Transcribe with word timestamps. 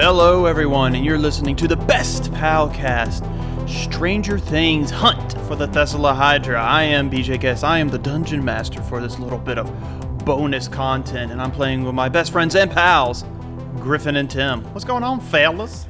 Hello, 0.00 0.46
everyone, 0.46 0.94
and 0.94 1.04
you're 1.04 1.18
listening 1.18 1.56
to 1.56 1.66
the 1.66 1.74
best 1.74 2.30
Palcast 2.30 3.18
Stranger 3.68 4.38
Things 4.38 4.92
Hunt 4.92 5.32
for 5.48 5.56
the 5.56 5.66
Thessala 5.66 6.14
Hydra. 6.14 6.62
I 6.62 6.84
am 6.84 7.10
BJ 7.10 7.40
Guess. 7.40 7.64
I 7.64 7.80
am 7.80 7.88
the 7.88 7.98
dungeon 7.98 8.44
master 8.44 8.80
for 8.80 9.00
this 9.00 9.18
little 9.18 9.40
bit 9.40 9.58
of 9.58 9.68
bonus 10.24 10.68
content, 10.68 11.32
and 11.32 11.42
I'm 11.42 11.50
playing 11.50 11.82
with 11.82 11.96
my 11.96 12.08
best 12.08 12.30
friends 12.30 12.54
and 12.54 12.70
pals, 12.70 13.24
Griffin 13.80 14.14
and 14.14 14.30
Tim. 14.30 14.62
What's 14.72 14.84
going 14.84 15.02
on, 15.02 15.18
fellas? 15.18 15.88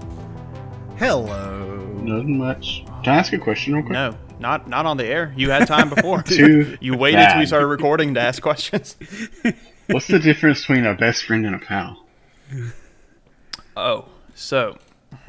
Hello. 0.96 1.76
Nothing 2.00 2.38
much. 2.38 2.84
Can 3.04 3.12
I 3.12 3.18
ask 3.18 3.34
a 3.34 3.38
question 3.38 3.74
real 3.74 3.82
quick? 3.82 3.92
No, 3.92 4.16
not 4.38 4.70
not 4.70 4.86
on 4.86 4.96
the 4.96 5.04
air. 5.04 5.34
You 5.36 5.50
had 5.50 5.68
time 5.68 5.90
before. 5.90 6.22
Too 6.24 6.78
you 6.80 6.96
waited 6.96 7.28
till 7.28 7.40
we 7.40 7.46
started 7.46 7.66
recording 7.66 8.14
to 8.14 8.20
ask 8.20 8.40
questions. 8.40 8.96
What's 9.88 10.06
the 10.06 10.18
difference 10.18 10.62
between 10.62 10.86
a 10.86 10.94
best 10.94 11.24
friend 11.24 11.44
and 11.44 11.54
a 11.54 11.58
pal? 11.58 12.06
Oh, 13.80 14.06
so 14.34 14.76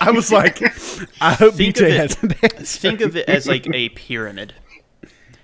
I 0.00 0.10
was 0.10 0.30
like, 0.30 0.60
I 1.20 1.32
hope 1.32 1.54
Think 1.54 1.76
BJ 1.76 1.82
it- 1.90 1.96
has 1.96 2.22
an 2.22 2.32
answer. 2.42 2.78
think 2.80 3.00
of 3.00 3.16
it 3.16 3.28
as 3.28 3.46
like 3.46 3.66
a 3.72 3.88
pyramid. 3.90 4.54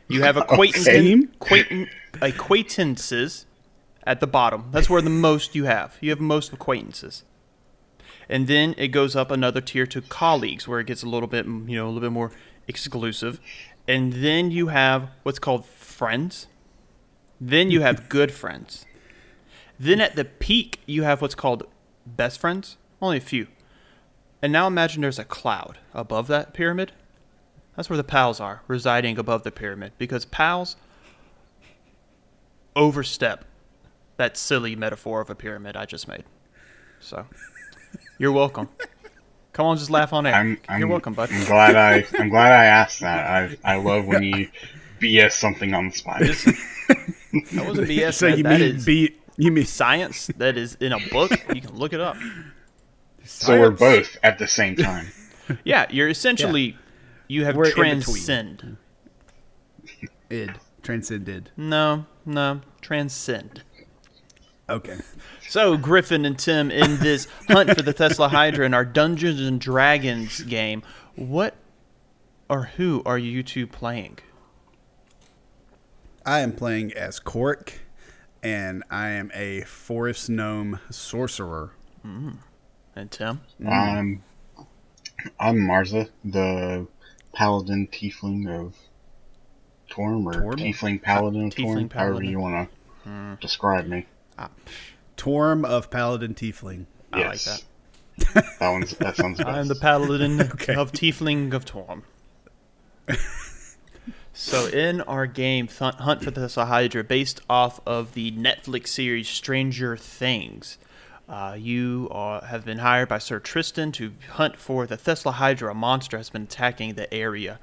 You 0.09 0.23
have 0.23 0.37
acquaintance, 0.37 0.87
Okay. 0.89 1.15
acquaintan- 1.15 1.89
acquaintances 2.21 3.47
at 4.05 4.21
the 4.21 4.27
bottom. 4.27 4.67
That's 4.71 4.89
where 4.91 5.03
the 5.03 5.11
most 5.11 5.55
you 5.55 5.65
have. 5.65 5.97
You 6.01 6.11
have 6.11 6.21
most 6.21 6.53
acquaintances. 6.53 7.25
And 8.29 8.47
then 8.47 8.75
it 8.79 8.89
goes 8.89 9.17
up 9.17 9.31
another 9.31 9.61
tier 9.63 9.87
to 9.87 10.01
colleagues, 10.03 10.69
where 10.69 10.81
it 10.81 10.87
gets 10.87 11.03
a 11.03 11.09
little 11.09 11.27
bit, 11.29 11.47
you 11.47 11.77
know, 11.77 11.87
a 11.87 11.89
little 11.89 12.01
bit 12.01 12.13
more 12.13 12.33
exclusive. 12.67 13.41
And 13.87 14.13
then 14.15 14.51
you 14.51 14.69
have 14.69 15.09
what's 15.23 15.39
called 15.39 15.65
friends. 15.65 16.47
Then 17.41 17.71
you 17.71 17.81
have 17.81 18.09
good 18.11 18.33
friends. 18.33 18.85
Then 19.81 20.01
at 20.01 20.17
the 20.17 20.25
peak, 20.25 20.81
you 20.87 21.05
have 21.05 21.23
what's 21.23 21.35
called 21.35 21.65
best 22.17 22.41
friends. 22.41 22.77
Only 23.01 23.19
a 23.19 23.21
few. 23.21 23.47
And 24.43 24.53
now 24.53 24.67
imagine 24.67 25.03
there's 25.03 25.19
a 25.19 25.25
cloud 25.25 25.79
above 25.93 26.29
that 26.29 26.53
pyramid. 26.53 26.93
That's 27.77 27.89
where 27.89 27.97
the 27.97 28.05
pals 28.05 28.41
are, 28.41 28.63
residing 28.67 29.19
above 29.19 29.45
the 29.45 29.51
pyramid. 29.53 29.93
Because 29.99 30.25
pals 30.25 30.77
overstep 32.75 33.45
that 34.17 34.37
silly 34.37 34.75
metaphor 34.75 35.21
of 35.21 35.31
a 35.31 35.35
pyramid 35.35 35.77
I 35.77 35.87
just 35.87 36.09
made. 36.09 36.25
So, 37.01 37.27
you're 38.19 38.33
welcome. 38.33 38.69
Come 39.53 39.67
on, 39.67 39.77
just 39.77 39.91
laugh 39.91 40.13
on 40.13 40.27
air. 40.27 40.35
I'm, 40.35 40.59
I'm, 40.69 40.81
you're 40.81 40.89
welcome, 40.89 41.15
bud. 41.15 41.31
I'm 41.33 41.45
glad 41.45 41.75
I 41.75 42.05
I'm 42.19 42.29
glad 42.29 42.53
I 42.53 42.67
asked 42.67 43.01
that. 43.01 43.59
I 43.65 43.73
I 43.73 43.77
love 43.77 44.07
when 44.07 44.23
you 44.23 44.49
BS 45.01 45.33
something 45.33 45.75
on 45.75 45.89
the 45.89 45.93
spot. 45.93 46.21
That 46.21 47.67
wasn't 47.67 47.89
BS. 47.89 48.15
so 48.19 48.29
man. 48.29 48.39
you 48.39 48.45
That 48.45 48.61
mean 48.61 48.77
is 48.77 48.85
be 48.85 49.17
you 49.39 49.51
mean 49.51 49.65
science 49.65 50.27
that 50.37 50.59
is 50.59 50.75
in 50.81 50.93
a 50.93 50.99
book. 51.11 51.31
You 51.55 51.63
can 51.63 51.75
look 51.77 51.93
it 51.95 52.01
up. 52.01 52.17
so 53.25 53.59
we're 53.59 53.71
both 53.71 54.17
at 54.23 54.39
the 54.39 54.47
same 54.47 54.77
time. 54.77 55.07
Yeah, 55.65 55.87
you're 55.89 56.11
essentially 56.11 56.77
you 57.27 57.47
have 57.47 57.57
We're 57.57 57.71
transcend. 57.71 58.77
id 60.29 60.51
transcended? 60.83 61.51
No, 61.57 62.05
no, 62.27 62.61
transcend. 62.83 63.63
Okay. 64.69 64.99
So, 65.49 65.79
Griffin 65.79 66.27
and 66.27 66.39
Tim, 66.39 66.71
in 66.71 66.99
this 66.99 67.27
hunt 67.49 67.75
for 67.75 67.81
the 67.81 67.95
Tesla 67.95 68.29
Hydra 68.29 68.67
in 68.67 68.75
our 68.75 68.85
Dungeons 68.85 69.41
and 69.41 69.59
Dragons 69.59 70.43
game, 70.43 70.83
what 71.17 71.55
or 72.51 72.65
who 72.77 73.03
are 73.07 73.17
you 73.19 73.43
two 73.43 73.67
playing? 73.67 74.19
I 76.27 76.41
am 76.41 76.53
playing 76.53 76.93
as 76.93 77.19
Cork, 77.19 77.81
and 78.43 78.85
I 78.91 79.11
am 79.11 79.31
a 79.35 79.63
forest 79.63 80.29
gnome 80.31 80.81
sorcerer. 80.91 81.73
And 82.05 83.11
Tim? 83.11 83.41
Um, 83.67 84.23
I'm 85.39 85.57
Marza, 85.57 86.09
the 86.25 86.87
paladin 87.35 87.89
tiefling 87.89 88.49
of 88.49 88.75
Torm, 89.89 90.29
or 90.29 90.33
Torm? 90.33 90.57
tiefling 90.57 91.03
paladin 91.03 91.47
of 91.47 91.55
Tiefling 91.55 91.91
Torm, 91.91 91.91
however 91.91 92.23
you 92.23 92.39
want 92.41 92.71
to 93.05 93.39
describe 93.41 93.87
me. 93.87 94.07
Torm 95.17 95.65
of 95.65 95.91
Paladin 95.91 96.35
Tiefling. 96.35 96.87
I 97.13 97.17
like 97.19 97.25
yes, 97.47 97.65
that. 98.35 98.45
one's 98.61 98.93
that 98.99 99.17
sounds 99.17 99.39
best. 99.39 99.49
I'm 99.49 99.67
the 99.69 99.75
Paladin 99.75 100.41
Okay. 100.53 100.75
of 100.75 100.93
Tiefling 100.93 101.53
of 101.53 101.65
Torm. 101.65 102.05
so, 104.41 104.67
in 104.67 105.01
our 105.01 105.27
game, 105.27 105.67
Th- 105.67 105.95
Hunt 105.95 106.23
for 106.23 106.31
the 106.31 106.49
Hydra, 106.49 107.03
based 107.03 107.41
off 107.51 107.81
of 107.85 108.15
the 108.15 108.31
Netflix 108.31 108.87
series 108.87 109.29
Stranger 109.29 109.97
Things, 109.97 110.79
uh, 111.29 111.57
you 111.59 112.09
have 112.13 112.65
been 112.65 112.79
hired 112.79 113.09
by 113.09 113.19
Sir 113.19 113.41
Tristan 113.41 113.91
to 113.91 114.13
hunt 114.31 114.57
for 114.57 114.87
the 114.87 114.97
Tesla 114.97 115.33
Hydra. 115.33 115.73
A 115.73 115.75
monster 115.75 116.17
has 116.17 116.31
been 116.31 116.45
attacking 116.45 116.95
the 116.95 117.13
area. 117.13 117.59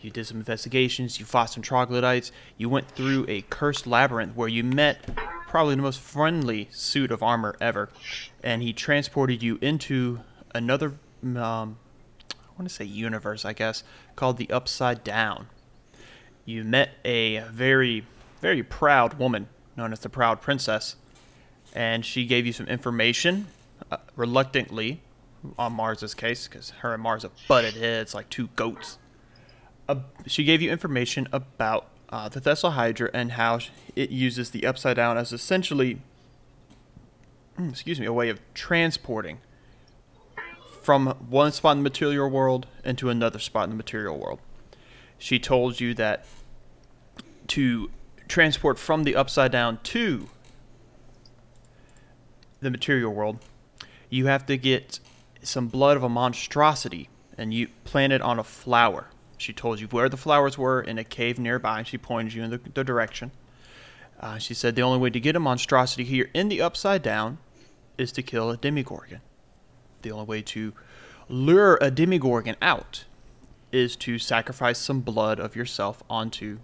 You 0.00 0.10
did 0.10 0.26
some 0.26 0.38
investigations, 0.38 1.20
you 1.20 1.24
fought 1.24 1.50
some 1.50 1.62
troglodytes, 1.62 2.32
you 2.58 2.68
went 2.68 2.90
through 2.90 3.24
a 3.28 3.42
cursed 3.42 3.86
labyrinth 3.86 4.34
where 4.34 4.48
you 4.48 4.64
met 4.64 5.08
probably 5.46 5.76
the 5.76 5.82
most 5.82 6.00
friendly 6.00 6.66
suit 6.72 7.12
of 7.12 7.22
armor 7.22 7.54
ever, 7.60 7.88
and 8.42 8.64
he 8.64 8.72
transported 8.72 9.44
you 9.44 9.60
into 9.62 10.22
another, 10.52 10.94
um, 11.22 11.78
I 12.32 12.50
want 12.58 12.68
to 12.68 12.68
say 12.68 12.84
universe, 12.84 13.44
I 13.44 13.52
guess, 13.52 13.84
called 14.16 14.38
the 14.38 14.50
Upside 14.50 15.04
Down. 15.04 15.46
You 16.46 16.64
met 16.64 16.90
a 17.04 17.40
very, 17.50 18.06
very 18.40 18.62
proud 18.62 19.18
woman 19.18 19.48
known 19.76 19.92
as 19.92 20.00
the 20.00 20.08
Proud 20.08 20.40
Princess, 20.40 20.96
and 21.74 22.06
she 22.06 22.24
gave 22.24 22.46
you 22.46 22.52
some 22.54 22.66
information, 22.66 23.48
uh, 23.90 23.98
reluctantly, 24.14 25.02
on 25.58 25.74
Mars's 25.74 26.14
case, 26.14 26.48
because 26.48 26.70
her 26.70 26.94
and 26.94 27.02
Mars 27.02 27.22
have 27.22 27.32
butted 27.46 27.74
heads 27.74 28.14
like 28.14 28.30
two 28.30 28.48
goats 28.56 28.96
uh, 29.88 29.96
she 30.26 30.44
gave 30.44 30.62
you 30.62 30.70
information 30.70 31.28
about 31.32 31.86
uh, 32.08 32.28
the 32.28 32.40
Thessal 32.40 32.72
Hydra 32.72 33.10
and 33.12 33.32
how 33.32 33.60
it 33.94 34.10
uses 34.10 34.50
the 34.50 34.66
Upside 34.66 34.96
Down 34.96 35.16
as 35.16 35.32
essentially, 35.32 35.98
mm, 37.58 37.70
excuse 37.70 38.00
me, 38.00 38.06
a 38.06 38.12
way 38.12 38.28
of 38.28 38.40
transporting 38.54 39.38
from 40.82 41.08
one 41.28 41.52
spot 41.52 41.72
in 41.72 41.78
the 41.78 41.82
material 41.82 42.28
world 42.28 42.66
into 42.84 43.10
another 43.10 43.38
spot 43.38 43.64
in 43.64 43.70
the 43.70 43.76
material 43.76 44.16
world. 44.18 44.38
She 45.18 45.38
told 45.38 45.80
you 45.80 45.94
that 45.94 46.24
to 47.48 47.90
transport 48.28 48.78
from 48.78 49.04
the 49.04 49.16
Upside 49.16 49.52
Down 49.52 49.78
to 49.84 50.28
the 52.60 52.70
material 52.70 53.12
world, 53.12 53.38
you 54.10 54.26
have 54.26 54.46
to 54.46 54.56
get 54.56 55.00
some 55.42 55.68
blood 55.68 55.96
of 55.96 56.02
a 56.02 56.08
monstrosity 56.08 57.08
and 57.38 57.52
you 57.52 57.68
plant 57.84 58.12
it 58.12 58.22
on 58.22 58.38
a 58.38 58.44
flower. 58.44 59.08
She 59.38 59.52
told 59.52 59.80
you 59.80 59.86
where 59.88 60.08
the 60.08 60.16
flowers 60.16 60.56
were 60.56 60.80
in 60.80 60.98
a 60.98 61.04
cave 61.04 61.38
nearby. 61.38 61.82
She 61.82 61.98
pointed 61.98 62.34
you 62.34 62.42
in 62.42 62.50
the, 62.50 62.60
the 62.72 62.84
direction. 62.84 63.32
Uh, 64.18 64.38
she 64.38 64.54
said 64.54 64.74
the 64.74 64.82
only 64.82 64.98
way 64.98 65.10
to 65.10 65.20
get 65.20 65.36
a 65.36 65.40
monstrosity 65.40 66.04
here 66.04 66.30
in 66.32 66.48
the 66.48 66.62
Upside 66.62 67.02
Down 67.02 67.38
is 67.98 68.12
to 68.12 68.22
kill 68.22 68.50
a 68.50 68.56
demigorgon. 68.56 69.20
The 70.02 70.10
only 70.10 70.24
way 70.24 70.42
to 70.42 70.72
lure 71.28 71.76
a 71.80 71.90
demigorgon 71.90 72.56
out 72.62 73.04
is 73.72 73.96
to 73.96 74.18
sacrifice 74.18 74.78
some 74.78 75.00
blood 75.00 75.38
of 75.38 75.56
yourself 75.56 76.02
onto 76.08 76.58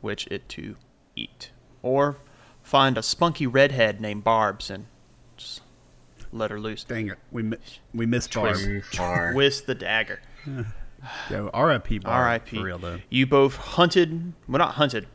which 0.00 0.26
it 0.28 0.48
to 0.50 0.76
eat. 1.14 1.50
Or 1.82 2.18
find 2.62 2.96
a 2.96 3.02
spunky 3.02 3.46
redhead 3.46 4.00
named 4.00 4.24
Barbs 4.24 4.70
and 4.70 4.86
just 5.36 5.62
let 6.32 6.50
her 6.50 6.60
loose. 6.60 6.84
Dang 6.84 7.08
it, 7.08 7.18
we 7.30 7.42
mi- 7.42 7.56
we 7.94 8.06
missed 8.06 8.32
Barb. 8.34 8.56
Too. 8.56 8.82
Twist 9.32 9.66
the 9.66 9.74
dagger. 9.74 10.20
Yo, 11.30 11.50
R.I.P. 11.52 11.98
Barb. 11.98 12.14
R.I.P. 12.14 12.56
For 12.56 12.64
real 12.64 12.78
though. 12.78 12.98
You 13.10 13.26
both 13.26 13.56
hunted, 13.56 14.32
well, 14.48 14.58
not 14.58 14.74
hunted. 14.74 15.06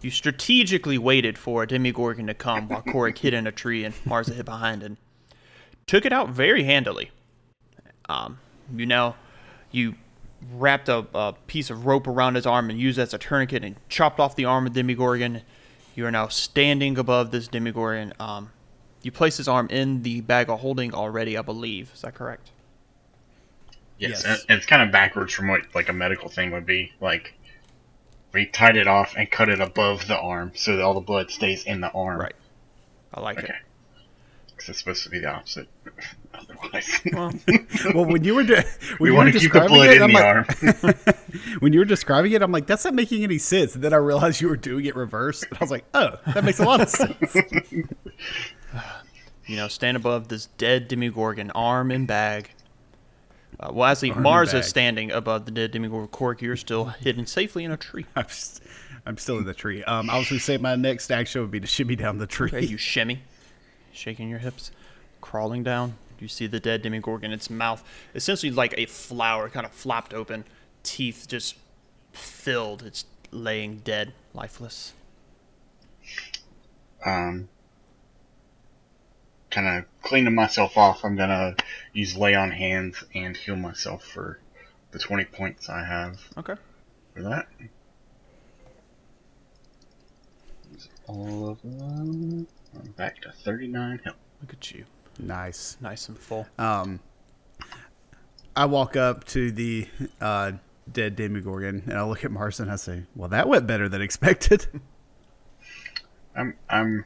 You 0.00 0.10
strategically 0.10 0.98
waited 0.98 1.36
for 1.38 1.62
a 1.62 1.66
Demigorgon 1.66 2.26
to 2.28 2.34
come 2.34 2.68
while 2.68 2.82
Corick 2.82 3.18
hid 3.18 3.34
in 3.34 3.46
a 3.46 3.52
tree 3.52 3.84
and 3.84 3.94
Marza 4.04 4.32
hid 4.32 4.44
behind 4.44 4.82
and 4.82 4.96
took 5.86 6.06
it 6.06 6.12
out 6.12 6.30
very 6.30 6.64
handily. 6.64 7.10
Um, 8.08 8.38
you 8.74 8.86
know, 8.86 9.16
you 9.72 9.94
wrapped 10.52 10.88
a, 10.88 11.06
a 11.14 11.34
piece 11.46 11.70
of 11.70 11.86
rope 11.86 12.06
around 12.06 12.34
his 12.36 12.46
arm 12.46 12.70
and 12.70 12.78
used 12.78 12.98
it 12.98 13.02
as 13.02 13.14
a 13.14 13.18
tourniquet 13.18 13.64
and 13.64 13.76
chopped 13.88 14.20
off 14.20 14.36
the 14.36 14.44
arm 14.44 14.66
of 14.66 14.72
Demigorgon. 14.72 15.42
You 15.94 16.06
are 16.06 16.10
now 16.10 16.28
standing 16.28 16.96
above 16.98 17.30
this 17.30 17.48
Demigorgon. 17.48 18.12
Um, 18.20 18.50
you 19.02 19.10
placed 19.10 19.38
his 19.38 19.48
arm 19.48 19.68
in 19.70 20.02
the 20.02 20.20
bag 20.20 20.48
of 20.48 20.60
holding 20.60 20.94
already, 20.94 21.36
I 21.36 21.42
believe. 21.42 21.90
Is 21.94 22.02
that 22.02 22.14
correct? 22.14 22.50
Yes, 23.98 24.22
Yes. 24.24 24.44
and 24.48 24.58
it's 24.58 24.66
kind 24.66 24.82
of 24.82 24.92
backwards 24.92 25.32
from 25.32 25.48
what 25.48 25.62
like 25.74 25.88
a 25.88 25.92
medical 25.92 26.28
thing 26.28 26.52
would 26.52 26.66
be. 26.66 26.92
Like 27.00 27.34
we 28.32 28.46
tied 28.46 28.76
it 28.76 28.86
off 28.86 29.14
and 29.16 29.28
cut 29.30 29.48
it 29.48 29.60
above 29.60 30.06
the 30.06 30.16
arm 30.18 30.52
so 30.54 30.76
that 30.76 30.82
all 30.84 30.94
the 30.94 31.00
blood 31.00 31.30
stays 31.30 31.64
in 31.64 31.80
the 31.80 31.90
arm. 31.90 32.20
Right. 32.20 32.34
I 33.12 33.20
like 33.20 33.38
Okay. 33.38 33.48
it. 33.48 33.54
Because 34.58 34.70
it's 34.70 34.78
supposed 34.80 35.04
to 35.04 35.10
be 35.10 35.20
the 35.20 35.28
opposite. 35.30 35.68
Otherwise, 36.34 37.00
Well, 37.12 37.32
Well, 37.94 38.04
when 38.06 38.24
you 38.24 38.34
were 38.34 38.42
de- 38.42 38.56
when 38.56 38.64
we 38.98 39.10
you 39.10 39.14
want 39.14 39.28
were 39.28 39.32
to 39.32 39.38
keep 39.38 39.52
the 39.52 39.60
describing 39.60 39.76
blood 39.76 39.90
it, 39.90 39.96
in 39.96 40.02
I'm 40.02 40.12
the 40.12 40.74
like, 40.74 41.06
arm. 41.06 41.14
when 41.60 41.72
you 41.72 41.78
were 41.78 41.84
describing 41.84 42.32
it, 42.32 42.42
I'm 42.42 42.50
like, 42.52 42.66
that's 42.66 42.84
not 42.84 42.94
making 42.94 43.22
any 43.22 43.38
sense. 43.38 43.76
And 43.76 43.84
then 43.84 43.92
I 43.92 43.96
realized 43.98 44.40
you 44.40 44.48
were 44.48 44.56
doing 44.56 44.84
it 44.86 44.96
reverse. 44.96 45.44
And 45.44 45.52
I 45.54 45.58
was 45.60 45.70
like, 45.70 45.84
oh, 45.94 46.18
that 46.34 46.44
makes 46.44 46.58
a 46.58 46.64
lot 46.64 46.80
of 46.80 46.88
sense. 46.88 47.34
you 49.46 49.56
know, 49.56 49.68
stand 49.68 49.96
above 49.96 50.28
this 50.28 50.46
dead 50.58 50.88
Demigorgon, 50.88 51.50
arm 51.54 51.90
and 51.90 52.06
bag. 52.06 52.50
Uh, 53.60 53.70
well, 53.72 53.90
actually, 53.90 54.10
Arm 54.10 54.18
and 54.18 54.24
Mars 54.24 54.54
is 54.54 54.66
standing 54.66 55.10
above 55.10 55.44
the 55.44 55.50
dead 55.50 55.72
Demigorgon. 55.72 56.10
Cork, 56.10 56.42
you're 56.42 56.56
still 56.56 56.86
hidden 56.86 57.26
safely 57.26 57.64
in 57.64 57.72
a 57.72 57.76
tree. 57.76 58.06
I'm, 58.14 58.24
s- 58.26 58.60
I'm 59.06 59.16
still 59.18 59.38
in 59.38 59.44
the 59.46 59.54
tree. 59.54 59.82
Um, 59.84 60.10
I 60.10 60.18
was 60.18 60.28
going 60.28 60.38
to 60.38 60.44
say 60.44 60.58
my 60.58 60.76
next 60.76 61.10
action 61.10 61.40
would 61.40 61.50
be 61.50 61.60
to 61.60 61.66
shimmy 61.66 61.96
down 61.96 62.18
the 62.18 62.26
tree. 62.26 62.48
Okay, 62.48 62.64
you 62.66 62.76
shimmy, 62.76 63.22
shaking 63.98 64.28
your 64.28 64.38
hips, 64.38 64.70
crawling 65.20 65.62
down. 65.62 65.94
You 66.20 66.28
see 66.28 66.46
the 66.46 66.60
dead 66.60 66.82
Demigorgon. 66.82 67.32
Its 67.32 67.50
mouth, 67.50 67.84
essentially 68.14 68.50
like 68.50 68.74
a 68.76 68.86
flower, 68.86 69.48
kind 69.48 69.64
of 69.66 69.72
flopped 69.72 70.12
open, 70.14 70.44
teeth 70.82 71.26
just 71.28 71.56
filled. 72.12 72.82
It's 72.82 73.04
laying 73.30 73.78
dead, 73.78 74.14
lifeless. 74.34 74.94
Um, 77.04 77.48
kind 79.50 79.66
of 79.78 79.84
cleaning 80.02 80.34
myself 80.34 80.76
off. 80.76 81.04
I'm 81.04 81.14
gonna 81.16 81.54
use 81.92 82.16
lay 82.16 82.34
on 82.34 82.50
hands 82.50 83.04
and 83.14 83.36
heal 83.36 83.56
myself 83.56 84.04
for 84.04 84.40
the 84.90 84.98
20 84.98 85.24
points 85.26 85.68
I 85.68 85.84
have 85.84 86.18
Okay. 86.36 86.54
for 87.14 87.22
that. 87.22 87.46
Use 90.72 90.88
all 91.06 91.50
of 91.50 91.62
them. 91.62 92.46
I'm 92.74 92.90
back 92.92 93.20
to 93.22 93.32
39 93.32 94.00
health. 94.04 94.16
Look 94.40 94.52
at 94.52 94.70
you, 94.72 94.84
nice. 95.18 95.76
nice 95.80 96.08
and 96.08 96.18
full. 96.18 96.46
Um, 96.58 97.00
I 98.54 98.66
walk 98.66 98.96
up 98.96 99.24
to 99.26 99.50
the 99.50 99.86
uh, 100.20 100.52
dead 100.92 101.16
Demigorgon 101.16 101.86
and 101.86 101.94
I 101.94 102.02
look 102.04 102.24
at 102.24 102.30
Mars 102.30 102.60
and 102.60 102.70
I 102.70 102.76
say, 102.76 103.04
"Well, 103.14 103.28
that 103.30 103.48
went 103.48 103.66
better 103.66 103.88
than 103.88 104.02
expected." 104.02 104.66
I'm 106.36 106.56
I'm 106.68 107.04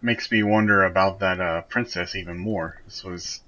makes 0.00 0.30
me 0.30 0.42
wonder 0.42 0.84
about 0.84 1.20
that 1.20 1.40
uh, 1.40 1.62
princess 1.62 2.14
even 2.14 2.38
more. 2.38 2.80
This 2.84 3.04
was 3.04 3.40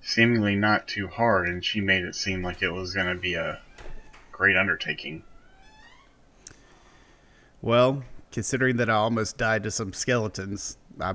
seemingly 0.00 0.56
not 0.56 0.88
too 0.88 1.08
hard, 1.08 1.48
and 1.48 1.64
she 1.64 1.80
made 1.80 2.04
it 2.04 2.14
seem 2.14 2.42
like 2.42 2.62
it 2.62 2.70
was 2.70 2.94
going 2.94 3.06
to 3.06 3.20
be 3.20 3.34
a 3.34 3.60
great 4.32 4.56
undertaking. 4.56 5.22
well, 7.62 8.02
considering 8.32 8.76
that 8.76 8.90
I 8.90 8.94
almost 8.94 9.36
died 9.36 9.62
to 9.64 9.70
some 9.70 9.92
skeletons, 9.92 10.76
I 11.00 11.14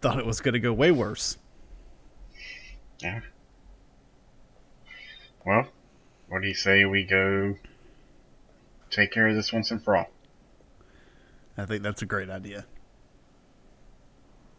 thought 0.00 0.18
it 0.18 0.26
was 0.26 0.40
going 0.40 0.54
to 0.54 0.60
go 0.60 0.72
way 0.72 0.90
worse. 0.90 1.38
Yeah. 3.00 3.20
Well, 5.44 5.68
what 6.28 6.42
do 6.42 6.48
you 6.48 6.54
say 6.54 6.84
we 6.84 7.04
go 7.04 7.56
take 8.90 9.12
care 9.12 9.28
of 9.28 9.34
this 9.34 9.52
once 9.52 9.70
and 9.70 9.82
for 9.82 9.96
all? 9.96 10.10
I 11.56 11.64
think 11.64 11.82
that's 11.82 12.02
a 12.02 12.06
great 12.06 12.30
idea. 12.30 12.66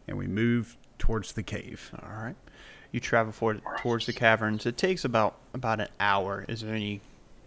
And 0.08 0.18
we 0.18 0.28
move 0.28 0.78
towards 0.98 1.34
the 1.34 1.44
cave. 1.44 1.92
All 2.02 2.24
right. 2.24 2.36
You 2.92 3.00
travel 3.00 3.32
forward 3.32 3.62
towards 3.78 4.06
the 4.08 4.14
caverns. 4.14 4.66
It 4.66 4.76
takes 4.76 5.06
about 5.06 5.36
about 5.54 5.80
an 5.80 5.90
hour. 6.00 6.46
Is 6.48 6.62
there 6.62 6.74
any 6.74 7.02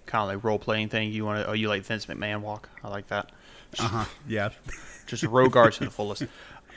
kind 0.07 0.23
of 0.23 0.37
like 0.37 0.45
role 0.45 0.59
playing 0.59 0.89
thing 0.89 1.11
you 1.11 1.25
want 1.25 1.45
to? 1.45 1.51
Oh, 1.51 1.53
you 1.53 1.69
like 1.69 1.83
Vince 1.83 2.07
McMahon 2.07 2.41
walk? 2.41 2.69
I 2.85 2.89
like 2.89 3.09
that. 3.09 3.33
Uh 3.79 3.89
huh. 3.89 4.05
Yeah. 4.29 4.51
Just 5.07 5.25
rogue 5.25 5.53
Rogar 5.53 5.73
to 5.75 5.85
the 5.85 5.91
fullest. 5.91 6.25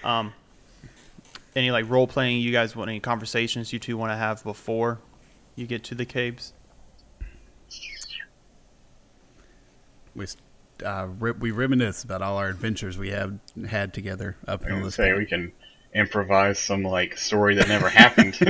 Um, 0.03 0.33
any 1.56 1.71
like 1.71 1.89
role 1.89 2.07
playing? 2.07 2.42
You 2.42 2.51
guys 2.51 2.75
want 2.75 2.89
any 2.89 3.00
conversations 3.00 3.71
you 3.71 3.80
two 3.80 3.97
want 3.97 4.12
to 4.12 4.15
have 4.18 4.44
before 4.44 5.00
you 5.56 5.65
get 5.68 5.83
to 5.86 5.95
the 5.95 6.06
caves? 6.06 6.53
We 10.15 10.25
uh, 10.86 11.07
re- 11.19 11.31
we 11.31 11.51
reminisce 11.51 12.03
about 12.03 12.21
all 12.21 12.38
our 12.38 12.50
adventures 12.50 12.97
we 12.97 13.09
have 13.09 13.38
had 13.68 13.94
together 13.94 14.36
up 14.47 14.62
I 14.62 14.65
until 14.65 14.77
would 14.77 14.88
this 14.88 14.95
say 14.95 15.07
point. 15.07 15.18
we 15.19 15.25
can 15.25 15.51
improvise 15.94 16.59
some 16.59 16.83
like 16.83 17.18
story 17.18 17.56
that 17.56 17.68
never 17.69 17.89
happened. 17.89 18.38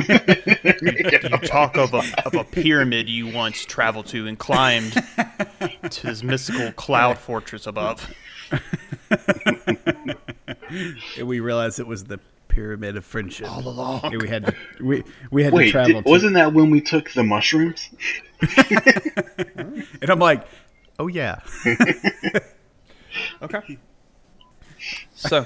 You 0.82 1.38
talk 1.48 1.78
of 1.78 1.94
a 1.94 2.02
of 2.26 2.34
a 2.34 2.44
pyramid 2.44 3.08
you 3.08 3.32
once 3.32 3.64
traveled 3.66 4.08
to 4.08 4.28
and 4.28 4.38
climbed 4.38 4.94
to 5.90 6.08
this 6.08 6.24
mystical 6.24 6.72
cloud 6.74 7.18
fortress 7.18 7.68
above. 7.68 8.12
And 11.18 11.28
we 11.28 11.40
realized 11.40 11.80
it 11.80 11.88
was 11.88 12.06
the 12.06 12.20
pyramid 12.48 12.98
of 12.98 13.06
friendship. 13.06 13.50
All 13.50 13.68
along. 13.68 14.02
And 14.04 14.22
we 14.22 14.28
had 14.28 14.46
to 14.48 14.56
we 14.82 15.04
we 15.32 15.44
had 15.44 15.54
to 15.54 15.72
travel. 15.72 15.94
did, 15.96 16.06
to- 16.06 16.10
wasn't 16.10 16.34
that 16.34 16.54
when 16.54 16.70
we 16.72 16.82
took 16.82 17.12
the 17.12 17.24
mushrooms? 17.24 17.90
and 20.02 20.10
I'm 20.10 20.20
like, 20.20 20.46
oh 21.00 21.08
yeah. 21.08 21.40
Okay. 23.42 23.78
So 25.14 25.46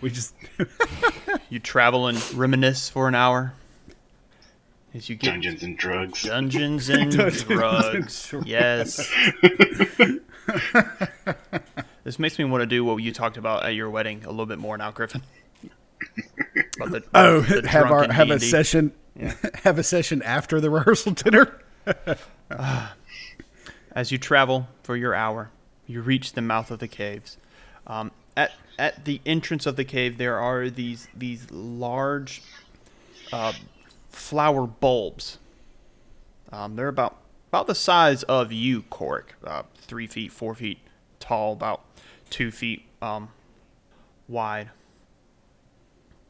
we 0.00 0.10
just 0.10 0.34
you 1.50 1.58
travel 1.58 2.06
and 2.06 2.32
reminisce 2.34 2.88
for 2.88 3.06
an 3.06 3.14
hour 3.14 3.52
as 4.94 5.10
you 5.10 5.16
get 5.16 5.32
Dungeons 5.32 5.62
and 5.62 5.76
drugs. 5.76 6.22
Dungeons 6.22 6.88
and 6.88 7.10
Dungeons 7.12 7.40
and 7.42 7.48
drugs. 7.50 8.28
drugs. 8.28 8.46
Yes. 8.46 9.12
This 12.04 12.18
makes 12.18 12.38
me 12.38 12.44
want 12.44 12.62
to 12.62 12.66
do 12.66 12.84
what 12.84 12.96
you 12.96 13.12
talked 13.12 13.36
about 13.36 13.64
at 13.64 13.74
your 13.74 13.90
wedding 13.90 14.24
a 14.24 14.30
little 14.30 14.46
bit 14.46 14.58
more 14.58 14.76
now, 14.78 14.90
Griffin. 14.90 15.22
The- 16.78 17.04
oh 17.14 17.40
the 17.42 17.68
have 17.68 17.90
our 17.90 18.10
have 18.12 18.30
a 18.30 18.38
D&D. 18.38 18.50
session 18.50 18.92
have 19.62 19.78
a 19.78 19.82
session 19.84 20.22
after 20.22 20.60
the 20.60 20.70
rehearsal 20.70 21.12
dinner. 21.12 21.60
As 23.94 24.10
you 24.10 24.18
travel 24.18 24.68
for 24.82 24.96
your 24.96 25.14
hour, 25.14 25.50
you 25.86 26.00
reach 26.00 26.32
the 26.32 26.40
mouth 26.40 26.70
of 26.70 26.78
the 26.78 26.88
caves. 26.88 27.36
Um, 27.86 28.10
at 28.36 28.52
at 28.78 29.04
the 29.04 29.20
entrance 29.26 29.66
of 29.66 29.76
the 29.76 29.84
cave, 29.84 30.16
there 30.18 30.38
are 30.38 30.70
these 30.70 31.08
these 31.14 31.50
large 31.50 32.42
uh, 33.32 33.52
flower 34.08 34.66
bulbs. 34.66 35.38
Um, 36.50 36.76
they're 36.76 36.88
about 36.88 37.18
about 37.50 37.66
the 37.66 37.74
size 37.74 38.22
of 38.24 38.50
you, 38.50 38.82
Cork. 38.82 39.34
Uh, 39.44 39.64
three 39.76 40.06
feet, 40.06 40.32
four 40.32 40.54
feet 40.54 40.78
tall, 41.20 41.52
about 41.52 41.82
two 42.32 42.50
feet 42.50 42.84
um, 43.00 43.28
wide. 44.26 44.70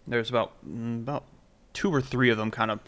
There's 0.06 0.28
about 0.28 0.52
mm, 0.68 1.00
about 1.02 1.24
two 1.72 1.94
or 1.94 2.02
three 2.02 2.28
of 2.28 2.36
them, 2.36 2.50
kind 2.50 2.72
of 2.72 2.80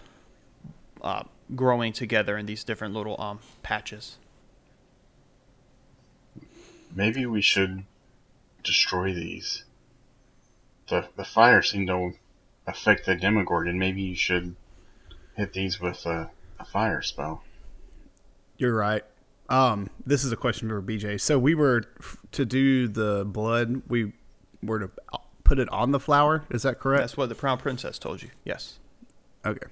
uh, 1.01 1.23
growing 1.55 1.93
together 1.93 2.37
in 2.37 2.45
these 2.45 2.65
different 2.65 2.93
little 2.93 3.19
um, 3.21 3.39
patches. 3.63 4.19
Maybe 6.95 7.25
we 7.25 7.41
should 7.41 7.85
destroy 8.63 9.15
these. 9.15 9.65
The 10.89 11.09
the 11.17 11.25
fire 11.25 11.63
seemed 11.63 11.87
to 11.89 12.13
affect 12.67 13.07
the 13.07 13.15
Demogorgon. 13.15 13.79
Maybe 13.79 14.03
you 14.03 14.17
should 14.17 14.57
hit 15.37 15.53
these 15.53 15.81
with 15.81 16.05
a, 16.05 16.31
a 16.59 16.65
fire 16.65 17.01
spell. 17.01 17.45
You're 18.59 18.75
right. 18.75 19.05
Um, 19.49 19.91
this 20.07 20.25
is 20.25 20.33
a 20.33 20.37
question 20.37 20.69
for 20.69 20.81
BJ. 20.81 21.21
So 21.21 21.39
we 21.39 21.55
were 21.55 21.85
to 22.33 22.45
do 22.45 22.89
the 22.89 23.25
blood. 23.27 23.83
We 23.89 24.13
were 24.63 24.79
to 24.81 24.91
put 25.45 25.59
it 25.59 25.69
on 25.71 25.91
the 25.91 26.01
flower. 26.01 26.45
Is 26.51 26.63
that 26.63 26.81
correct? 26.81 27.03
That's 27.03 27.17
what 27.17 27.29
the 27.29 27.35
Crown 27.35 27.59
Princess 27.59 27.99
told 27.99 28.23
you. 28.23 28.31
Yes. 28.45 28.79
Okay. 29.45 29.67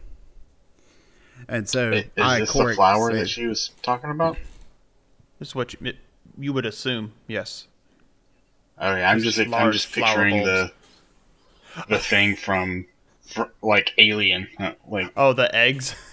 And 1.48 1.68
so 1.68 1.90
I- 1.92 1.94
Is 1.94 2.04
I 2.18 2.40
this 2.40 2.52
the 2.52 2.74
flower 2.74 3.10
say- 3.10 3.18
that 3.20 3.28
she 3.28 3.46
was 3.46 3.70
talking 3.82 4.10
about? 4.10 4.36
This 5.38 5.48
is 5.48 5.54
what 5.54 5.72
you, 5.72 5.78
it, 5.88 5.96
you 6.38 6.52
would 6.52 6.66
assume. 6.66 7.12
Yes. 7.26 7.66
Okay, 8.78 9.02
I'm 9.02 9.20
just 9.20 9.36
just 9.38 9.52
I'm 9.52 9.72
just 9.72 9.92
picturing 9.92 10.44
the 10.44 10.70
the 11.88 11.98
thing 11.98 12.36
from 12.36 12.86
fr- 13.26 13.42
like 13.62 13.92
Alien, 13.98 14.48
uh, 14.58 14.72
like 14.86 15.12
Oh, 15.16 15.32
the 15.32 15.52
eggs. 15.54 15.94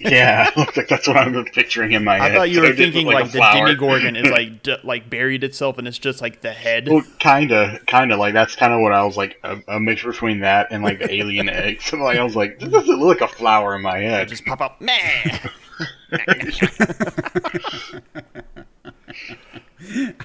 yeah, 0.00 0.50
looks 0.56 0.76
like 0.76 0.88
that's 0.88 1.06
what 1.06 1.16
I'm 1.16 1.44
picturing 1.46 1.92
in 1.92 2.04
my 2.04 2.16
I 2.16 2.18
head. 2.18 2.32
I 2.32 2.34
thought 2.34 2.50
you 2.50 2.60
were 2.60 2.66
it 2.66 2.76
thinking 2.76 3.06
a 3.06 3.10
like, 3.10 3.26
the 3.32 3.38
flower. 3.38 3.68
Demigorgon 3.68 4.22
is 4.22 4.30
like 4.30 4.62
d- 4.64 4.76
like 4.82 5.10
buried 5.10 5.44
itself 5.44 5.78
and 5.78 5.86
it's 5.86 5.98
just 5.98 6.20
like 6.20 6.40
the 6.40 6.52
head. 6.52 6.88
Well, 6.88 7.02
kinda, 7.18 7.80
kinda 7.86 8.16
like 8.16 8.34
that's 8.34 8.56
kind 8.56 8.72
of 8.72 8.80
what 8.80 8.92
I 8.92 9.04
was 9.04 9.16
like 9.16 9.38
a, 9.44 9.58
a 9.68 9.80
mix 9.80 10.02
between 10.02 10.40
that 10.40 10.68
and 10.70 10.82
like 10.82 10.98
the 10.98 11.12
alien 11.20 11.48
egg. 11.48 11.82
So 11.82 11.96
like 11.98 12.18
I 12.18 12.24
was 12.24 12.36
like, 12.36 12.58
this 12.58 12.70
doesn't 12.70 12.98
look 12.98 13.20
like 13.20 13.30
a 13.30 13.34
flower 13.34 13.74
in 13.76 13.82
my 13.82 13.98
head. 13.98 14.28
just 14.28 14.44
pop 14.44 14.60
up. 14.60 14.80
Meh. 14.80 15.38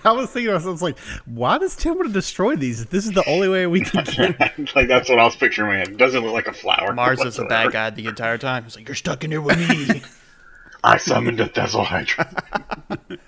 I 0.04 0.12
was 0.12 0.32
thinking, 0.32 0.48
to 0.48 0.54
myself, 0.54 0.68
I 0.68 0.72
was 0.72 0.82
like, 0.82 1.00
why 1.26 1.58
does 1.58 1.76
Tim 1.76 1.96
want 1.96 2.08
to 2.08 2.14
destroy 2.14 2.56
these? 2.56 2.86
This 2.86 3.06
is 3.06 3.14
the 3.14 3.28
only 3.28 3.48
way 3.48 3.68
we 3.68 3.82
can 3.82 4.04
get. 4.04 4.40
like 4.76 4.88
that's 4.88 5.10
what 5.10 5.20
I 5.20 5.24
was 5.24 5.36
picturing 5.36 5.70
in 5.70 5.74
my 5.74 5.80
head. 5.80 5.90
It 5.90 5.98
doesn't 5.98 6.24
look 6.24 6.34
like 6.34 6.48
a 6.48 6.54
flower. 6.54 6.94
Mars 6.94 7.22
is 7.22 7.40
a 7.40 7.46
bad 7.46 7.72
guy 7.72 7.90
the 7.90 8.06
entire 8.08 8.38
time. 8.38 8.64
He's 8.64 8.76
like, 8.76 8.88
you're 8.88 8.96
stuck 8.96 9.24
in 9.24 9.32
here 9.32 9.42
with 9.42 9.58
me. 9.70 10.02
I 10.84 10.98
summoned 10.98 11.40
a 11.40 11.48
Thessal 11.48 11.86
Hydra. 11.86 12.44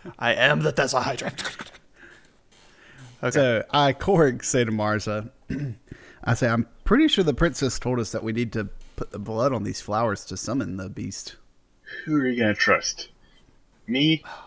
I 0.19 0.33
am 0.33 0.61
the 0.61 0.73
Thessahydra. 0.73 1.33
okay. 3.23 3.31
So 3.31 3.63
I, 3.71 3.93
Korg, 3.93 4.43
say 4.43 4.63
to 4.63 4.71
Marza, 4.71 5.31
I 6.23 6.33
say, 6.35 6.49
I'm 6.49 6.67
pretty 6.83 7.07
sure 7.07 7.23
the 7.23 7.33
princess 7.33 7.79
told 7.79 7.99
us 7.99 8.11
that 8.11 8.23
we 8.23 8.33
need 8.33 8.53
to 8.53 8.69
put 8.95 9.11
the 9.11 9.19
blood 9.19 9.53
on 9.53 9.63
these 9.63 9.81
flowers 9.81 10.25
to 10.25 10.37
summon 10.37 10.77
the 10.77 10.89
beast. 10.89 11.37
Who 12.05 12.17
are 12.17 12.27
you 12.27 12.37
gonna 12.39 12.53
trust? 12.53 13.09
Me 13.87 14.23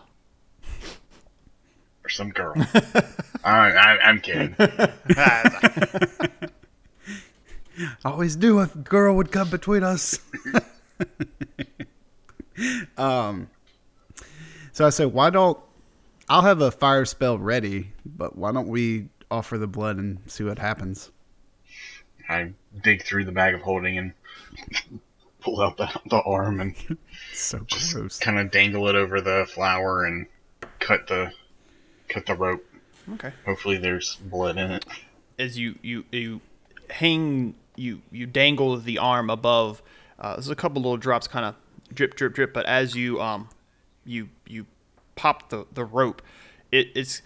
some 2.11 2.29
girl? 2.29 2.53
I, 3.43 3.71
I, 3.71 3.97
I'm 4.03 4.21
kidding. 4.21 4.55
I 4.59 4.91
always 8.05 8.37
knew 8.37 8.59
a 8.59 8.67
girl 8.67 9.15
would 9.15 9.31
come 9.31 9.49
between 9.49 9.83
us. 9.83 10.19
um, 12.97 13.49
so 14.73 14.85
I 14.85 14.89
said, 14.89 15.13
why 15.13 15.29
don't 15.29 15.57
I'll 16.29 16.41
have 16.43 16.61
a 16.61 16.71
fire 16.71 17.05
spell 17.05 17.37
ready, 17.37 17.91
but 18.05 18.37
why 18.37 18.51
don't 18.51 18.67
we 18.67 19.07
offer 19.29 19.57
the 19.57 19.67
blood 19.67 19.97
and 19.97 20.19
see 20.27 20.43
what 20.43 20.59
happens? 20.59 21.11
I 22.29 22.51
dig 22.83 23.03
through 23.03 23.25
the 23.25 23.31
bag 23.31 23.55
of 23.55 23.61
holding 23.61 23.97
and 23.97 24.13
pull 25.41 25.61
out 25.61 25.77
the, 25.77 25.89
the 26.09 26.21
arm 26.21 26.61
and 26.61 26.75
So 27.33 27.65
gross. 27.69 28.19
kind 28.19 28.39
of 28.39 28.51
dangle 28.51 28.87
it 28.87 28.95
over 28.95 29.19
the 29.21 29.45
flower 29.49 30.05
and 30.05 30.27
cut 30.79 31.07
the 31.07 31.31
cut 32.13 32.25
the 32.25 32.35
rope. 32.35 32.65
Okay. 33.13 33.33
Hopefully, 33.45 33.77
there's 33.77 34.15
blood 34.17 34.57
in 34.57 34.71
it. 34.71 34.85
As 35.39 35.57
you 35.57 35.77
you 35.81 36.05
you 36.11 36.41
hang 36.89 37.55
you 37.75 38.01
you 38.11 38.25
dangle 38.25 38.77
the 38.77 38.97
arm 38.97 39.29
above. 39.29 39.81
Uh, 40.19 40.33
there's 40.33 40.49
a 40.49 40.55
couple 40.55 40.81
little 40.81 40.97
drops, 40.97 41.27
kind 41.27 41.45
of 41.45 41.55
drip 41.93 42.15
drip 42.15 42.33
drip. 42.33 42.53
But 42.53 42.65
as 42.65 42.95
you 42.95 43.21
um 43.21 43.49
you 44.05 44.29
you 44.47 44.65
pop 45.15 45.49
the 45.49 45.65
the 45.73 45.83
rope, 45.85 46.21
it, 46.71 46.89
it's 46.95 47.21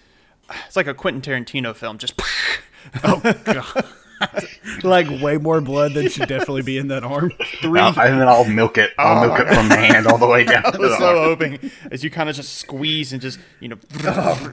it's 0.65 0.75
like 0.75 0.87
a 0.87 0.93
Quentin 0.93 1.21
Tarantino 1.21 1.75
film. 1.75 1.97
Just 1.97 2.13
Oh 3.03 3.19
god. 3.43 3.85
like 4.83 5.07
way 5.21 5.37
more 5.37 5.61
blood 5.61 5.93
than 5.93 6.09
should 6.09 6.27
definitely 6.27 6.61
be 6.63 6.77
in 6.77 6.87
that 6.89 7.03
arm. 7.03 7.31
three. 7.61 7.79
I'll- 7.79 7.99
and 7.99 8.19
then 8.19 8.27
I'll 8.27 8.45
milk 8.45 8.77
it. 8.77 8.91
I'll 8.97 9.27
milk 9.27 9.39
it 9.39 9.47
from 9.53 9.69
the 9.69 9.77
hand 9.77 10.07
all 10.07 10.17
the 10.17 10.27
way 10.27 10.43
down 10.43 10.63
I 10.73 10.77
was 10.77 10.97
so 10.97 11.07
arm. 11.07 11.17
hoping 11.29 11.71
as 11.91 12.03
you 12.03 12.09
kind 12.09 12.29
of 12.29 12.35
just 12.35 12.55
squeeze 12.55 13.13
and 13.13 13.21
just 13.21 13.39
you 13.59 13.69
know 13.69 13.77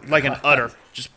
like 0.09 0.25
an 0.25 0.37
udder. 0.45 0.71
Just 0.93 1.11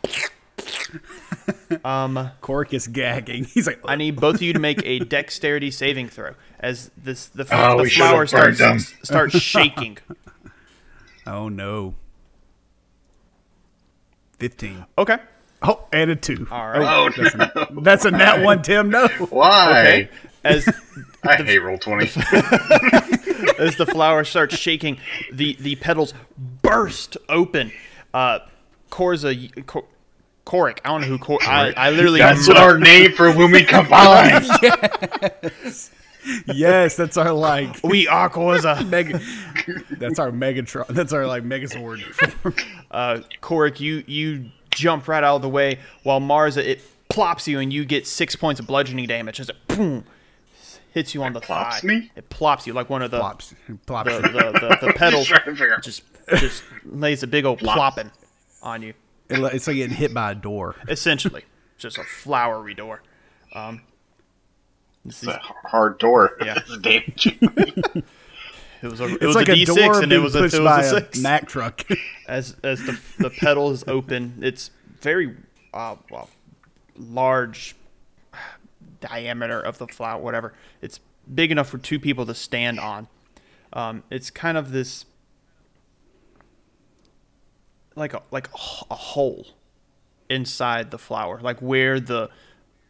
um. 1.83 2.31
Cork 2.41 2.73
is 2.73 2.87
gagging. 2.87 3.43
He's 3.53 3.67
like, 3.67 3.79
I 3.85 3.95
need 3.95 4.15
both 4.19 4.35
of 4.35 4.41
you 4.41 4.53
to 4.53 4.59
make 4.59 4.81
a 4.85 4.99
dexterity 4.99 5.71
saving 5.71 6.09
throw 6.09 6.33
as 6.59 6.91
this 6.97 7.27
the, 7.27 7.47
Oh, 7.51 7.83
the 7.83 7.89
flower 7.89 8.25
starts 8.25 8.59
burned 8.59 8.81
starts 9.03 9.35
shaking. 9.39 9.97
oh 11.27 11.49
no. 11.49 11.95
Fifteen. 14.39 14.85
Okay. 14.97 15.17
Oh, 15.67 15.83
and 15.91 16.11
a 16.11 16.15
two. 16.15 16.47
All 16.51 16.67
right. 16.69 16.81
Oh 16.81 17.09
That's 17.21 17.35
no! 17.35 17.49
a, 17.55 17.67
that's 17.81 18.05
a 18.05 18.11
nat 18.11 18.43
one, 18.43 18.61
Tim. 18.61 18.89
No. 18.89 19.07
Why? 19.29 19.71
Okay. 19.71 20.09
As 20.43 20.67
I 21.23 21.37
hate 21.37 21.59
Roll20. 21.61 23.59
as 23.59 23.75
the 23.77 23.85
flower 23.87 24.23
starts 24.23 24.55
shaking, 24.55 24.97
the 25.31 25.55
the 25.59 25.75
petals 25.77 26.13
burst 26.61 27.17
open. 27.29 27.71
Uh, 28.13 28.39
Korza, 28.91 29.65
Kor, 29.65 29.85
Corick. 30.45 30.79
I 30.85 30.89
don't 30.89 31.01
know 31.01 31.07
who 31.07 31.17
Kor. 31.17 31.39
I, 31.41 31.73
I 31.75 31.89
literally. 31.89 32.19
That's 32.19 32.47
our 32.49 32.77
name 32.77 33.11
for 33.13 33.31
when 33.31 33.51
we 33.51 33.63
combine. 33.63 34.43
Yes, 36.47 36.95
that's 36.95 37.17
our 37.17 37.33
like 37.33 37.83
we 37.83 38.07
are 38.07 38.29
Korza. 38.29 38.87
mega. 38.89 39.19
That's 39.91 40.17
our 40.17 40.31
Megatron. 40.31 40.87
That's 40.87 41.13
our 41.13 41.27
like 41.27 41.43
Megazord. 41.43 42.01
uh, 42.89 43.19
Corick, 43.41 43.79
you 43.79 44.03
you 44.07 44.49
jump 44.75 45.07
right 45.07 45.23
out 45.23 45.37
of 45.37 45.41
the 45.41 45.49
way 45.49 45.79
while 46.03 46.19
Marza 46.19 46.57
it 46.57 46.81
plops 47.09 47.47
you 47.47 47.59
and 47.59 47.71
you 47.71 47.85
get 47.85 48.05
six 48.05 48.35
points 48.35 48.59
of 48.59 48.67
bludgeoning 48.67 49.07
damage 49.07 49.39
as 49.39 49.49
it 49.49 49.55
boom 49.67 50.03
hits 50.95 51.13
you 51.13 51.21
on 51.23 51.33
the 51.33 51.41
plops 51.41 51.81
thigh. 51.81 51.87
me? 51.87 52.11
It 52.15 52.29
plops 52.29 52.65
you 52.65 52.73
like 52.73 52.89
one 52.89 53.01
of 53.01 53.11
the 53.11 53.19
Plops. 53.19 53.53
Plops. 53.85 54.11
the, 54.11 54.21
the, 54.21 54.77
the, 54.79 54.87
the 54.87 54.93
petals 54.93 55.27
trying 55.27 55.55
to 55.55 55.77
just 55.81 56.03
just 56.37 56.63
lays 56.85 57.21
a 57.21 57.27
big 57.27 57.45
old 57.45 57.59
plopping 57.59 58.11
on 58.63 58.81
you. 58.81 58.93
It 59.29 59.39
It's 59.53 59.67
like 59.67 59.75
getting 59.75 59.95
hit 59.95 60.13
by 60.13 60.31
a 60.31 60.35
door. 60.35 60.75
Essentially, 60.87 61.43
just 61.77 61.97
a 61.97 62.03
flowery 62.03 62.73
door. 62.73 63.01
Um, 63.53 63.81
this 65.03 65.21
is, 65.21 65.29
It's 65.29 65.37
a 65.37 65.67
hard 65.67 65.99
door. 65.99 66.37
Yeah. 66.43 66.59
It's 66.67 66.77
damaging. 66.77 68.03
it 68.81 68.87
was 68.87 68.99
a 68.99 69.05
it 69.05 69.13
It's 69.13 69.25
was 69.25 69.35
like 69.35 69.49
a 69.49 69.53
a, 69.53 69.55
D 69.55 69.65
door 69.65 69.75
six 69.75 69.97
and 69.99 70.11
it 70.11 70.19
was 70.19 70.35
a, 70.35 70.39
it 70.39 70.41
was 70.43 70.51
pushed 70.53 70.63
by 70.63 70.83
a 70.83 70.95
a. 70.97 71.21
Mack 71.21 71.47
truck. 71.47 71.81
as 72.27 72.55
as 72.63 72.83
the 72.83 72.99
the 73.17 73.29
petal 73.29 73.71
is 73.71 73.83
open, 73.87 74.39
it's 74.41 74.71
very 75.01 75.35
uh, 75.73 75.95
well 76.09 76.29
large 76.97 77.75
diameter 79.01 79.59
of 79.59 79.77
the 79.77 79.87
flower, 79.87 80.21
whatever. 80.21 80.53
It's 80.81 80.99
big 81.33 81.51
enough 81.51 81.69
for 81.69 81.77
two 81.77 81.99
people 81.99 82.25
to 82.25 82.33
stand 82.33 82.79
on. 82.79 83.07
Um, 83.73 84.03
it's 84.09 84.29
kind 84.29 84.57
of 84.57 84.71
this 84.71 85.05
like 87.95 88.13
a 88.13 88.21
like 88.31 88.47
a, 88.47 88.57
a 88.91 88.95
hole 88.95 89.47
inside 90.29 90.91
the 90.91 90.97
flower, 90.97 91.39
like 91.41 91.59
where 91.61 91.99
the 91.99 92.29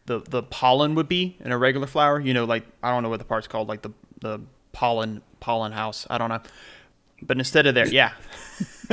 the 0.06 0.20
the 0.22 0.44
pollen 0.44 0.96
would 0.96 1.08
be 1.08 1.38
in 1.40 1.52
a 1.52 1.58
regular 1.58 1.88
flower. 1.88 2.20
You 2.20 2.34
know, 2.34 2.46
like 2.46 2.66
I 2.84 2.92
don't 2.92 3.04
know 3.04 3.10
what 3.10 3.20
the 3.20 3.26
part's 3.26 3.48
called, 3.48 3.68
like 3.68 3.82
the 3.82 3.92
the 4.22 4.42
pollen 4.76 5.22
pollen 5.40 5.72
house. 5.72 6.06
I 6.10 6.18
don't 6.18 6.28
know, 6.30 6.42
but 7.22 7.38
instead 7.38 7.66
of 7.66 7.74
there, 7.76 7.88
yeah. 7.88 8.12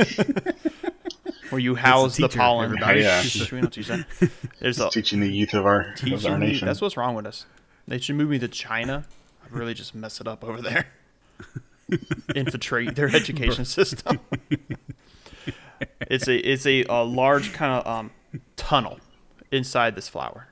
Where 1.49 1.59
you 1.59 1.75
house 1.75 2.15
the 2.17 2.27
teacher, 2.27 2.39
pollen. 2.39 2.65
everybody. 2.65 3.01
Yeah. 3.01 3.21
We 3.51 3.61
don't 3.61 3.71
teach 3.71 3.87
that. 3.89 4.07
There's 4.59 4.79
a 4.79 4.89
Teaching 4.89 5.19
the 5.19 5.29
youth 5.29 5.53
of 5.53 5.65
our 5.65 5.81
of 5.81 5.87
our 5.89 5.95
teaching 5.95 6.39
me. 6.39 6.47
nation. 6.47 6.65
That's 6.67 6.81
what's 6.81 6.97
wrong 6.97 7.13
with 7.15 7.27
us. 7.27 7.45
They 7.87 7.99
should 7.99 8.15
move 8.15 8.29
me 8.29 8.39
to 8.39 8.47
China. 8.47 9.05
I'd 9.45 9.51
really 9.51 9.73
just 9.75 9.93
mess 9.93 10.19
it 10.21 10.27
up 10.27 10.43
over 10.43 10.61
there. 10.61 10.87
Infiltrate 12.35 12.95
their 12.95 13.13
education 13.13 13.65
system. 13.65 14.19
it's 16.09 16.27
a 16.27 16.37
it's 16.37 16.65
a, 16.65 16.85
a 16.85 17.03
large 17.03 17.53
kind 17.53 17.73
of 17.73 17.85
um, 17.85 18.11
tunnel 18.55 18.99
inside 19.51 19.95
this 19.95 20.07
flower. 20.07 20.47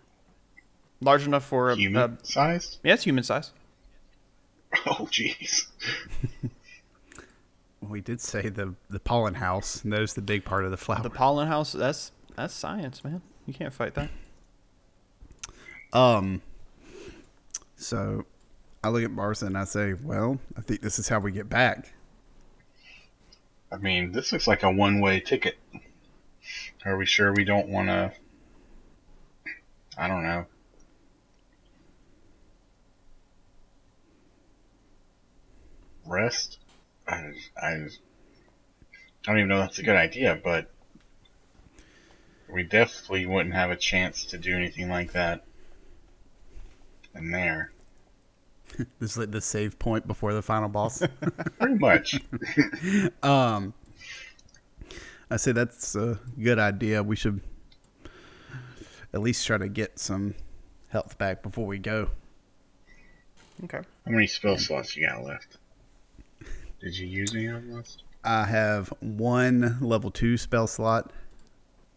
Large 0.99 1.25
enough 1.25 1.45
for 1.45 1.71
a, 1.71 1.75
Human 1.77 2.17
a 2.21 2.25
sized? 2.25 2.77
yeah, 2.83 2.93
it's 2.93 3.03
human 3.03 3.23
size. 3.23 3.51
Oh, 4.85 5.07
jeez. 5.11 5.67
we 7.81 7.99
did 8.01 8.21
say 8.21 8.49
the 8.49 8.73
the 8.89 8.99
pollen 8.99 9.33
house. 9.35 9.83
and 9.83 9.91
That 9.91 10.01
is 10.01 10.13
the 10.13 10.21
big 10.21 10.45
part 10.45 10.63
of 10.65 10.71
the 10.71 10.77
flower. 10.77 11.03
The 11.03 11.09
pollen 11.09 11.47
house. 11.47 11.73
That's 11.73 12.11
that's 12.35 12.53
science, 12.53 13.03
man. 13.03 13.21
You 13.45 13.53
can't 13.53 13.73
fight 13.73 13.93
that. 13.95 14.09
Um. 15.93 16.41
So, 17.75 18.25
I 18.81 18.87
look 18.87 19.03
at 19.03 19.11
Marza 19.11 19.47
and 19.47 19.57
I 19.57 19.65
say, 19.65 19.91
"Well, 19.91 20.39
I 20.57 20.61
think 20.61 20.79
this 20.79 20.99
is 20.99 21.09
how 21.09 21.19
we 21.19 21.33
get 21.33 21.49
back." 21.49 21.91
I 23.73 23.75
mean, 23.75 24.13
this 24.13 24.31
looks 24.31 24.47
like 24.47 24.63
a 24.63 24.71
one 24.71 25.01
way 25.01 25.19
ticket. 25.19 25.57
Are 26.85 26.95
we 26.95 27.05
sure 27.05 27.33
we 27.33 27.43
don't 27.43 27.67
want 27.67 27.89
to? 27.89 28.13
I 29.97 30.07
don't 30.07 30.23
know. 30.23 30.45
Rest? 36.05 36.59
I, 37.07 37.31
I, 37.61 37.67
I 37.67 37.87
don't 39.23 39.37
even 39.37 39.47
know 39.47 39.59
that's 39.59 39.79
a 39.79 39.83
good 39.83 39.95
idea, 39.95 40.39
but 40.43 40.69
we 42.51 42.63
definitely 42.63 43.25
wouldn't 43.25 43.55
have 43.55 43.71
a 43.71 43.75
chance 43.75 44.25
to 44.25 44.37
do 44.37 44.55
anything 44.55 44.89
like 44.89 45.13
that 45.13 45.43
in 47.15 47.31
there. 47.31 47.71
This 48.99 49.11
is 49.11 49.17
like 49.17 49.31
the 49.31 49.41
save 49.41 49.77
point 49.77 50.07
before 50.07 50.33
the 50.33 50.41
final 50.41 50.69
boss. 50.69 51.03
Pretty 51.59 51.75
much. 51.75 52.15
um. 53.23 53.73
I 55.29 55.35
say 55.37 55.51
that's 55.51 55.95
a 55.95 56.19
good 56.41 56.57
idea. 56.57 57.03
We 57.03 57.17
should 57.17 57.41
at 59.13 59.21
least 59.21 59.45
try 59.45 59.57
to 59.57 59.67
get 59.67 59.99
some 59.99 60.35
health 60.87 61.17
back 61.17 61.43
before 61.43 61.65
we 61.65 61.79
go. 61.79 62.09
Okay. 63.63 63.79
How 64.05 64.11
many 64.11 64.27
spell 64.27 64.57
slots 64.57 64.95
you 64.95 65.07
got 65.07 65.23
left? 65.23 65.57
Did 66.81 66.97
you 66.97 67.07
use 67.07 67.35
any 67.35 67.45
of 67.47 67.63
last? 67.67 68.03
I 68.23 68.45
have 68.45 68.93
one 68.99 69.77
level 69.81 70.11
two 70.11 70.37
spell 70.37 70.67
slot 70.67 71.11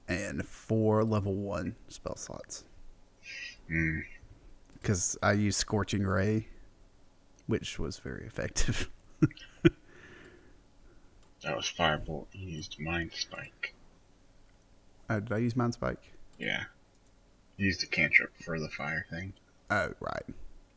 and 0.09 0.47
four 0.47 1.03
level 1.05 1.35
one 1.35 1.76
spell 1.88 2.17
slots 2.17 2.64
Hmm. 3.69 4.00
because 4.75 5.17
I 5.23 5.33
used 5.33 5.59
Scorching 5.59 6.03
Ray, 6.07 6.49
which 7.47 7.79
was 7.79 7.99
very 7.99 8.25
effective. 8.26 8.91
That 11.43 11.57
was 11.57 11.67
Firebolt. 11.67 12.26
You 12.33 12.49
used 12.57 12.79
Mind 12.81 13.11
Spike. 13.14 13.75
Uh, 15.11 15.21
did 15.21 15.33
I 15.33 15.38
use 15.38 15.55
Mind 15.57 15.75
Spike? 15.75 16.00
Yeah. 16.38 16.64
You 17.59 17.67
used 17.67 17.83
a 17.83 17.87
cantrip 17.87 18.33
for 18.43 18.59
the 18.59 18.69
fire 18.71 19.05
thing. 19.11 19.35
Oh, 19.71 19.93
right. 20.00 20.25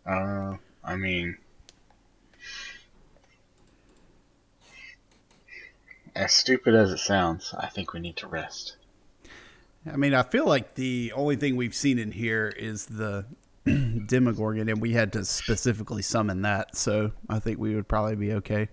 Uh, 0.06 0.58
I 0.84 0.96
mean, 0.98 1.38
as 6.18 6.34
stupid 6.34 6.74
as 6.74 6.92
it 6.92 6.98
sounds, 6.98 7.54
I 7.58 7.68
think 7.68 7.94
we 7.94 8.00
need 8.00 8.18
to 8.18 8.28
rest. 8.28 8.76
I 9.90 9.96
mean, 9.96 10.14
I 10.14 10.24
feel 10.24 10.46
like 10.46 10.74
the 10.76 11.14
only 11.16 11.36
thing 11.36 11.56
we've 11.56 11.76
seen 11.76 12.00
in 12.00 12.12
here 12.12 12.48
is 12.58 12.88
the 12.88 13.26
Demogorgon, 13.66 14.68
and 14.68 14.82
we 14.82 14.94
had 14.94 15.14
to 15.14 15.24
specifically 15.24 16.02
summon 16.02 16.42
that. 16.42 16.76
So 16.76 17.12
I 17.30 17.40
think 17.40 17.60
we 17.60 17.76
would 17.76 17.88
probably 17.88 18.16
be 18.16 18.34
okay 18.34 18.68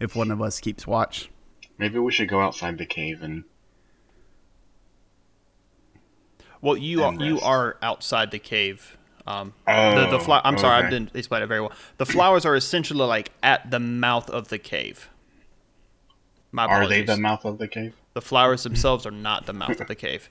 if 0.00 0.14
one 0.14 0.30
of 0.30 0.40
us 0.40 0.60
keeps 0.60 0.86
watch. 0.86 1.28
Maybe 1.76 1.98
we 1.98 2.12
should 2.12 2.28
go 2.28 2.40
outside 2.40 2.78
the 2.78 2.86
cave 2.86 3.22
and 3.22 3.44
Well, 6.62 6.76
you 6.76 7.02
are, 7.02 7.12
And 7.12 7.20
you 7.20 7.40
are 7.40 7.76
outside 7.82 8.30
the 8.30 8.38
cave. 8.38 8.96
Um, 9.26 9.52
Oh, 9.66 9.94
the 9.94 10.18
the 10.18 10.20
fla- 10.20 10.40
I'm 10.44 10.56
sorry, 10.56 10.84
I 10.84 10.88
didn't 10.88 11.14
explain 11.14 11.42
it 11.42 11.46
very 11.46 11.60
well. 11.60 11.72
The 11.98 12.06
flowers 12.06 12.46
are 12.46 12.54
essentially 12.54 13.04
like 13.04 13.32
at 13.42 13.70
the 13.72 13.80
mouth 13.80 14.30
of 14.30 14.48
the 14.48 14.58
cave. 14.58 15.10
My 16.56 16.64
Are 16.64 16.88
they 16.88 17.02
the 17.02 17.18
mouth 17.18 17.44
of 17.44 17.58
the 17.58 17.68
cave? 17.68 17.92
The 18.14 18.22
flowers 18.22 18.62
themselves 18.62 19.04
are 19.04 19.10
not 19.10 19.44
the 19.44 19.52
mouth 19.52 19.78
of 19.78 19.88
the 19.88 19.94
cave, 19.94 20.30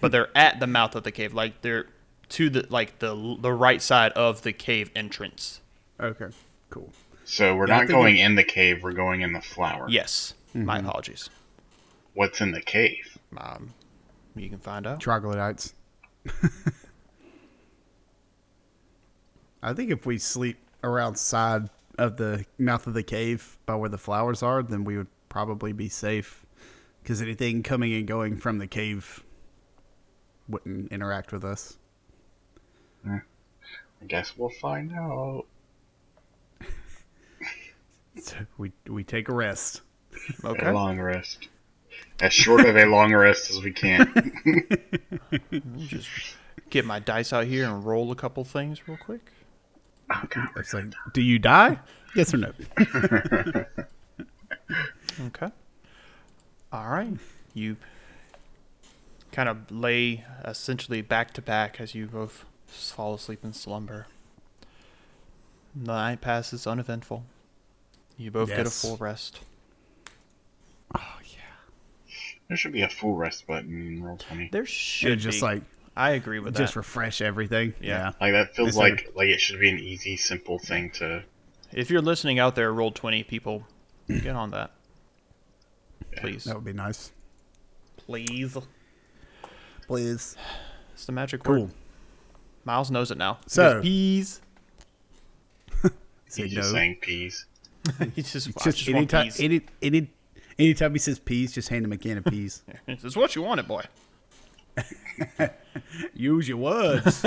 but 0.00 0.12
they're 0.12 0.28
at 0.38 0.60
the 0.60 0.68
mouth 0.68 0.94
of 0.94 1.02
the 1.02 1.10
cave, 1.10 1.34
like 1.34 1.62
they're 1.62 1.86
to 2.28 2.48
the 2.48 2.64
like 2.70 3.00
the 3.00 3.36
the 3.40 3.52
right 3.52 3.82
side 3.82 4.12
of 4.12 4.42
the 4.42 4.52
cave 4.52 4.92
entrance. 4.94 5.60
Okay, 5.98 6.28
cool. 6.70 6.92
So 7.24 7.56
we're 7.56 7.66
Yeah, 7.66 7.78
not 7.78 7.88
going 7.88 8.18
it- 8.18 8.24
in 8.24 8.36
the 8.36 8.44
cave. 8.44 8.84
We're 8.84 8.92
going 8.92 9.22
in 9.22 9.32
the 9.32 9.40
flower. 9.40 9.86
Yes, 9.88 10.34
my 10.54 10.78
apologies. 10.78 11.28
What's 12.14 12.40
in 12.40 12.52
the 12.52 12.60
cave? 12.62 13.18
Um, 13.36 13.74
you 14.36 14.48
can 14.48 14.60
find 14.60 14.86
out. 14.86 15.00
Troglodytes. 15.00 15.74
I 19.60 19.72
think 19.72 19.90
if 19.90 20.06
we 20.06 20.18
sleep 20.18 20.58
around 20.84 21.16
side 21.18 21.68
of 21.98 22.16
the 22.16 22.44
mouth 22.58 22.86
of 22.86 22.94
the 22.94 23.02
cave 23.02 23.58
by 23.66 23.74
where 23.74 23.88
the 23.88 23.98
flowers 23.98 24.40
are, 24.44 24.62
then 24.62 24.84
we 24.84 24.96
would 24.96 25.08
probably 25.28 25.72
be 25.72 25.88
safe. 25.88 26.44
Because 27.02 27.22
anything 27.22 27.62
coming 27.62 27.94
and 27.94 28.06
going 28.06 28.36
from 28.36 28.58
the 28.58 28.66
cave 28.66 29.22
wouldn't 30.48 30.92
interact 30.92 31.32
with 31.32 31.44
us. 31.44 31.78
Eh, 33.06 33.18
I 34.02 34.04
guess 34.06 34.34
we'll 34.36 34.50
find 34.50 34.92
out. 34.92 35.46
So 38.20 38.34
we 38.56 38.72
we 38.88 39.04
take 39.04 39.28
a 39.28 39.32
rest. 39.32 39.82
Okay. 40.44 40.66
A 40.66 40.72
long 40.72 40.98
rest. 40.98 41.46
As 42.20 42.32
short 42.32 42.64
of 42.66 42.76
a 42.76 42.84
long 42.86 43.14
rest 43.14 43.48
as 43.50 43.62
we 43.62 43.70
can. 43.72 44.12
Just 45.78 46.08
get 46.68 46.84
my 46.84 46.98
dice 46.98 47.32
out 47.32 47.46
here 47.46 47.64
and 47.66 47.86
roll 47.86 48.10
a 48.10 48.16
couple 48.16 48.42
things 48.44 48.88
real 48.88 48.98
quick. 48.98 49.30
oh, 50.10 50.24
God. 50.28 50.48
It's 50.56 50.74
like, 50.74 50.86
do 51.12 51.22
you 51.22 51.38
die? 51.38 51.78
Yes 52.16 52.34
or 52.34 52.38
no? 52.38 52.52
Okay. 55.26 55.48
All 56.72 56.88
right. 56.88 57.12
You 57.54 57.76
kind 59.32 59.48
of 59.48 59.70
lay 59.70 60.24
essentially 60.44 61.00
back 61.02 61.32
to 61.34 61.42
back 61.42 61.80
as 61.80 61.94
you 61.94 62.06
both 62.06 62.44
fall 62.66 63.14
asleep 63.14 63.40
in 63.44 63.52
slumber. 63.52 64.06
The 65.74 65.92
night 65.92 66.20
passes 66.20 66.66
uneventful. 66.66 67.24
You 68.16 68.30
both 68.30 68.48
get 68.48 68.66
a 68.66 68.70
full 68.70 68.96
rest. 68.96 69.40
Oh 70.96 71.18
yeah. 71.24 72.08
There 72.48 72.56
should 72.56 72.72
be 72.72 72.82
a 72.82 72.88
full 72.88 73.14
rest 73.14 73.46
button 73.46 73.70
in 73.96 74.02
Roll20. 74.02 74.50
There 74.50 74.66
should 74.66 75.18
just 75.20 75.40
be. 75.40 75.46
like 75.46 75.62
I 75.96 76.10
agree 76.12 76.38
with 76.38 76.52
just 76.54 76.58
that. 76.58 76.64
Just 76.64 76.76
refresh 76.76 77.20
everything. 77.20 77.74
Yeah. 77.80 78.12
Like 78.20 78.32
that 78.32 78.54
feels 78.54 78.68
Instead 78.76 78.92
of- 78.92 78.98
like 78.98 79.12
like 79.16 79.28
it 79.28 79.40
should 79.40 79.60
be 79.60 79.68
an 79.70 79.78
easy, 79.78 80.16
simple 80.16 80.58
thing 80.58 80.90
to. 80.92 81.22
if 81.72 81.90
you're 81.90 82.02
listening 82.02 82.38
out 82.38 82.54
there, 82.54 82.72
Roll20 82.72 83.26
people, 83.26 83.64
get 84.08 84.34
on 84.34 84.50
that, 84.52 84.70
please, 86.16 86.44
That 86.44 86.54
would 86.56 86.64
be 86.64 86.72
nice. 86.72 87.12
please. 87.96 88.56
Please. 89.86 90.36
It's 90.94 91.06
the 91.06 91.12
magic 91.12 91.42
Cool. 91.44 91.62
word. 91.62 91.70
Miles 92.64 92.90
knows 92.90 93.10
it 93.10 93.18
now. 93.18 93.34
He 93.44 93.50
So- 93.50 93.74
goes, 93.74 93.82
peas. 93.82 94.40
Say 96.26 96.42
He's 96.44 96.52
just 96.54 96.70
saying 96.72 96.96
peas. 97.00 97.46
He's 98.14 98.32
just, 98.32 98.48
I 98.48 98.64
just 98.64 98.78
just 98.78 98.88
want 98.88 98.96
anytime, 98.96 99.24
peas. 99.26 99.40
any, 99.40 99.60
any, 99.80 100.10
anytime 100.58 100.92
he 100.92 100.98
says 100.98 101.18
peas, 101.18 101.52
just 101.52 101.68
hand 101.70 101.84
him 101.84 101.92
a 101.92 101.96
can 101.96 102.18
of 102.18 102.24
peas. 102.26 102.62
it's 102.86 103.16
what 103.16 103.34
you 103.34 103.42
wanted, 103.42 103.66
boy. 103.66 103.84
Use 106.14 106.48
your 106.48 106.58
words. 106.58 107.24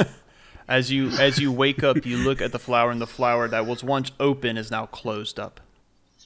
As 0.68 0.92
you 0.92 1.10
as 1.10 1.38
you 1.40 1.52
wake 1.52 1.84
up, 1.84 2.06
you 2.06 2.18
look 2.18 2.42
at 2.42 2.52
the 2.52 2.60
flower, 2.60 2.92
and 2.92 3.02
the 3.02 3.08
flower 3.08 3.48
that 3.48 3.66
was 3.66 3.84
once 3.84 4.12
open 4.20 4.58
is 4.58 4.70
now 4.72 4.86
closed 4.86 5.40
up. 5.40 5.60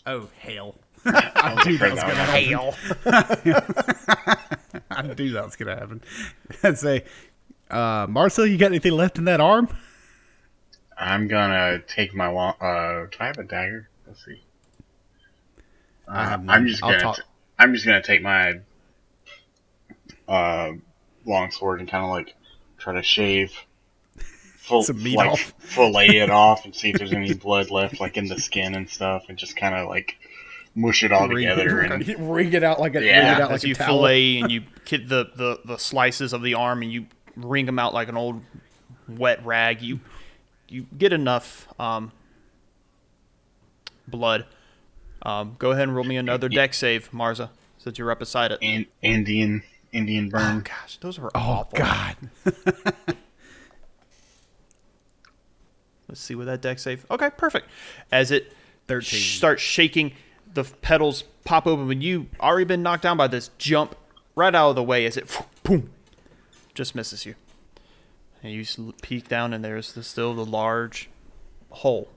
oh 0.06 0.30
hell! 0.38 0.76
I 1.36 1.64
knew 1.66 1.78
that 1.78 1.92
was 1.92 2.02
gonna 2.02 2.26
Hail. 2.26 2.76
I 4.90 5.14
knew 5.14 5.34
that 5.34 5.46
was 5.46 5.56
gonna 5.56 5.76
happen. 5.76 6.02
I'd 6.64 6.80
say, 6.80 7.04
uh, 7.70 8.08
Marcel, 8.10 8.48
you 8.48 8.58
got 8.58 8.68
anything 8.68 8.94
left 8.94 9.20
in 9.20 9.26
that 9.26 9.40
arm? 9.40 9.68
I'm 10.98 11.28
gonna 11.28 11.80
take 11.88 12.16
my 12.16 12.28
long. 12.28 12.56
Uh, 12.60 13.06
do 13.12 13.18
I 13.20 13.28
have 13.28 13.38
a 13.38 13.44
dagger? 13.44 13.88
Let's 14.08 14.26
see. 14.26 14.42
Uh, 16.08 16.12
I 16.12 16.26
have 16.26 16.50
I'm 16.50 16.66
just 16.66 16.82
gonna. 16.82 17.00
talk- 17.00 17.18
t- 17.18 17.24
I'm 17.60 17.74
just 17.74 17.86
gonna 17.86 18.02
take 18.02 18.24
my 18.24 18.62
uh, 20.28 20.72
long 21.26 21.52
sword 21.52 21.82
and 21.82 21.90
kind 21.90 22.04
of 22.04 22.10
like 22.10 22.34
try 22.80 22.94
to 22.94 23.04
shave, 23.04 23.54
full, 24.58 24.84
like, 25.16 25.30
off. 25.30 25.54
fillet 25.60 26.18
it 26.18 26.32
off, 26.32 26.66
and 26.66 26.76
see 26.76 26.90
if 26.90 26.98
there's 26.98 27.14
any 27.14 27.36
blood 27.36 27.70
left, 27.70 28.00
like 28.00 28.18
in 28.18 28.28
the 28.28 28.40
skin 28.40 28.74
and 28.74 28.90
stuff, 28.90 29.26
and 29.30 29.38
just 29.38 29.56
kind 29.56 29.76
of 29.76 29.88
like 29.88 30.18
mush 30.76 31.04
it 31.04 31.12
all 31.12 31.28
together. 31.30 31.80
And 31.82 32.30
wring 32.30 32.54
it 32.54 32.64
out 32.64 32.80
like 32.80 32.96
a 32.96 33.04
Yeah. 33.04 33.30
wring 33.30 33.38
it 33.38 33.42
out 33.42 33.52
As 33.52 33.64
like 33.64 33.68
you 33.70 33.76
towel. 33.76 34.00
fillet 34.00 34.38
and 34.40 34.52
you 34.52 34.64
get 34.86 35.08
the, 35.10 35.30
the, 35.36 35.60
the 35.66 35.78
slices 35.78 36.34
of 36.34 36.42
the 36.44 36.54
arm 36.56 36.82
and 36.82 36.92
you 36.92 37.06
wring 37.36 37.66
them 37.66 37.80
out 37.80 37.94
like 37.94 38.08
an 38.10 38.18
old 38.18 38.42
wet 39.08 39.46
rag, 39.46 39.82
you 39.82 40.00
you 40.68 40.86
get 40.98 41.14
enough 41.14 41.68
um, 41.80 42.12
blood. 44.08 44.46
Um, 45.22 45.56
go 45.60 45.72
ahead 45.72 45.84
and 45.84 45.96
roll 45.96 46.06
me 46.06 46.18
another 46.18 46.50
deck 46.50 46.74
save, 46.74 47.10
Marza, 47.12 47.50
since 47.78 47.98
you're 47.98 48.12
up 48.12 48.20
beside 48.20 48.52
it. 48.52 48.60
in, 48.62 48.86
Indian 49.02 49.64
Indian 49.92 50.28
Oh 50.34 50.38
burn. 50.38 50.60
gosh, 50.62 50.98
those 50.98 51.20
were 51.20 51.32
Oh 51.36 51.40
awful. 51.40 51.78
God! 51.80 52.16
Let's 56.08 56.22
see 56.22 56.36
what 56.36 56.46
that 56.46 56.62
deck 56.62 56.80
save. 56.80 57.06
Okay, 57.10 57.30
perfect. 57.36 57.68
As 58.12 58.32
it 58.32 58.54
13. 58.88 59.20
starts 59.20 59.62
shaking, 59.62 60.14
the 60.56 60.62
f- 60.62 60.82
petals 60.82 61.24
pop 61.44 61.68
open. 61.68 61.88
When 61.88 62.02
you 62.02 62.28
already 62.40 62.66
been 62.66 62.82
knocked 62.82 63.04
down 63.04 63.18
by 63.18 63.28
this, 63.28 63.52
jump 63.60 63.96
right 64.36 64.54
out 64.56 64.72
of 64.72 64.76
the 64.76 64.84
way 64.84 65.06
as 65.06 65.16
it 65.18 65.30
boom, 65.64 65.92
just 66.74 66.96
misses 66.96 67.26
you. 67.26 67.36
And 68.42 68.52
you 68.52 68.62
s- 68.62 68.80
peek 69.02 69.28
down, 69.28 69.54
and 69.54 69.64
there's 69.64 69.94
the, 69.94 70.02
still 70.04 70.34
the 70.34 70.46
large 70.46 71.10
hole. 71.70 72.10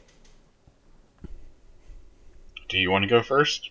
Do 2.68 2.78
you 2.78 2.90
want 2.90 3.02
to 3.02 3.08
go 3.08 3.22
first? 3.22 3.70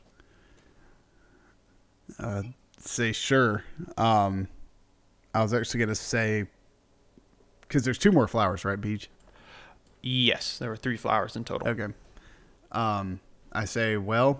Say 2.80 3.12
sure. 3.12 3.64
Um, 3.98 4.48
I 5.34 5.42
was 5.44 5.54
actually 5.54 5.82
gonna 5.82 5.96
say 5.96 6.46
because 7.62 7.84
there's 7.84 7.98
two 7.98 8.12
more 8.12 8.28
flowers, 8.28 8.64
right, 8.66 8.80
BJ? 8.80 9.08
Yes, 10.02 10.58
there 10.58 10.70
were 10.70 10.78
three 10.78 10.98
flowers 10.98 11.36
in 11.36 11.44
total. 11.44 11.68
Okay. 11.68 11.94
Um, 12.72 13.20
I 13.52 13.66
say, 13.66 13.98
well, 13.98 14.40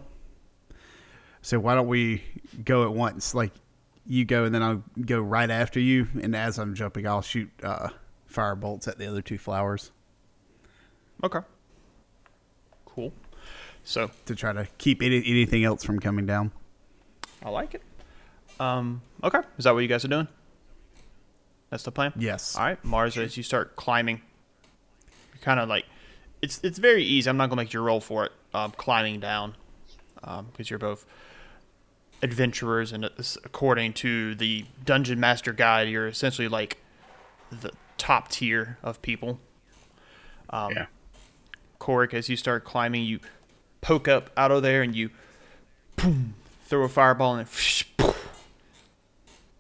so 1.42 1.60
why 1.60 1.76
don't 1.76 1.88
we 1.88 2.24
go 2.64 2.84
at 2.84 2.94
once? 2.94 3.34
Like, 3.34 3.52
you 4.06 4.26
go, 4.26 4.46
and 4.46 4.56
then 4.56 4.64
I'll 4.64 4.84
go 5.00 5.20
right 5.20 5.50
after 5.50 5.80
you. 5.80 6.08
And 6.22 6.36
as 6.36 6.58
I'm 6.58 6.76
jumping, 6.76 7.06
I'll 7.06 7.22
shoot 7.22 7.50
uh, 7.62 7.90
fire 8.26 8.56
bolts 8.56 8.88
at 8.88 8.98
the 8.98 9.08
other 9.08 9.22
two 9.22 9.38
flowers 9.38 9.92
Okay. 11.24 11.40
Cool. 12.86 13.14
So 13.84 14.12
to 14.26 14.36
try 14.36 14.54
to 14.54 14.68
keep 14.78 15.02
any, 15.02 15.18
anything 15.26 15.64
else 15.64 15.84
from 15.84 16.00
coming 16.00 16.26
down. 16.26 16.52
I 17.44 17.50
like 17.50 17.74
it. 17.74 17.82
Um. 18.60 19.02
Okay. 19.24 19.40
Is 19.58 19.66
that 19.66 19.74
what 19.74 19.82
you 19.82 19.88
guys 19.88 20.04
are 20.04 20.10
doing? 20.10 20.28
That's 21.70 21.84
the 21.84 21.92
plan. 21.92 22.14
Yes. 22.18 22.56
All 22.56 22.64
right, 22.64 22.84
Mars. 22.84 23.18
As 23.18 23.38
you 23.38 23.44
start 23.44 23.76
climbing, 23.76 24.22
you're 25.34 25.42
kind 25.42 25.60
of 25.60 25.70
like, 25.70 25.86
it's 26.42 26.60
it's 26.64 26.80
very 26.80 27.04
easy. 27.04 27.30
I'm 27.30 27.38
not 27.38 27.50
gonna 27.50 27.62
make 27.62 27.74
you 27.74 27.82
roll 27.82 28.00
for 28.00 28.26
it. 28.26 28.32
Um, 28.54 28.72
climbing 28.72 29.20
down, 29.20 29.56
because 30.16 30.70
you're 30.70 30.80
both 30.80 31.06
adventurers, 32.22 32.92
and 32.92 33.06
according 33.44 33.94
to 33.94 34.36
the 34.36 34.66
dungeon 34.84 35.20
master 35.20 35.54
guide, 35.54 35.90
you're 35.90 36.08
essentially 36.08 36.48
like 36.48 36.78
the 37.52 37.72
top 37.98 38.30
tier 38.30 38.78
of 38.84 39.02
people. 39.02 39.40
Um, 40.50 40.74
yeah. 40.74 40.86
Corick, 41.80 42.14
as 42.14 42.30
you 42.30 42.36
start 42.36 42.64
climbing, 42.64 43.04
you 43.04 43.20
poke 43.82 44.08
up 44.08 44.32
out 44.36 44.52
of 44.52 44.64
there 44.64 44.82
and 44.82 44.96
you 44.96 45.10
boom, 45.96 46.34
throw 46.66 46.84
a 46.84 46.90
fireball 46.90 47.36
and 47.36 47.48
it 47.48 47.86
poof, 47.98 48.30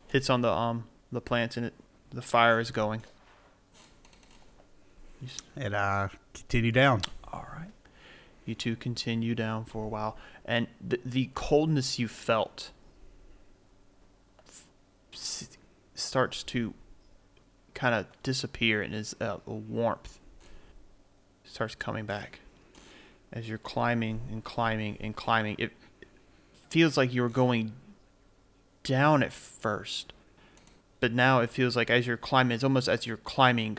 hits 0.09 0.29
on 0.29 0.41
the 0.41 0.51
um 0.51 0.85
the 1.11 1.21
plants 1.21 1.55
and 1.57 1.67
it 1.67 1.73
the 2.11 2.21
fire 2.21 2.59
is 2.59 2.71
going. 2.71 3.03
And 5.55 5.73
uh, 5.73 6.09
continue 6.33 6.71
down. 6.71 7.01
All 7.31 7.47
right. 7.55 7.69
You 8.45 8.55
two 8.55 8.75
continue 8.75 9.35
down 9.35 9.65
for 9.65 9.83
a 9.83 9.87
while, 9.87 10.15
and 10.47 10.67
the, 10.85 10.99
the 11.05 11.29
coldness 11.33 11.99
you 11.99 12.07
felt 12.07 12.71
s- 15.13 15.57
starts 15.93 16.43
to 16.43 16.73
kind 17.73 17.93
of 17.93 18.05
disappear, 18.23 18.81
and 18.81 18.95
is 18.95 19.15
uh, 19.19 19.37
a 19.45 19.53
warmth 19.53 20.19
starts 21.43 21.75
coming 21.75 22.05
back 22.05 22.39
as 23.31 23.47
you're 23.49 23.57
climbing 23.57 24.21
and 24.31 24.43
climbing 24.43 24.97
and 25.01 25.15
climbing. 25.15 25.55
It 25.59 25.71
feels 26.69 26.97
like 26.97 27.13
you're 27.13 27.29
going 27.29 27.73
down 28.83 29.21
at 29.21 29.33
first, 29.33 30.13
but 30.99 31.11
now 31.11 31.41
it 31.41 31.49
feels 31.49 31.75
like 31.75 31.89
as 31.89 32.07
you're 32.07 32.17
climbing, 32.17 32.55
it's 32.55 32.63
almost 32.63 32.87
as 32.87 33.05
you're 33.05 33.17
climbing 33.17 33.77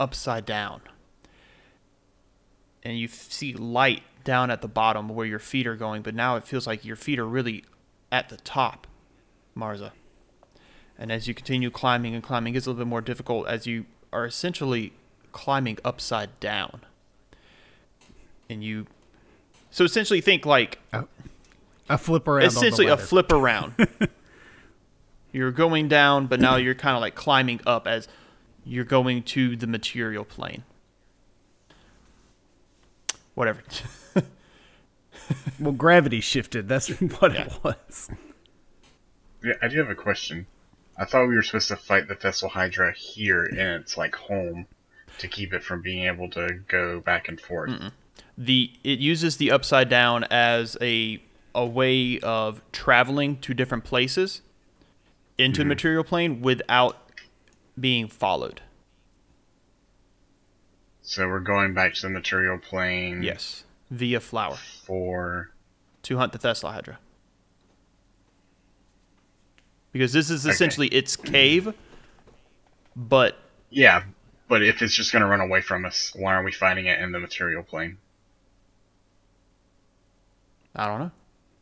upside 0.00 0.44
down. 0.44 0.80
And 2.82 2.98
you 2.98 3.06
f- 3.06 3.30
see 3.30 3.52
light 3.52 4.02
down 4.28 4.50
at 4.50 4.60
the 4.60 4.68
bottom 4.68 5.08
where 5.08 5.24
your 5.24 5.38
feet 5.38 5.66
are 5.66 5.74
going, 5.74 6.02
but 6.02 6.14
now 6.14 6.36
it 6.36 6.44
feels 6.44 6.66
like 6.66 6.84
your 6.84 6.96
feet 6.96 7.18
are 7.18 7.24
really 7.24 7.64
at 8.12 8.28
the 8.28 8.36
top, 8.36 8.86
Marza. 9.56 9.92
And 10.98 11.10
as 11.10 11.26
you 11.26 11.32
continue 11.32 11.70
climbing 11.70 12.12
and 12.14 12.22
climbing, 12.22 12.52
it 12.52 12.56
gets 12.56 12.66
a 12.66 12.68
little 12.68 12.84
bit 12.84 12.90
more 12.90 13.00
difficult 13.00 13.48
as 13.48 13.66
you 13.66 13.86
are 14.12 14.26
essentially 14.26 14.92
climbing 15.32 15.78
upside 15.82 16.38
down. 16.40 16.82
And 18.50 18.62
you. 18.62 18.86
So 19.70 19.84
essentially, 19.84 20.20
think 20.20 20.44
like 20.44 20.78
A 21.88 21.96
flip 21.96 22.28
around. 22.28 22.44
essentially 22.44 22.88
a 22.88 22.98
flip 22.98 23.32
around. 23.32 23.76
you're 25.32 25.52
going 25.52 25.88
down, 25.88 26.26
but 26.26 26.38
now 26.38 26.56
you're 26.56 26.74
kind 26.74 26.94
of 26.94 27.00
like 27.00 27.14
climbing 27.14 27.62
up 27.66 27.86
as 27.86 28.08
you're 28.62 28.84
going 28.84 29.22
to 29.22 29.56
the 29.56 29.66
material 29.66 30.26
plane. 30.26 30.64
Whatever. 33.34 33.62
Well, 35.58 35.72
gravity 35.72 36.20
shifted. 36.20 36.68
That's 36.68 36.88
what 37.20 37.32
Yeah. 37.34 37.46
it 37.46 37.64
was. 37.64 38.10
Yeah, 39.42 39.54
I 39.62 39.68
do 39.68 39.78
have 39.78 39.90
a 39.90 39.94
question. 39.94 40.46
I 40.96 41.04
thought 41.04 41.26
we 41.28 41.34
were 41.36 41.42
supposed 41.42 41.68
to 41.68 41.76
fight 41.76 42.08
the 42.08 42.14
Thessal 42.16 42.50
Hydra 42.50 42.92
here 42.92 43.44
in 43.44 43.58
its 43.58 43.96
like 43.96 44.14
home 44.16 44.66
to 45.18 45.28
keep 45.28 45.52
it 45.52 45.62
from 45.62 45.82
being 45.82 46.04
able 46.06 46.28
to 46.30 46.60
go 46.68 47.00
back 47.00 47.28
and 47.28 47.40
forth. 47.40 47.70
the 48.36 48.70
it 48.84 48.98
uses 49.00 49.36
the 49.36 49.50
upside 49.50 49.88
down 49.88 50.24
as 50.24 50.76
a 50.80 51.20
a 51.54 51.66
way 51.66 52.18
of 52.20 52.60
traveling 52.72 53.36
to 53.40 53.52
different 53.54 53.84
places 53.84 54.42
into 55.38 55.58
the 55.58 55.62
mm-hmm. 55.62 55.68
material 55.70 56.04
plane 56.04 56.40
without 56.40 56.96
being 57.78 58.06
followed. 58.08 58.60
So 61.02 61.26
we're 61.28 61.40
going 61.40 61.74
back 61.74 61.94
to 61.94 62.02
the 62.02 62.10
material 62.10 62.58
plane. 62.58 63.22
Yes, 63.22 63.64
via 63.90 64.20
flower 64.20 64.56
For 64.84 65.50
to 66.02 66.16
hunt 66.18 66.32
the 66.32 66.38
Thessala 66.38 66.72
Hydra. 66.72 66.98
Because 69.92 70.12
this 70.12 70.30
is 70.30 70.44
Okay. 70.44 70.52
essentially 70.52 70.88
its 70.88 71.16
cave, 71.16 71.74
but 72.94 73.36
yeah, 73.70 74.04
but 74.48 74.62
if 74.62 74.82
it's 74.82 74.94
just 74.94 75.12
going 75.12 75.22
to 75.22 75.28
run 75.28 75.40
away 75.40 75.60
from 75.60 75.84
us, 75.84 76.12
why 76.14 76.34
aren't 76.34 76.44
we 76.44 76.52
fighting 76.52 76.86
it 76.86 77.00
in 77.00 77.12
the 77.12 77.18
material 77.18 77.62
plane? 77.62 77.98
I 80.76 80.86
don't 80.86 81.00
know. 81.00 81.10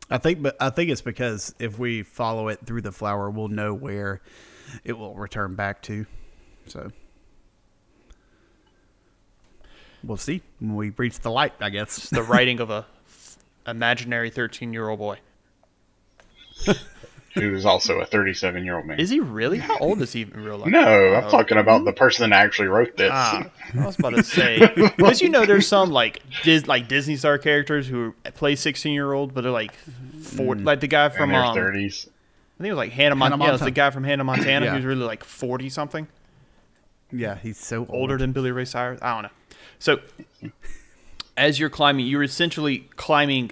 I 0.09 0.17
think, 0.17 0.41
but 0.41 0.55
I 0.59 0.69
think 0.69 0.89
it's 0.89 1.01
because 1.01 1.53
if 1.59 1.79
we 1.79 2.03
follow 2.03 2.47
it 2.49 2.65
through 2.65 2.81
the 2.81 2.91
flower, 2.91 3.29
we'll 3.29 3.47
know 3.49 3.73
where 3.73 4.21
it 4.83 4.93
will 4.93 5.15
return 5.15 5.55
back 5.55 5.81
to. 5.83 6.05
So 6.67 6.91
we'll 10.07 10.17
see 10.17 10.41
when 10.59 10.75
we 10.75 10.89
reach 10.97 11.19
the 11.19 11.29
light. 11.31 11.53
I 11.59 11.69
guess. 11.69 11.97
It's 11.97 12.09
the 12.09 12.23
writing 12.23 12.59
of 12.59 12.69
a 12.69 12.85
imaginary 13.67 14.31
13-year-old 14.31 14.97
boy. 14.97 15.19
Who's 17.33 17.65
also 17.67 17.99
a 17.99 18.05
37 18.05 18.65
year 18.65 18.77
old 18.77 18.87
man. 18.87 18.99
Is 18.99 19.11
he 19.11 19.19
really? 19.19 19.59
How 19.59 19.77
old 19.77 20.01
is 20.01 20.11
he 20.11 20.23
in 20.23 20.43
real 20.43 20.57
life? 20.57 20.69
no, 20.69 21.13
I'm 21.13 21.29
talking 21.29 21.59
about 21.59 21.85
the 21.85 21.93
person 21.93 22.27
that 22.31 22.35
actually 22.35 22.67
wrote 22.67 22.97
this. 22.97 23.11
Ah, 23.13 23.45
I 23.79 23.85
was 23.85 23.99
about 23.99 24.15
to 24.15 24.23
say 24.23 24.57
because 24.75 25.21
you 25.21 25.29
know 25.29 25.45
there's 25.45 25.67
some 25.67 25.91
like 25.91 26.23
Dis- 26.43 26.65
like 26.65 26.87
Disney 26.87 27.15
star 27.15 27.37
characters 27.37 27.87
who 27.87 28.15
play 28.33 28.55
16 28.55 28.91
year 28.91 29.13
old, 29.13 29.35
but 29.35 29.41
they're 29.41 29.51
like 29.51 29.73
four, 30.23 30.55
like 30.55 30.79
the 30.79 30.87
guy 30.87 31.05
in 31.05 31.11
from 31.11 31.29
their 31.29 31.43
um, 31.43 31.55
I 31.55 31.59
think 31.59 32.07
it 32.59 32.71
was 32.71 32.77
like 32.77 32.91
Hannah, 32.91 33.13
Mon- 33.13 33.31
Hannah 33.33 33.43
yeah, 33.43 33.49
it 33.49 33.51
was 33.51 33.61
the 33.61 33.69
guy 33.69 33.91
from 33.91 34.03
Hannah 34.03 34.23
Montana 34.23 34.65
Yeah. 34.65 34.75
who's 34.75 34.85
really 34.85 35.05
like 35.05 35.23
40 35.23 35.69
something, 35.69 36.07
Yeah, 37.11 37.35
he's 37.37 37.59
so 37.59 37.81
old. 37.81 37.89
older 37.91 38.17
than 38.17 38.31
Billy 38.31 38.49
Ray 38.51 38.65
Cyrus. 38.65 38.99
I 39.03 39.13
don't 39.13 39.23
know. 39.23 39.29
So 39.79 39.99
as 41.35 41.59
you're 41.59 41.69
climbing, 41.69 42.07
you're 42.07 42.23
essentially 42.23 42.89
climbing 42.95 43.51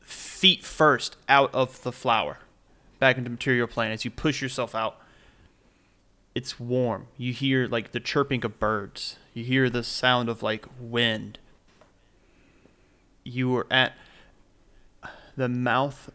feet 0.00 0.64
first 0.64 1.16
out 1.28 1.54
of 1.54 1.82
the 1.82 1.92
flower, 1.92 2.38
back 2.98 3.18
into 3.18 3.30
material 3.30 3.66
plane. 3.66 3.90
As 3.90 4.04
you 4.04 4.10
push 4.10 4.40
yourself 4.40 4.74
out, 4.74 4.98
it's 6.34 6.60
warm. 6.60 7.08
You 7.16 7.32
hear 7.32 7.66
like 7.66 7.92
the 7.92 8.00
chirping 8.00 8.44
of 8.44 8.58
birds. 8.58 9.16
You 9.34 9.44
hear 9.44 9.68
the 9.68 9.82
sound 9.82 10.28
of 10.28 10.42
like 10.42 10.66
wind. 10.78 11.38
You 13.24 13.54
are 13.56 13.66
at 13.70 13.92
the 15.36 15.48
mouth 15.48 16.10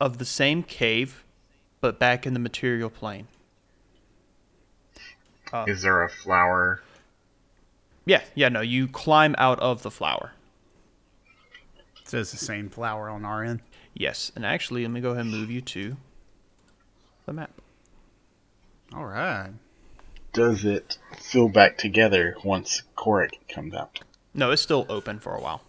of 0.00 0.18
the 0.18 0.24
same 0.24 0.62
cave, 0.62 1.24
but 1.80 1.98
back 1.98 2.26
in 2.26 2.34
the 2.34 2.40
material 2.40 2.90
plane. 2.90 3.28
Is 5.66 5.82
there 5.82 6.02
a 6.02 6.08
flower? 6.08 6.82
Yeah, 8.06 8.22
yeah, 8.34 8.48
no, 8.48 8.60
you 8.60 8.86
climb 8.88 9.34
out 9.38 9.58
of 9.60 9.82
the 9.82 9.90
flower. 9.90 10.32
So 12.04 12.18
it's 12.20 12.32
the 12.32 12.36
same 12.36 12.68
flower 12.68 13.08
on 13.08 13.24
our 13.24 13.42
end. 13.42 13.60
Yes, 13.94 14.30
and 14.36 14.44
actually, 14.44 14.82
let 14.82 14.90
me 14.90 15.00
go 15.00 15.10
ahead 15.10 15.22
and 15.24 15.30
move 15.30 15.50
you 15.50 15.60
to 15.62 15.96
the 17.26 17.32
map. 17.32 17.50
All 18.94 19.06
right. 19.06 19.50
Does 20.32 20.64
it 20.64 20.98
fill 21.16 21.48
back 21.48 21.78
together 21.78 22.36
once 22.44 22.82
Corick 22.96 23.30
comes 23.48 23.72
out? 23.74 24.00
No, 24.34 24.50
it's 24.50 24.60
still 24.62 24.84
open 24.88 25.18
for 25.20 25.34
a 25.34 25.40
while. 25.40 25.62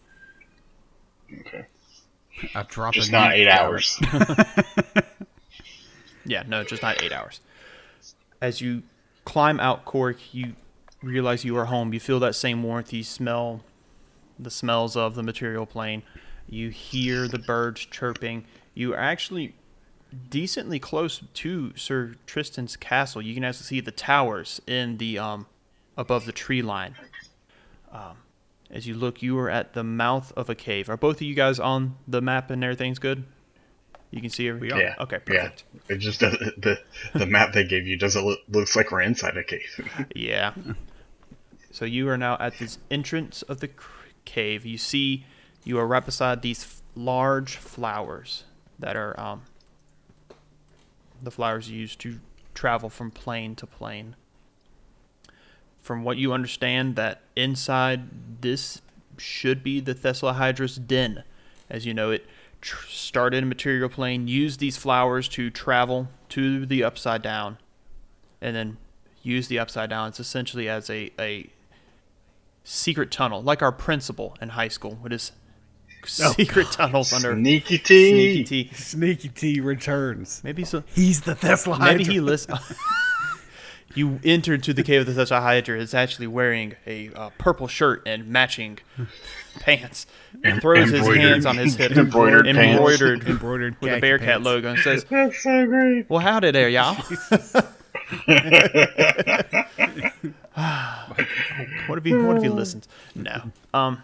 Okay. 1.31 1.65
I 2.53 2.63
drop 2.63 2.93
Just 2.93 3.09
a 3.09 3.11
not 3.13 3.33
eight 3.33 3.45
down. 3.45 3.59
hours. 3.59 3.99
Yeah, 6.27 6.43
no, 6.47 6.63
just 6.63 6.81
not 6.81 7.03
eight 7.03 7.11
hours. 7.11 7.39
As 8.41 8.59
you 8.59 8.81
climb 9.25 9.59
out 9.59 9.85
Cork, 9.85 10.17
you 10.33 10.53
realize 11.05 11.45
you 11.45 11.55
are 11.57 11.65
home. 11.65 11.93
You 11.93 11.99
feel 11.99 12.19
that 12.21 12.35
same 12.35 12.63
warmth. 12.63 12.91
You 12.93 13.03
smell 13.03 13.61
the 14.37 14.51
smells 14.51 14.95
of 14.95 15.15
the 15.15 15.23
material 15.23 15.65
plane. 15.65 16.03
You 16.47 16.69
hear 16.69 17.27
the 17.27 17.39
birds 17.39 17.85
chirping. 17.85 18.45
You 18.73 18.93
are 18.93 18.99
actually 18.99 19.55
decently 20.29 20.79
close 20.79 21.21
to 21.33 21.73
Sir 21.75 22.15
Tristan's 22.25 22.75
castle. 22.77 23.21
You 23.21 23.33
can 23.33 23.43
actually 23.43 23.65
see 23.65 23.79
the 23.81 23.91
towers 23.91 24.61
in 24.67 24.97
the 24.97 25.17
um 25.19 25.47
above 25.97 26.25
the 26.25 26.31
tree 26.31 26.61
line. 26.61 26.95
Um, 27.91 28.17
as 28.69 28.85
you 28.87 28.95
look, 28.95 29.21
you 29.21 29.37
are 29.39 29.49
at 29.49 29.73
the 29.73 29.83
mouth 29.83 30.33
of 30.35 30.49
a 30.49 30.55
cave. 30.55 30.89
Are 30.89 30.97
both 30.97 31.17
of 31.17 31.21
you 31.21 31.33
guys 31.35 31.59
on 31.59 31.95
the 32.07 32.21
map 32.21 32.51
and 32.51 32.63
everything's 32.63 32.99
good? 32.99 33.23
You 34.11 34.21
can 34.21 34.29
see 34.29 34.47
everything. 34.49 34.77
Yeah. 34.79 34.95
Okay, 34.99 35.17
Yeah. 35.29 35.41
perfect. 35.49 35.63
It 35.89 35.97
just 35.97 36.19
doesn't. 36.19 36.61
The 36.61 36.79
the 37.13 37.25
map 37.25 37.53
they 37.53 37.63
gave 37.63 37.87
you 37.87 37.97
doesn't 37.97 38.25
look 38.25 38.39
looks 38.49 38.75
like 38.75 38.91
we're 38.91 39.01
inside 39.01 39.37
a 39.37 39.43
cave. 39.43 40.07
Yeah. 40.15 40.53
So 41.75 41.83
you 41.83 42.07
are 42.07 42.15
now 42.15 42.37
at 42.39 42.57
this 42.57 42.77
entrance 42.89 43.41
of 43.41 43.59
the 43.59 43.69
cave. 44.23 44.65
You 44.65 44.77
see, 44.77 45.25
you 45.65 45.77
are 45.77 45.85
right 45.85 46.05
beside 46.05 46.41
these 46.41 46.63
f- 46.63 46.81
large 46.95 47.57
flowers 47.57 48.45
that 48.79 48.95
are 48.95 49.19
um, 49.19 49.41
the 51.21 51.31
flowers 51.31 51.69
used 51.69 51.99
to 51.99 52.21
travel 52.53 52.89
from 52.89 53.11
plane 53.11 53.55
to 53.55 53.67
plane. 53.67 54.15
From 55.81 56.05
what 56.05 56.15
you 56.15 56.31
understand, 56.31 56.95
that 56.95 57.23
inside 57.35 58.39
this 58.39 58.81
should 59.17 59.61
be 59.61 59.81
the 59.81 59.93
Thessalohydra's 59.93 60.77
den. 60.77 61.25
As 61.69 61.85
you 61.85 61.93
know, 61.93 62.09
it 62.09 62.25
tr- 62.61 62.87
started 62.87 63.39
in 63.39 63.49
material 63.49 63.89
plane, 63.89 64.29
used 64.29 64.61
these 64.61 64.77
flowers 64.77 65.27
to 65.27 65.49
travel 65.49 66.07
to 66.29 66.65
the 66.65 66.85
upside 66.85 67.21
down, 67.21 67.57
and 68.39 68.55
then 68.55 68.77
use 69.21 69.49
the 69.49 69.59
upside 69.59 69.89
down. 69.89 70.07
It's 70.07 70.21
essentially 70.21 70.69
as 70.69 70.89
a, 70.89 71.11
a 71.19 71.49
secret 72.65 73.11
tunnel, 73.11 73.41
like 73.41 73.61
our 73.61 73.71
principal 73.71 74.35
in 74.41 74.49
high 74.49 74.67
school 74.67 74.97
with 75.01 75.13
his 75.13 75.31
secret 76.05 76.67
tunnels 76.71 77.13
under 77.13 77.33
Sneaky 77.33 77.77
T. 77.77 78.09
sneaky 78.09 78.43
T. 78.43 78.73
Sneaky 78.73 79.29
T 79.29 79.61
returns. 79.61 80.41
Maybe 80.43 80.65
so. 80.65 80.83
He's 80.93 81.21
the 81.21 81.35
Tesla. 81.35 81.79
Maybe 81.79 82.03
Hydra. 82.03 82.13
he 82.13 82.19
listened. 82.19 82.59
you 83.95 84.19
entered 84.25 84.61
to 84.63 84.73
the 84.73 84.83
cave 84.83 85.07
of 85.07 85.15
the 85.15 85.21
Thessalohydrate 85.21 85.79
is 85.79 85.93
actually 85.93 86.27
wearing 86.27 86.75
a 86.85 87.11
uh, 87.13 87.29
purple 87.37 87.67
shirt 87.67 88.03
and 88.05 88.27
matching 88.27 88.79
pants. 89.59 90.05
And 90.43 90.61
throws 90.61 90.89
his 90.89 91.07
hands 91.07 91.45
on 91.45 91.55
his 91.57 91.75
hip, 91.75 91.93
embroidered 91.93 92.45
pants. 92.45 92.59
embroidered, 92.59 93.23
embroidered 93.23 93.75
with 93.79 93.91
a 93.91 93.95
khaki 93.95 94.01
Bearcat 94.01 94.27
pants. 94.27 94.45
logo, 94.45 94.69
and 94.71 94.79
says, 94.79 95.05
That's 95.05 95.41
so 95.41 95.65
great. 95.65 96.09
"Well, 96.09 96.19
howdy 96.19 96.51
there, 96.51 96.67
y'all." 96.69 96.97
What 100.55 101.97
if 101.97 102.05
he 102.05 102.13
What 102.13 102.37
if 102.37 102.43
he 102.43 102.49
listens? 102.49 102.87
No. 103.13 103.51
Um. 103.73 104.01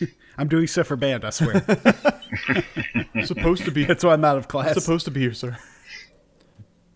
I'm 0.38 0.48
doing 0.48 0.66
stuff 0.66 0.86
for 0.86 0.96
band. 0.96 1.24
I 1.24 1.30
swear. 1.30 1.64
Supposed 3.24 3.64
to 3.64 3.70
be. 3.70 3.84
That's 3.84 4.04
why 4.04 4.12
I'm 4.12 4.24
out 4.24 4.36
of 4.36 4.48
class. 4.48 4.74
supposed 4.74 5.04
to 5.06 5.10
be 5.10 5.20
here, 5.20 5.34
sir. 5.34 5.56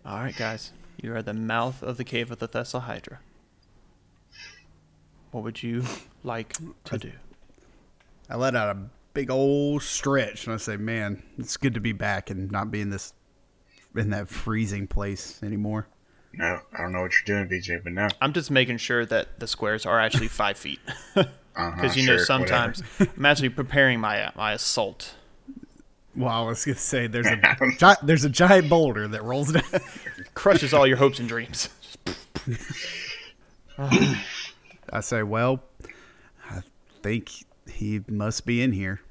All 0.05 0.19
right, 0.19 0.35
guys. 0.35 0.73
You 1.01 1.13
are 1.13 1.17
at 1.17 1.25
the 1.25 1.33
mouth 1.33 1.83
of 1.83 1.97
the 1.97 2.03
cave 2.03 2.31
of 2.31 2.39
the 2.39 2.47
Thessal 2.47 2.81
Hydra. 2.81 3.19
What 5.31 5.43
would 5.43 5.61
you 5.61 5.83
like 6.23 6.55
to 6.85 6.97
do? 6.97 7.11
I 8.29 8.35
let 8.35 8.55
out 8.55 8.75
a 8.75 8.79
big 9.13 9.29
old 9.29 9.83
stretch, 9.83 10.45
and 10.45 10.53
I 10.53 10.57
say, 10.57 10.77
"Man, 10.77 11.23
it's 11.37 11.57
good 11.57 11.73
to 11.75 11.79
be 11.79 11.93
back 11.93 12.29
and 12.29 12.51
not 12.51 12.71
be 12.71 12.81
in 12.81 12.89
this 12.89 13.13
in 13.95 14.09
that 14.11 14.29
freezing 14.29 14.87
place 14.87 15.41
anymore." 15.43 15.87
No, 16.33 16.59
I 16.73 16.81
don't 16.81 16.91
know 16.91 17.01
what 17.01 17.11
you're 17.13 17.45
doing, 17.45 17.49
BJ, 17.49 17.83
but 17.83 17.93
no. 17.93 18.07
I'm 18.21 18.33
just 18.33 18.51
making 18.51 18.77
sure 18.77 19.05
that 19.05 19.39
the 19.39 19.47
squares 19.47 19.85
are 19.85 19.99
actually 19.99 20.27
five 20.27 20.57
feet. 20.57 20.79
Uh-huh, 21.59 21.71
Because 21.81 21.97
you 21.97 22.05
know 22.05 22.17
sure, 22.17 22.25
sometimes 22.25 22.83
I'm 23.17 23.25
actually 23.25 23.49
preparing 23.49 23.99
my 23.99 24.31
my 24.35 24.53
assault. 24.53 25.15
Well, 26.15 26.29
I 26.29 26.41
was 26.41 26.63
gonna 26.63 26.77
say 26.77 27.07
there's 27.07 27.25
a 27.25 27.35
gi- 27.79 27.99
there's 28.05 28.25
a 28.25 28.29
giant 28.29 28.69
boulder 28.69 29.07
that 29.07 29.23
rolls 29.23 29.51
down. 29.53 29.63
Crushes 30.35 30.71
all 30.71 30.85
your 30.85 30.97
hopes 30.97 31.17
and 31.17 31.27
dreams. 31.27 31.69
I 33.79 35.01
say, 35.01 35.23
well, 35.23 35.63
I 36.49 36.61
think 37.01 37.31
he 37.69 38.01
must 38.07 38.45
be 38.45 38.61
in 38.61 38.71
here. 38.71 39.01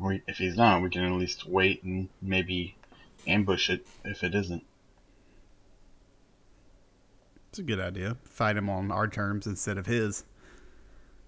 We, 0.00 0.22
if 0.26 0.38
he's 0.38 0.56
not, 0.56 0.82
we 0.82 0.90
can 0.90 1.02
at 1.04 1.12
least 1.12 1.46
wait 1.48 1.82
and 1.82 2.08
maybe 2.20 2.76
ambush 3.26 3.70
it 3.70 3.86
if 4.04 4.22
it 4.24 4.34
isn't. 4.34 4.64
It's 7.52 7.58
a 7.58 7.62
good 7.62 7.80
idea. 7.80 8.16
Fight 8.24 8.56
him 8.56 8.70
on 8.70 8.90
our 8.90 9.06
terms 9.06 9.46
instead 9.46 9.76
of 9.76 9.84
his. 9.84 10.24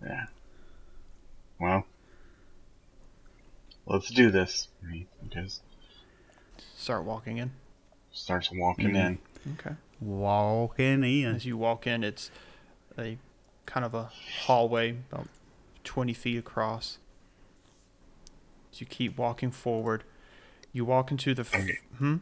Yeah. 0.03 0.25
Well, 1.61 1.85
let's 3.85 4.09
do 4.11 4.31
this. 4.31 4.69
He 4.91 5.07
goes, 5.35 5.61
Start 6.79 7.05
walking 7.05 7.37
in. 7.37 7.51
starts 8.11 8.51
walking 8.51 8.93
Mm-hmm. 8.93 8.97
in. 8.97 9.19
Okay. 9.61 9.77
Walking 10.01 11.05
in. 11.05 11.35
As 11.37 11.45
you 11.45 11.59
walk 11.59 11.87
in, 11.87 12.03
it's 12.03 12.31
a 12.99 13.19
kind 13.67 13.85
of 13.85 13.93
a 13.95 14.11
hallway 14.45 14.97
about 15.13 15.29
20 15.85 16.15
feet 16.15 16.39
across. 16.39 16.97
As 18.73 18.81
you 18.81 18.87
keep 18.87 19.19
walking 19.19 19.51
forward, 19.51 20.05
you 20.73 20.87
walk 20.87 21.11
into 21.11 21.35
the. 21.35 21.43
F- 21.43 21.55
Okay. 21.55 21.79
hmm? 21.99 22.17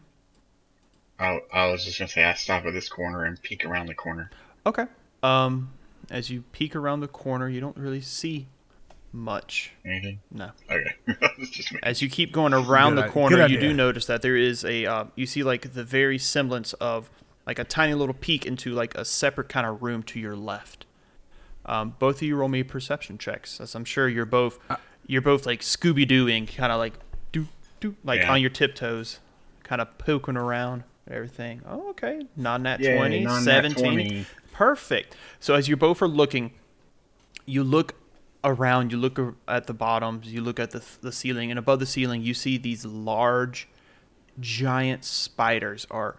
I, 1.23 1.41
I 1.53 1.71
was 1.71 1.85
just 1.85 1.99
gonna 1.99 2.09
say 2.09 2.25
I 2.25 2.35
stop 2.35 2.65
at 2.67 2.73
this 2.73 2.89
corner 2.89 3.25
and 3.25 3.41
peek 3.43 3.65
around 3.65 3.87
the 3.87 3.95
corner. 3.95 4.31
Okay. 4.67 4.87
Um, 5.23 5.73
as 6.11 6.31
you 6.31 6.43
peek 6.53 6.75
around 6.75 7.01
the 7.01 7.09
corner, 7.09 7.49
you 7.49 7.61
don't 7.61 7.77
really 7.77 8.01
see 8.01 8.49
much. 9.13 9.73
Anything? 9.85 10.21
No. 10.31 10.51
Okay. 10.71 10.95
Just. 11.51 11.73
As 11.83 12.03
you 12.03 12.09
keep 12.09 12.33
going 12.33 12.53
around 12.55 12.95
Good 12.97 13.05
the 13.05 13.09
corner, 13.11 13.37
good 13.37 13.51
you 13.51 13.61
do 13.61 13.73
notice 13.73 14.07
that 14.07 14.23
there 14.23 14.37
is 14.37 14.65
a. 14.65 14.87
Uh, 14.87 15.05
you 15.15 15.27
see 15.27 15.43
like 15.43 15.75
the 15.75 15.85
very 15.85 16.19
semblance 16.19 16.73
of 16.75 17.11
like 17.47 17.59
a 17.59 17.65
tiny 17.65 17.95
little 17.95 18.15
peek 18.15 18.47
into 18.47 18.73
like 18.73 18.95
a 18.95 19.05
separate 19.05 19.49
kind 19.49 19.67
of 19.67 19.83
room 19.83 20.03
to 20.05 20.19
your 20.21 20.35
left. 20.37 20.87
Um, 21.67 21.95
both 21.99 22.17
of 22.17 22.23
you 22.23 22.35
roll 22.37 22.49
me 22.49 22.63
perception 22.65 23.19
checks, 23.19 23.61
as 23.61 23.75
I'm 23.75 23.85
sure 23.85 24.09
you're 24.09 24.25
both 24.27 24.59
Uh, 24.69 24.77
you're 25.07 25.23
both 25.23 25.47
like 25.47 25.61
Scooby 25.61 26.09
Dooing, 26.09 26.53
kind 26.53 26.73
of 26.73 26.79
like 26.79 26.95
do 27.31 27.47
do 27.81 27.95
like 28.05 28.21
Yeah. 28.23 28.33
on 28.33 28.41
your 28.41 28.51
tiptoes, 28.51 29.21
kind 29.63 29.81
of 29.81 29.97
poking 29.99 30.37
around 30.37 30.83
and 30.83 30.85
everything. 31.11 31.63
Oh, 31.67 31.91
okay, 31.91 32.27
non 32.37 32.63
nat 32.63 32.81
Yay, 32.81 32.97
20, 32.97 33.27
17. 33.27 33.85
20. 33.85 34.27
Perfect. 34.53 35.17
So 35.41 35.55
as 35.55 35.69
you 35.69 35.77
both 35.77 36.03
are 36.03 36.09
looking, 36.09 36.53
you 37.47 37.65
look 37.65 37.95
around, 38.45 38.93
you 38.93 38.99
look 38.99 39.19
at 39.49 39.67
the 39.67 39.75
bottoms, 39.75 40.33
you 40.33 40.41
look 40.41 40.59
at 40.59 40.71
the, 40.71 40.85
the 41.01 41.13
ceiling, 41.13 41.51
and 41.51 41.59
above 41.59 41.81
the 41.81 41.87
ceiling, 41.87 42.23
you 42.23 42.35
see 42.35 42.59
these 42.59 42.85
large, 42.85 43.69
giant 44.41 45.05
spiders 45.05 45.87
are 45.91 46.17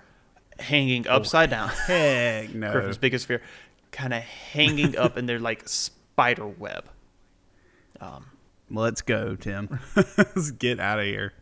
hanging 0.59 1.07
oh, 1.07 1.17
upside 1.17 1.49
down. 1.49 1.69
Heck 1.87 2.53
no. 2.53 2.71
Griffin's 2.71 2.97
biggest 2.97 3.25
fear, 3.25 3.41
kind 3.91 4.13
of 4.13 4.23
hanging 4.23 4.97
up 4.97 5.17
in 5.17 5.25
their 5.25 5.39
like 5.39 5.67
spider 5.67 6.47
web. 6.47 6.85
Um, 7.99 8.25
Let's 8.69 9.01
go, 9.01 9.35
Tim. 9.35 9.79
Let's 9.95 10.51
get 10.51 10.79
out 10.79 10.99
of 10.99 11.05
here. 11.05 11.33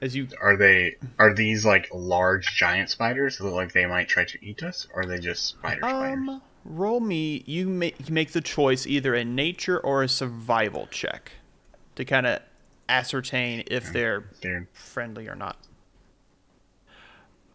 As 0.00 0.14
you 0.14 0.28
Are 0.40 0.56
they? 0.56 0.96
Are 1.18 1.34
these 1.34 1.64
like 1.64 1.88
large 1.92 2.54
giant 2.56 2.90
spiders 2.90 3.38
that 3.38 3.44
look 3.44 3.54
like 3.54 3.72
they 3.72 3.86
might 3.86 4.08
try 4.08 4.24
to 4.24 4.44
eat 4.44 4.62
us, 4.62 4.86
or 4.94 5.02
are 5.02 5.06
they 5.06 5.18
just 5.18 5.46
spider 5.46 5.80
spiders? 5.80 6.28
um 6.28 6.42
roll 6.64 7.00
me, 7.00 7.42
you 7.46 7.68
make 7.68 8.08
you 8.08 8.14
make 8.14 8.32
the 8.32 8.40
choice 8.40 8.86
either 8.86 9.14
a 9.14 9.24
nature 9.24 9.78
or 9.78 10.02
a 10.02 10.08
survival 10.08 10.88
check 10.90 11.32
to 11.96 12.04
kind 12.04 12.26
of 12.26 12.40
ascertain 12.88 13.64
if 13.66 13.92
they're 13.92 14.24
They're 14.40 14.68
friendly 14.72 15.28
or 15.28 15.34
not. 15.34 15.56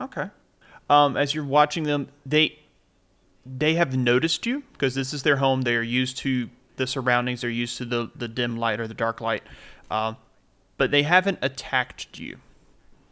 Okay. 0.01 0.29
Um, 0.89 1.17
as 1.17 1.33
you're 1.35 1.43
watching 1.43 1.83
them, 1.83 2.07
they 2.25 2.57
they 3.45 3.75
have 3.75 3.95
noticed 3.95 4.45
you 4.45 4.63
because 4.73 4.95
this 4.95 5.13
is 5.13 5.23
their 5.23 5.37
home. 5.37 5.61
They 5.61 5.75
are 5.75 5.81
used 5.81 6.17
to 6.19 6.49
the 6.77 6.87
surroundings. 6.87 7.41
They're 7.41 7.49
used 7.49 7.77
to 7.77 7.85
the 7.85 8.11
the 8.15 8.27
dim 8.27 8.57
light 8.57 8.79
or 8.79 8.87
the 8.87 8.93
dark 8.93 9.21
light, 9.21 9.43
um, 9.91 10.17
but 10.79 10.89
they 10.89 11.03
haven't 11.03 11.37
attacked 11.43 12.17
you. 12.17 12.37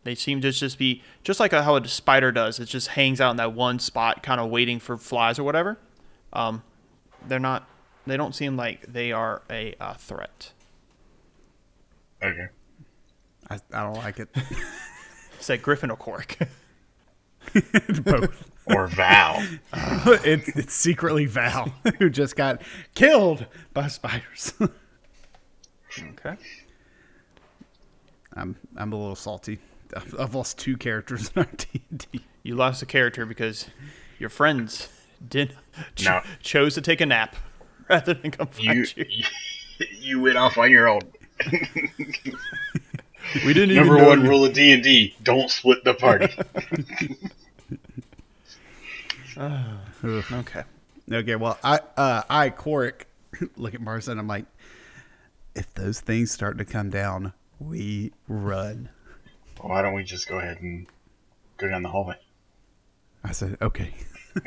They 0.04 0.16
seem 0.16 0.40
to 0.42 0.52
just 0.52 0.80
be 0.80 1.04
just 1.22 1.40
like 1.40 1.52
how 1.52 1.76
a 1.76 1.86
spider 1.88 2.32
does. 2.32 2.60
It 2.60 2.66
just 2.66 2.88
hangs 2.88 3.20
out 3.20 3.32
in 3.32 3.38
that 3.38 3.54
one 3.54 3.78
spot, 3.78 4.24
kind 4.24 4.40
of 4.40 4.50
waiting 4.50 4.80
for 4.80 4.98
flies 4.98 5.38
or 5.38 5.44
whatever. 5.44 5.78
Um, 6.32 6.64
they're 7.28 7.40
not. 7.40 7.68
They 8.06 8.16
don't 8.16 8.34
seem 8.34 8.56
like 8.56 8.82
they 8.92 9.12
are 9.12 9.42
a 9.50 9.76
uh, 9.82 9.96
threat. 9.96 10.54
okay. 12.24 12.48
I, 13.50 13.60
I 13.74 13.84
don't 13.84 13.98
like 13.98 14.20
it. 14.20 14.30
Is 15.40 15.48
that 15.48 15.62
Griffin 15.62 15.92
or 15.92 15.98
Cork? 15.98 16.38
Both. 18.04 18.50
Or 18.66 18.88
Val. 18.88 19.46
it's, 19.74 20.50
it's 20.50 20.74
secretly 20.74 21.26
Val 21.26 21.74
who 22.00 22.10
just 22.10 22.36
got 22.36 22.62
killed 22.96 23.46
by 23.74 23.88
spiders. 23.88 24.54
okay. 26.00 26.38
I'm 28.38 28.56
I'm 28.76 28.94
a 28.94 28.96
little 28.98 29.16
salty. 29.16 29.60
I've, 29.96 30.16
I've 30.20 30.36
lost 30.36 30.58
two 30.60 30.78
characters 30.78 31.32
in 31.36 31.42
our 31.44 31.50
D&D. 31.58 32.22
You 32.44 32.56
lost 32.56 32.82
a 32.82 32.86
character 32.86 33.26
because 33.26 33.68
your 34.20 34.30
friends 34.30 34.90
did 35.28 35.56
ch- 35.96 36.06
No. 36.06 36.22
chose 36.42 36.76
to 36.76 36.82
take 36.82 37.02
a 37.02 37.06
nap 37.06 37.36
rather 37.90 38.14
than 38.14 38.32
come 38.32 38.50
you, 38.60 38.86
find 38.86 38.98
you. 38.98 39.06
you 39.10 39.24
you 40.00 40.20
went 40.22 40.38
off 40.38 40.58
on 40.58 40.72
your 40.72 40.88
own. 40.88 41.02
We 43.46 43.54
didn't 43.54 43.76
Number 43.76 43.98
one 44.04 44.24
rule 44.24 44.46
of 44.46 44.54
D 44.54 44.72
and 44.72 44.82
D: 44.84 45.16
don't 45.24 45.50
split 45.52 45.84
the 45.84 45.94
party. 45.94 46.28
Okay. 50.04 50.64
Okay, 51.12 51.36
well, 51.36 51.58
I 51.64 51.80
uh, 51.96 52.22
I 52.30 52.50
Cork 52.50 53.06
look 53.56 53.74
at 53.74 53.82
Marissa 53.82 54.10
and 54.10 54.20
I'm 54.20 54.28
like, 54.28 54.46
if 55.56 55.74
those 55.74 56.00
things 56.00 56.32
start 56.32 56.58
to 56.58 56.66
come 56.66 56.90
down, 56.90 57.34
we 57.60 58.12
run. 58.28 58.90
Why 59.62 59.82
don't 59.82 59.94
we 59.94 60.04
just 60.04 60.28
go 60.28 60.40
ahead 60.40 60.62
and 60.62 60.88
go 61.58 61.68
down 61.68 61.84
the 61.84 61.90
hallway? 61.90 62.18
I 63.24 63.32
said, 63.32 63.58
okay. 63.62 63.94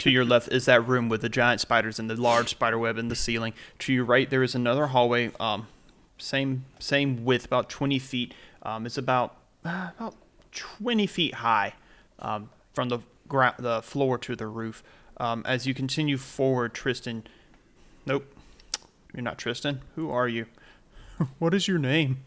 To 0.00 0.10
your 0.10 0.24
left 0.24 0.52
is 0.52 0.66
that 0.66 0.86
room 0.86 1.08
with 1.08 1.22
the 1.22 1.30
giant 1.30 1.62
spiders 1.62 1.98
and 1.98 2.10
the 2.10 2.20
large 2.20 2.50
spider 2.50 2.78
web 2.78 2.98
in 2.98 3.08
the 3.08 3.16
ceiling. 3.16 3.54
To 3.80 3.92
your 3.92 4.04
right, 4.04 4.28
there 4.28 4.42
is 4.42 4.54
another 4.54 4.88
hallway, 4.88 5.30
um, 5.40 5.66
same 6.18 6.66
same 6.78 7.24
width, 7.24 7.46
about 7.46 7.70
20 7.70 7.98
feet. 7.98 8.34
Um, 8.62 8.84
it's 8.84 8.98
about 8.98 9.36
uh, 9.64 9.90
about 9.98 10.14
20 10.52 11.06
feet 11.06 11.34
high 11.36 11.72
um, 12.18 12.50
from 12.74 12.90
the 12.90 12.98
ground, 13.28 13.54
the 13.58 13.80
floor 13.80 14.18
to 14.18 14.36
the 14.36 14.46
roof. 14.46 14.82
Um, 15.16 15.42
as 15.46 15.66
you 15.66 15.72
continue 15.72 16.18
forward, 16.18 16.74
Tristan. 16.74 17.26
Nope, 18.04 18.26
you're 19.14 19.22
not 19.22 19.38
Tristan. 19.38 19.80
Who 19.94 20.10
are 20.10 20.28
you? 20.28 20.46
what 21.38 21.54
is 21.54 21.66
your 21.68 21.78
name? 21.78 22.24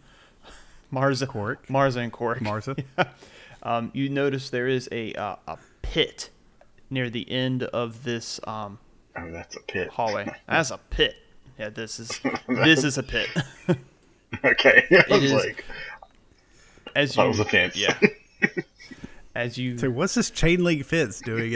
Marza. 0.91 1.27
Cork. 1.27 1.67
Marza 1.67 1.97
and 2.01 2.11
Cork. 2.11 2.41
Martha. 2.41 2.75
um, 3.63 3.91
you 3.93 4.09
notice 4.09 4.49
there 4.49 4.67
is 4.67 4.87
a 4.91 5.13
uh, 5.13 5.35
a 5.47 5.57
pit 5.81 6.29
near 6.89 7.09
the 7.09 7.29
end 7.29 7.63
of 7.63 8.03
this 8.03 8.39
um, 8.47 8.79
Oh, 9.17 9.31
that's 9.31 9.55
a 9.55 9.59
pit. 9.61 9.89
hallway. 9.89 10.27
That's 10.47 10.69
a 10.71 10.77
pit. 10.77 11.15
Yeah, 11.57 11.69
this 11.69 11.99
is 11.99 12.19
this 12.47 12.83
is 12.83 12.97
a 12.99 13.03
pit. 13.03 13.27
okay. 14.45 14.85
I 14.91 15.03
was 15.13 15.23
is- 15.23 15.33
like, 15.33 15.65
As 16.95 17.15
you 17.15 17.23
that 17.23 17.27
was 17.27 17.39
a 17.39 17.45
fence. 17.45 17.75
yeah. 17.75 17.97
As 19.33 19.57
you 19.57 19.77
So 19.77 19.89
what's 19.89 20.13
this 20.13 20.29
chain 20.29 20.63
link 20.63 20.85
fence 20.85 21.19
doing? 21.21 21.53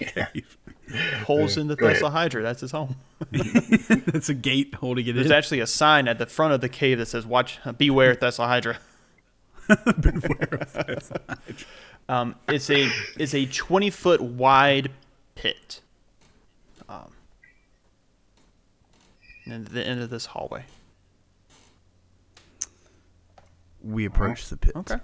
it? 0.00 0.44
holes 1.26 1.56
in 1.56 1.66
the 1.68 1.76
Go 1.76 1.92
Hydra. 2.10 2.42
That's 2.42 2.60
his 2.60 2.70
home. 2.72 2.96
It's 3.32 4.28
a 4.28 4.34
gate 4.34 4.74
holding 4.74 5.06
it 5.06 5.12
There's 5.14 5.26
in. 5.26 5.32
actually 5.32 5.60
a 5.60 5.66
sign 5.66 6.06
at 6.08 6.18
the 6.18 6.26
front 6.26 6.52
of 6.54 6.60
the 6.60 6.68
cave 6.68 6.98
that 6.98 7.06
says 7.06 7.24
"Watch, 7.26 7.58
beware 7.78 8.14
Thessahydra." 8.14 8.76
um, 12.08 12.34
it's 12.48 12.68
a 12.70 12.90
it's 13.18 13.34
a 13.34 13.46
20 13.46 13.90
foot 13.90 14.20
wide 14.20 14.90
pit. 15.34 15.80
Um, 16.88 17.12
and 19.46 19.66
the 19.68 19.86
end 19.86 20.02
of 20.02 20.10
this 20.10 20.26
hallway. 20.26 20.64
we 23.82 24.04
approach 24.04 24.48
the 24.48 24.56
pit. 24.56 24.72
Okay. 24.76 24.96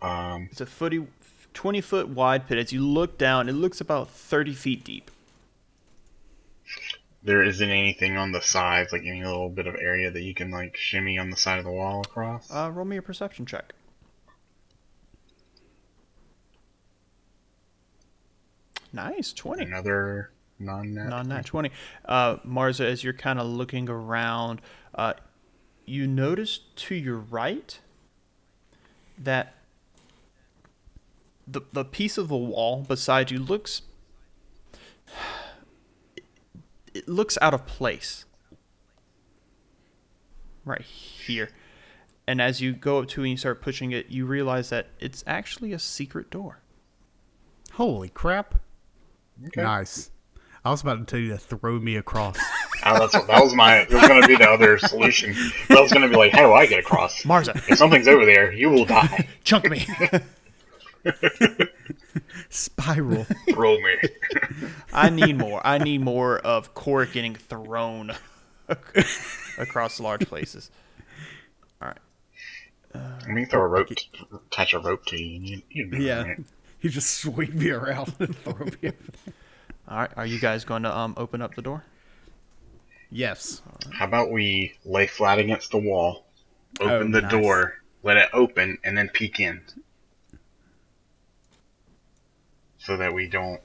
Um, 0.00 0.48
It's 0.50 0.60
a 0.60 0.66
footy, 0.66 1.06
20 1.54 1.80
foot 1.80 2.08
wide 2.08 2.46
pit. 2.46 2.58
As 2.58 2.72
you 2.72 2.80
look 2.80 3.18
down, 3.18 3.48
it 3.48 3.52
looks 3.52 3.80
about 3.80 4.10
30 4.10 4.54
feet 4.54 4.84
deep. 4.84 5.10
there 7.22 7.42
isn't 7.42 7.68
anything 7.70 8.16
on 8.16 8.32
the 8.32 8.40
sides, 8.40 8.92
like 8.92 9.02
any 9.02 9.22
little 9.24 9.48
bit 9.50 9.66
of 9.66 9.74
area 9.74 10.10
that 10.10 10.22
you 10.22 10.34
can 10.34 10.50
like 10.50 10.76
shimmy 10.76 11.18
on 11.18 11.30
the 11.30 11.36
side 11.36 11.58
of 11.58 11.64
the 11.64 11.70
wall 11.70 12.02
across. 12.02 12.50
Uh, 12.50 12.70
roll 12.72 12.84
me 12.86 12.96
a 12.96 13.02
perception 13.02 13.44
check. 13.44 13.72
Nice, 18.92 19.32
20. 19.32 19.64
Another 19.64 20.30
non-net. 20.58 21.08
Non 21.08 21.28
nat 21.28 21.44
20. 21.44 21.70
Uh, 22.04 22.36
Marza, 22.44 22.86
as 22.86 23.04
you're 23.04 23.12
kind 23.12 23.38
of 23.38 23.46
looking 23.46 23.88
around, 23.88 24.60
uh, 24.94 25.12
you 25.84 26.06
notice 26.06 26.60
to 26.76 26.94
your 26.94 27.18
right 27.18 27.78
that 29.18 29.54
the, 31.50 31.62
the 31.72 31.84
piece 31.84 32.18
of 32.18 32.28
the 32.28 32.36
wall 32.36 32.84
beside 32.86 33.30
you 33.30 33.38
looks. 33.38 33.82
It 36.94 37.08
looks 37.08 37.38
out 37.40 37.54
of 37.54 37.66
place. 37.66 38.24
Right 40.64 40.82
here. 40.82 41.50
And 42.26 42.42
as 42.42 42.60
you 42.60 42.74
go 42.74 42.98
up 42.98 43.08
to 43.08 43.22
it 43.22 43.24
and 43.24 43.30
you 43.30 43.36
start 43.38 43.62
pushing 43.62 43.92
it, 43.92 44.10
you 44.10 44.26
realize 44.26 44.68
that 44.68 44.88
it's 45.00 45.24
actually 45.26 45.72
a 45.72 45.78
secret 45.78 46.30
door. 46.30 46.60
Holy 47.72 48.10
crap! 48.10 48.56
Okay. 49.46 49.62
Nice. 49.62 50.10
I 50.64 50.70
was 50.70 50.82
about 50.82 50.98
to 50.98 51.04
tell 51.04 51.20
you 51.20 51.30
to 51.30 51.38
throw 51.38 51.78
me 51.78 51.96
across. 51.96 52.36
Oh, 52.84 52.98
that's, 52.98 53.12
that 53.12 53.42
was 53.42 53.54
my. 53.54 53.78
It 53.78 53.90
was 53.90 54.06
going 54.06 54.20
to 54.20 54.28
be 54.28 54.36
the 54.36 54.50
other 54.50 54.78
solution. 54.78 55.34
That 55.68 55.80
was 55.80 55.92
going 55.92 56.02
to 56.02 56.08
be 56.08 56.16
like, 56.16 56.32
how 56.32 56.42
do 56.42 56.52
I 56.52 56.66
get 56.66 56.80
across? 56.80 57.22
Marza, 57.22 57.56
If 57.68 57.78
something's 57.78 58.08
over 58.08 58.26
there, 58.26 58.52
you 58.52 58.68
will 58.68 58.84
die. 58.84 59.28
chunk 59.44 59.70
me. 59.70 59.86
Spiral. 62.50 63.26
Roll 63.54 63.80
me. 63.80 63.96
I 64.92 65.10
need 65.10 65.36
more. 65.38 65.60
I 65.66 65.78
need 65.78 66.00
more 66.00 66.38
of 66.38 66.74
Cork 66.74 67.12
getting 67.12 67.34
thrown 67.34 68.12
across 69.58 70.00
large 70.00 70.26
places. 70.26 70.70
All 71.80 71.88
right. 71.88 71.98
Let 72.94 73.28
me 73.28 73.44
throw 73.44 73.62
a 73.62 73.66
rope, 73.66 73.88
attach 74.32 74.74
a 74.74 74.78
rope 74.78 75.04
to 75.06 75.22
you. 75.22 75.36
and 75.36 75.48
you, 75.48 75.62
you 75.70 75.86
know, 75.86 75.98
yeah. 75.98 76.22
right? 76.22 76.38
You 76.80 76.90
just 76.90 77.10
swing 77.18 77.58
me 77.58 77.70
around 77.70 78.14
and 78.18 78.36
throw 78.36 78.66
me. 78.82 78.92
All 79.88 79.98
right. 79.98 80.10
Are 80.16 80.26
you 80.26 80.38
guys 80.38 80.64
going 80.64 80.82
to 80.84 80.96
um 80.96 81.14
open 81.16 81.42
up 81.42 81.54
the 81.54 81.62
door? 81.62 81.84
Yes. 83.10 83.62
How 83.92 84.04
about 84.06 84.30
we 84.30 84.74
lay 84.84 85.06
flat 85.06 85.38
against 85.38 85.70
the 85.70 85.78
wall, 85.78 86.26
open 86.80 87.08
Oh, 87.08 87.20
the 87.20 87.22
nice. 87.22 87.30
door, 87.30 87.74
let 88.02 88.16
it 88.18 88.28
open, 88.34 88.78
and 88.84 88.96
then 88.98 89.08
peek 89.08 89.40
in, 89.40 89.62
so 92.88 92.96
that 92.96 93.12
we 93.12 93.28
don't 93.28 93.60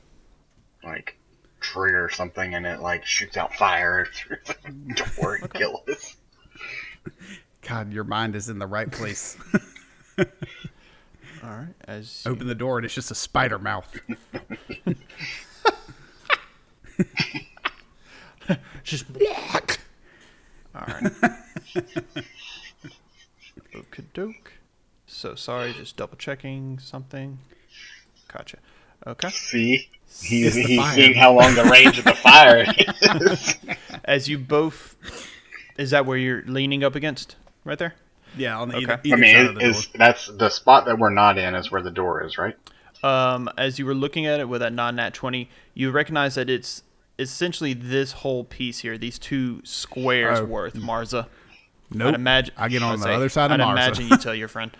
like 0.84 1.16
trigger 1.62 2.10
something 2.12 2.56
and 2.56 2.66
it 2.66 2.82
like 2.82 3.06
shoots 3.06 3.38
out 3.38 3.56
fire 3.56 4.06
through 4.14 4.36
the 4.46 4.56
door 4.96 5.36
and 5.36 5.54
kill 5.54 5.82
us. 5.90 6.18
God, 7.62 7.94
your 7.94 8.04
mind 8.04 8.36
is 8.36 8.50
in 8.50 8.60
the 8.60 8.68
right 8.68 8.92
place. 8.92 9.38
All 10.20 10.26
right. 11.42 11.74
As 11.88 12.24
Open 12.26 12.48
the 12.48 12.56
door 12.56 12.80
and 12.80 12.84
it's 12.84 12.94
just 12.94 13.12
a 13.12 13.16
spider 13.16 13.58
mouth. 13.58 13.98
just 18.84 19.14
black. 19.14 19.80
All 20.76 20.84
right. 20.86 21.04
Okie 23.74 24.04
doke. 24.14 24.52
So 25.08 25.36
sorry. 25.36 25.72
Just 25.72 25.96
double 25.96 26.18
checking 26.18 26.78
something. 26.80 27.40
Gotcha. 28.28 28.58
Okay. 29.06 29.30
See, 29.30 29.90
he's, 30.22 30.56
It's 30.56 30.68
he's 30.68 30.80
fire. 30.80 30.96
seeing 30.96 31.14
how 31.16 31.34
long 31.34 31.56
the 31.56 31.64
range 31.66 31.98
of 32.00 32.06
the 32.06 32.16
fire 32.16 32.66
is. 33.32 33.56
As 34.06 34.30
you 34.30 34.38
both, 34.38 34.96
is 35.78 35.92
that 35.92 36.06
where 36.06 36.18
you're 36.18 36.44
leaning 36.46 36.84
up 36.84 36.96
against? 36.96 37.36
Right 37.66 37.78
there. 37.80 37.96
Yeah, 38.38 38.60
on 38.60 38.70
the 38.70 38.78
Okay. 38.78 38.98
either, 39.04 39.16
I 39.16 39.20
mean, 39.20 39.36
side 39.36 39.42
it, 39.46 39.50
of 39.50 39.56
the 39.56 39.60
door. 39.62 39.70
is 39.70 39.88
that's 39.96 40.28
the 40.28 40.50
spot 40.50 40.86
that 40.86 40.98
we're 40.98 41.10
not 41.12 41.38
in 41.38 41.54
is 41.56 41.70
where 41.72 41.82
the 41.82 41.92
door 41.92 42.24
is, 42.24 42.38
right? 42.38 42.56
um, 43.04 43.50
as 43.58 43.78
you 43.78 43.86
were 43.86 43.94
looking 43.94 44.26
at 44.26 44.40
it 44.40 44.48
with 44.48 44.62
that 44.62 44.72
non-nat 44.72 45.14
20 45.14 45.50
you 45.74 45.92
recognize 45.92 46.36
that 46.36 46.50
it's 46.50 46.84
essentially 47.20 47.74
this 47.74 48.14
whole 48.14 48.46
piece 48.46 48.80
here 48.80 48.98
these 48.98 49.20
two 49.20 49.60
squares 49.66 50.40
Oh. 50.40 50.46
worth 50.46 50.76
marza 50.76 51.28
Nope. 51.92 52.10
I'd 52.10 52.16
imagine 52.16 52.54
I 52.58 52.70
get 52.70 52.82
on 52.84 52.98
the 53.00 53.04
say- 53.04 53.14
other 53.14 53.30
side 53.30 53.52
of 53.52 53.60
I'd 53.60 53.64
Marza. 53.64 53.72
imagine 53.72 54.08
you 54.08 54.18
tell 54.18 54.36
your 54.36 54.48
friend 54.48 54.72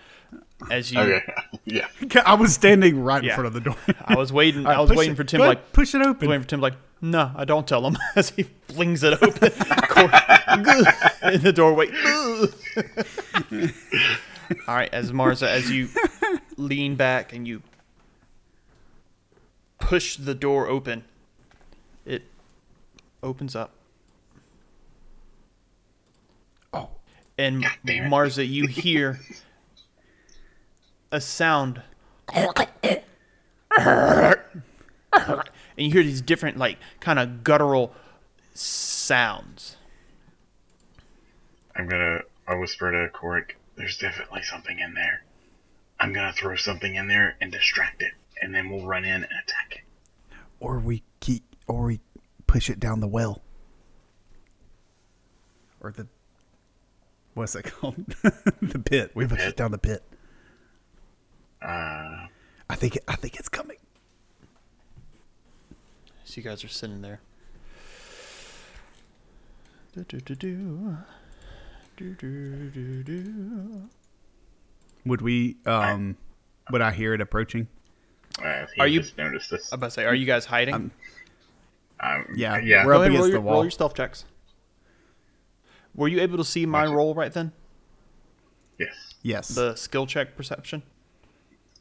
as 0.70 0.90
you 0.92 1.00
Okay, 1.00 1.22
yeah. 1.64 1.86
I 2.26 2.34
was 2.34 2.54
standing 2.54 3.02
right 3.02 3.22
Yeah. 3.22 3.30
in 3.32 3.34
front 3.36 3.46
of 3.48 3.52
the 3.52 3.60
door. 3.60 3.76
i 4.06 4.14
was 4.16 4.32
waiting 4.32 4.64
All 4.66 4.70
right, 4.72 4.78
i 4.78 4.80
was 4.80 4.90
waiting 4.90 5.12
it. 5.12 5.16
for 5.16 5.24
tim 5.24 5.38
Go 5.38 5.46
like 5.46 5.58
ahead, 5.58 5.72
push 5.72 5.94
it 5.94 5.98
I 5.98 6.06
was 6.06 6.08
open. 6.16 6.28
waiting 6.28 6.42
for 6.42 6.48
tim 6.48 6.60
like 6.60 6.74
no 7.00 7.30
i 7.36 7.44
don't 7.44 7.66
tell 7.68 7.86
him 7.86 7.96
as 8.16 8.30
he 8.30 8.44
flings 8.68 9.02
it 9.04 9.14
open 9.22 9.52
in 11.32 11.42
the 11.42 11.52
doorway 11.54 11.88
all 14.68 14.74
right 14.74 14.92
as 14.92 15.12
marza 15.12 15.46
as 15.48 15.70
you 15.70 15.88
lean 16.56 16.94
back 16.96 17.32
and 17.32 17.46
you 17.46 17.62
push 19.78 20.16
the 20.16 20.34
door 20.34 20.66
open 20.68 21.04
it 22.06 22.22
opens 23.22 23.54
up 23.54 23.70
and 27.38 27.66
damn 27.84 28.06
it. 28.06 28.08
Marza, 28.08 28.44
you 28.48 28.66
hear 28.66 29.20
a 31.10 31.20
sound, 31.20 31.82
and 32.32 32.66
you 35.76 35.90
hear 35.90 36.02
these 36.02 36.20
different, 36.20 36.56
like, 36.56 36.78
kind 37.00 37.18
of 37.18 37.44
guttural 37.44 37.92
sounds. 38.54 39.76
I'm 41.76 41.88
gonna. 41.88 42.20
I 42.46 42.54
whisper 42.54 42.90
to 42.90 43.08
Corick. 43.16 43.52
There's 43.76 43.98
definitely 43.98 44.42
something 44.42 44.78
in 44.78 44.94
there. 44.94 45.24
I'm 45.98 46.12
gonna 46.12 46.32
throw 46.32 46.54
something 46.56 46.94
in 46.94 47.08
there 47.08 47.36
and 47.40 47.50
distract 47.50 48.02
it, 48.02 48.12
and 48.40 48.54
then 48.54 48.70
we'll 48.70 48.86
run 48.86 49.04
in 49.04 49.14
and 49.14 49.24
attack 49.24 49.72
it. 49.72 49.80
or 50.60 50.78
we 50.78 51.02
keep, 51.20 51.42
or 51.66 51.84
we 51.84 52.00
push 52.46 52.70
it 52.70 52.80
down 52.80 53.00
the 53.00 53.08
well, 53.08 53.42
or 55.80 55.92
the 55.92 56.06
what's 57.34 57.54
it 57.54 57.64
called? 57.64 57.96
the 58.62 58.78
pit. 58.84 59.10
We've 59.14 59.30
it 59.32 59.56
down 59.56 59.70
the 59.72 59.78
pit. 59.78 60.02
Uh, 61.62 62.26
I 62.68 62.74
think. 62.76 62.96
It, 62.96 63.04
I 63.08 63.16
think 63.16 63.36
it's 63.36 63.48
coming. 63.48 63.76
So 66.24 66.36
you 66.38 66.42
guys 66.42 66.64
are 66.64 66.68
sitting 66.68 67.02
there. 67.02 67.20
Do-do-do-do. 69.94 70.96
Do-do-do-do. 71.96 73.88
Would 75.06 75.22
we? 75.22 75.56
Um, 75.66 76.16
would 76.70 76.80
I 76.80 76.90
hear 76.90 77.14
it 77.14 77.20
approaching? 77.20 77.68
uh, 78.42 78.66
Are 78.80 78.88
you- 78.88 79.04
noticed 79.16 79.50
this? 79.50 79.72
I'm 79.72 79.78
about 79.78 79.86
to 79.88 79.90
say, 79.92 80.04
are 80.04 80.14
you 80.14 80.26
guys 80.26 80.46
hiding? 80.46 80.74
Um, 80.74 80.90
Um, 82.00 82.26
yeah, 82.36 82.58
yeah. 82.58 82.84
we're 82.84 82.92
Go 82.94 83.02
up 83.02 83.02
ahead, 83.02 83.12
roll 83.12 83.24
against 83.24 83.28
your, 83.28 83.40
the 83.40 83.40
roll 83.40 83.62
your 83.64 83.70
stealth 83.70 83.94
checks. 83.94 84.24
Were 85.94 86.08
you 86.08 86.20
able 86.20 86.38
to 86.38 86.44
see 86.44 86.66
my 86.66 86.82
Watch 86.84 86.90
it. 86.92 86.94
roll 86.96 87.14
right 87.14 87.32
then? 87.32 87.52
Yes. 88.78 89.14
Yes. 89.22 89.48
The 89.48 89.74
skill 89.76 90.06
check 90.06 90.36
perception? 90.36 90.82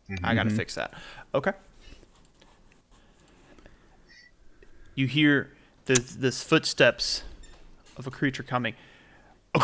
Mm-hmm. 0.10 0.26
I 0.26 0.36
gotta 0.36 0.50
mm-hmm. 0.50 0.58
fix 0.58 0.76
that. 0.76 0.94
Okay. 1.34 1.54
You 4.96 5.08
hear 5.08 5.52
the 5.86 5.96
this 5.96 6.44
footsteps 6.44 7.24
of 7.98 8.06
a 8.08 8.12
creature 8.12 8.44
coming 8.44 8.76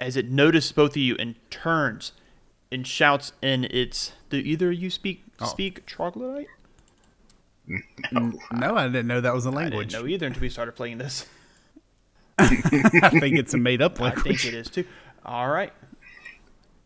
as 0.00 0.16
it 0.16 0.30
notices 0.30 0.72
both 0.72 0.92
of 0.92 0.96
you 0.96 1.16
and 1.18 1.34
turns 1.50 2.12
and 2.72 2.86
shouts 2.86 3.32
in 3.42 3.64
its 3.64 4.12
do 4.30 4.38
either 4.38 4.70
of 4.70 4.74
you 4.74 4.90
speak 4.90 5.24
Oh. 5.40 5.46
speak 5.46 5.84
troglodyte? 5.84 6.46
N- 8.14 8.38
no, 8.52 8.76
I 8.76 8.86
didn't 8.86 9.08
know 9.08 9.20
that 9.20 9.34
was 9.34 9.46
a 9.46 9.48
I 9.48 9.52
didn't 9.52 9.70
language. 9.72 9.92
know 9.92 10.06
either 10.06 10.26
until 10.26 10.42
we 10.42 10.48
started 10.48 10.76
playing 10.76 10.98
this. 10.98 11.26
I 12.38 13.10
think 13.20 13.38
it's 13.38 13.54
a 13.54 13.58
made 13.58 13.80
up 13.82 14.00
one. 14.00 14.12
I 14.12 14.14
think 14.20 14.44
it 14.44 14.54
is 14.54 14.68
too. 14.68 14.84
All 15.24 15.48
right. 15.48 15.72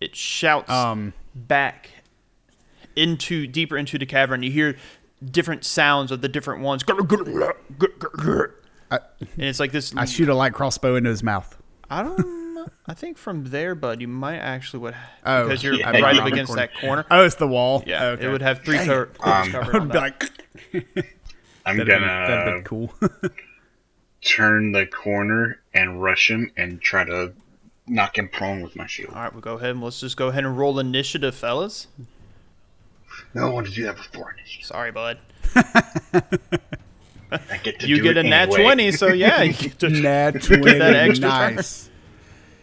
It 0.01 0.15
shouts 0.15 0.71
Um, 0.71 1.13
back 1.35 1.91
into 2.97 3.47
deeper 3.47 3.77
into 3.77 3.99
the 3.99 4.07
cavern. 4.07 4.43
You 4.43 4.51
hear 4.51 4.77
different 5.25 5.65
sounds 5.65 6.13
of 6.13 6.21
the 6.21 6.29
different 6.29 6.63
ones, 6.63 6.85
and 6.89 8.53
it's 9.37 9.61
like 9.61 9.73
this. 9.73 9.95
I 9.97 10.05
shoot 10.05 10.29
a 10.29 10.35
light 10.35 10.53
crossbow 10.55 10.97
into 10.97 11.11
his 11.11 11.23
mouth. 11.23 11.57
I 11.91 12.03
don't. 12.03 12.39
I 12.87 12.93
think 12.95 13.17
from 13.17 13.45
there, 13.45 13.75
bud, 13.75 14.01
you 14.01 14.09
might 14.09 14.39
actually 14.39 14.81
would 14.81 14.95
Oh, 15.25 15.45
because 15.45 15.63
you're 15.63 15.75
yeah, 15.79 15.91
right 15.91 16.19
up 16.19 16.27
against 16.27 16.49
corner. 16.53 16.67
that 16.73 16.81
corner. 16.81 17.07
Oh, 17.11 17.25
it's 17.25 17.37
the 17.37 17.47
wall. 17.47 17.83
Yeah, 17.87 18.05
okay. 18.09 18.27
it 18.27 18.29
would 18.31 18.43
have 18.43 18.63
three 18.63 18.77
Dang 18.77 18.87
cor- 18.87 19.09
Um, 19.21 19.51
covered. 19.51 19.77
I'd 19.83 19.89
be 19.93 19.99
like, 19.99 20.23
I'm 21.65 21.77
that'd, 21.79 21.89
gonna 21.89 22.01
been, 22.01 22.01
that'd 22.03 22.55
been 22.55 22.65
cool. 22.65 22.93
Turn 24.23 24.73
the 24.73 24.87
corner 24.87 25.61
and 25.75 26.03
rush 26.03 26.31
him 26.31 26.51
and 26.57 26.81
try 26.81 27.05
to 27.05 27.33
knock 27.87 28.19
him 28.19 28.29
prone 28.29 28.63
with 28.63 28.77
my 28.77 28.87
shield. 28.87 29.15
All 29.15 29.23
right, 29.23 29.33
we'll 29.33 29.41
go 29.41 29.55
ahead 29.55 29.71
and 29.71 29.83
let's 29.83 30.01
just 30.01 30.17
go 30.17 30.29
ahead 30.29 30.45
and 30.45 30.59
roll 30.59 30.79
initiative, 30.79 31.35
fellas. 31.35 31.87
No, 33.35 33.49
I 33.49 33.51
wanted 33.51 33.71
to 33.71 33.75
do 33.77 33.83
that 33.85 33.97
before 33.97 34.33
initiative. 34.33 34.67
Sorry, 34.67 34.91
bud. 34.93 35.19
I 37.31 37.59
get 37.63 37.81
to 37.81 37.89
you 37.89 37.97
do 37.97 38.03
get 38.03 38.17
a 38.17 38.23
nat 38.23 38.45
anyway. 38.45 38.63
20, 38.63 38.93
so 38.93 39.09
yeah, 39.09 39.43
you 39.43 39.53
get 39.59 39.79
to 39.81 39.91
Nat 39.91 40.43
20. 40.43 40.79
that 40.79 40.95
extra 40.95 41.29
turn. 41.29 41.55
nice. 41.57 41.91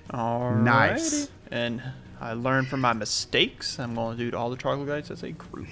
Alrighty. 0.10 0.64
Nice. 0.64 1.30
And 1.51 1.82
I 2.20 2.34
learned 2.34 2.68
from 2.68 2.82
my 2.82 2.93
mistakes. 2.93 3.80
I'm 3.80 3.95
going 3.95 4.18
to 4.18 4.24
do 4.24 4.32
to 4.32 4.38
all 4.38 4.49
the 4.49 4.56
troglodytes 4.56 5.12
as 5.12 5.24
a 5.24 5.32
group. 5.32 5.68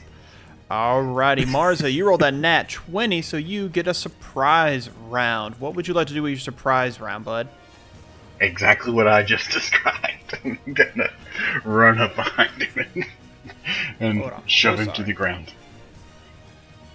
Alrighty, 0.74 1.46
Marza, 1.46 1.92
you 1.92 2.08
rolled 2.08 2.22
that 2.22 2.34
nat 2.34 2.68
20, 2.68 3.22
so 3.22 3.38
you 3.38 3.70
get 3.70 3.86
a 3.86 3.94
surprise 3.94 4.90
round. 5.08 5.54
What 5.60 5.76
would 5.76 5.88
you 5.88 5.94
like 5.94 6.08
to 6.08 6.16
do 6.16 6.24
with 6.24 6.32
your 6.32 6.40
surprise 6.40 7.00
round, 7.00 7.26
bud? 7.26 7.48
Exactly 8.42 8.92
what 8.92 9.08
I 9.08 9.22
just 9.22 9.52
described. 9.52 10.36
I'm 10.44 10.58
gonna 10.74 11.12
run 11.64 12.00
up 12.00 12.16
behind 12.16 12.64
him 12.64 12.88
and, 12.96 13.06
and 14.00 14.34
shove 14.50 14.80
so 14.80 14.86
him 14.86 14.92
to 14.94 15.04
the 15.04 15.14
ground. 15.14 15.54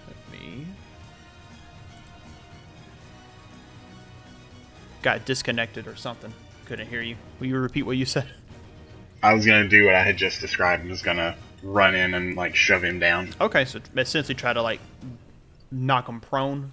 Let 0.07 0.41
me. 0.41 0.65
Got 5.01 5.23
disconnected 5.23 5.87
or 5.87 5.95
something. 5.95 6.33
Couldn't 6.65 6.89
hear 6.89 7.01
you. 7.01 7.15
Will 7.39 7.47
you 7.47 7.57
repeat 7.57 7.83
what 7.83 7.95
you 7.95 8.05
said? 8.05 8.27
I 9.23 9.33
was 9.33 9.45
gonna 9.45 9.69
do 9.69 9.85
what 9.85 9.95
I 9.95 10.03
had 10.03 10.17
just 10.17 10.41
described. 10.41 10.85
I 10.85 10.89
was 10.89 11.01
gonna 11.01 11.37
run 11.63 11.95
in 11.95 12.13
and 12.13 12.35
like 12.35 12.55
shove 12.55 12.83
him 12.83 12.99
down. 12.99 13.33
Okay, 13.39 13.65
so 13.65 13.79
essentially 13.95 14.35
try 14.35 14.53
to 14.53 14.61
like 14.61 14.79
knock 15.71 16.07
him 16.07 16.19
prone. 16.19 16.71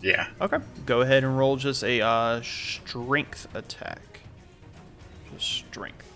Yeah. 0.00 0.28
Okay, 0.40 0.58
go 0.86 1.00
ahead 1.00 1.24
and 1.24 1.36
roll 1.36 1.56
just 1.56 1.82
a 1.82 2.00
uh, 2.00 2.40
strength 2.42 3.48
attack. 3.54 4.20
Just 5.34 5.46
strength. 5.46 6.10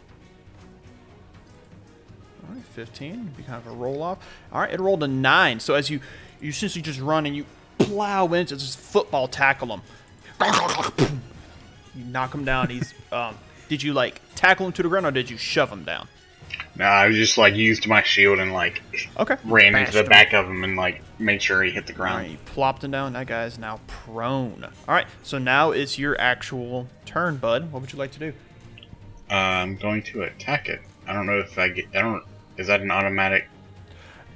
All 2.49 2.55
right, 2.55 2.65
15. 2.65 3.33
Be 3.37 3.43
kind 3.43 3.59
of 3.59 3.73
a 3.73 3.75
roll 3.75 4.03
off. 4.03 4.19
All 4.53 4.61
right, 4.61 4.73
it 4.73 4.81
rolled 4.81 5.03
a 5.03 5.09
nine. 5.09 5.61
So 5.61 5.75
as 5.75 5.91
you 5.91 6.01
you 6.41 6.51
essentially 6.51 6.83
just 6.83 7.01
run 7.01 7.27
and 7.27 7.37
you 7.37 7.45
plow 7.79 8.27
into 8.33 8.57
just 8.57 8.79
football 8.79 9.29
tackle 9.29 9.69
him. 9.69 9.83
You 11.95 12.05
knock 12.05 12.35
him 12.35 12.45
down. 12.45 12.71
He's 12.71 12.95
um. 13.13 13.37
Did 13.69 13.83
you 13.83 13.95
like 13.95 14.21
tackle 14.35 14.67
him 14.67 14.73
to 14.73 14.83
the 14.83 14.89
ground 14.89 15.07
or 15.07 15.11
did 15.13 15.31
you 15.31 15.39
shove 15.39 15.71
him 15.71 15.85
down? 15.85 16.07
No, 16.77 16.85
I 16.87 17.07
was 17.07 17.17
just 17.17 17.37
like 17.39 17.55
used 17.55 17.87
my 17.87 18.03
shield 18.03 18.39
and 18.39 18.53
like 18.53 18.83
Okay. 19.19 19.37
ran 19.45 19.73
Bashed 19.73 19.89
into 19.89 19.99
the 19.99 20.05
him. 20.05 20.09
back 20.09 20.33
of 20.33 20.47
him 20.47 20.65
and 20.65 20.77
like 20.77 21.03
made 21.19 21.43
sure 21.43 21.63
he 21.63 21.71
hit 21.71 21.87
the 21.87 21.93
ground. 21.93 22.23
right, 22.23 22.31
you 22.31 22.39
plopped 22.47 22.83
him 22.85 22.91
down. 22.91 23.13
That 23.13 23.27
guy 23.27 23.45
is 23.45 23.59
now 23.59 23.81
prone. 23.87 24.65
All 24.65 24.95
right, 24.95 25.07
so 25.23 25.39
now 25.39 25.71
it's 25.71 25.99
your 25.99 26.19
actual 26.21 26.89
turn, 27.05 27.37
bud. 27.37 27.71
What 27.73 27.83
would 27.83 27.93
you 27.93 27.99
like 27.99 28.13
to 28.13 28.19
do? 28.19 28.33
Uh, 29.31 29.35
I'm 29.35 29.77
going 29.77 30.03
to 30.05 30.23
attack 30.23 30.69
it. 30.69 30.81
I 31.07 31.13
don't 31.13 31.27
know 31.27 31.39
if 31.41 31.59
I 31.59 31.69
get. 31.69 31.87
I 31.95 32.01
don't. 32.01 32.23
Is 32.57 32.67
that 32.69 32.81
an 32.81 32.91
automatic 32.91 33.49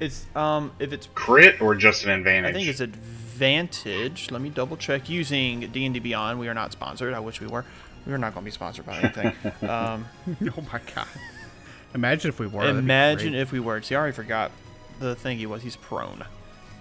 It's 0.01 0.27
um 0.35 0.73
if 0.79 0.93
it's 0.93 1.09
crit 1.15 1.61
or 1.61 1.75
just 1.75 2.05
an 2.05 2.11
advantage. 2.11 2.51
I 2.51 2.53
think 2.53 2.69
it's 2.69 2.81
advantage. 2.81 4.31
Let 4.31 4.41
me 4.41 4.49
double 4.51 4.77
check 4.77 5.09
using 5.09 5.61
D 5.71 5.85
and 5.85 5.95
D 5.95 6.01
Beyond. 6.01 6.39
We 6.39 6.49
are 6.49 6.55
not 6.55 6.73
sponsored. 6.73 7.15
I 7.15 7.21
wish 7.21 7.41
we 7.41 7.47
were. 7.47 7.65
We 8.07 8.13
are 8.13 8.19
not 8.19 8.35
going 8.35 8.43
to 8.45 8.47
be 8.47 8.53
sponsored 8.53 8.87
by 8.87 8.99
anything. 8.99 9.33
um, 9.69 10.07
Oh 10.57 10.63
my 10.73 10.81
god. 10.95 11.07
Imagine 11.97 12.29
if 12.29 12.39
we 12.39 12.47
were. 12.47 12.69
imagine 12.69 13.35
if 13.35 13.51
we 13.53 13.59
were. 13.59 13.81
See, 13.83 13.95
I 13.95 13.99
already 13.99 14.15
forgot 14.15 14.53
the 15.01 15.15
thing 15.17 15.39
he 15.39 15.47
was. 15.47 15.63
He's 15.63 15.77
prone. 15.77 16.23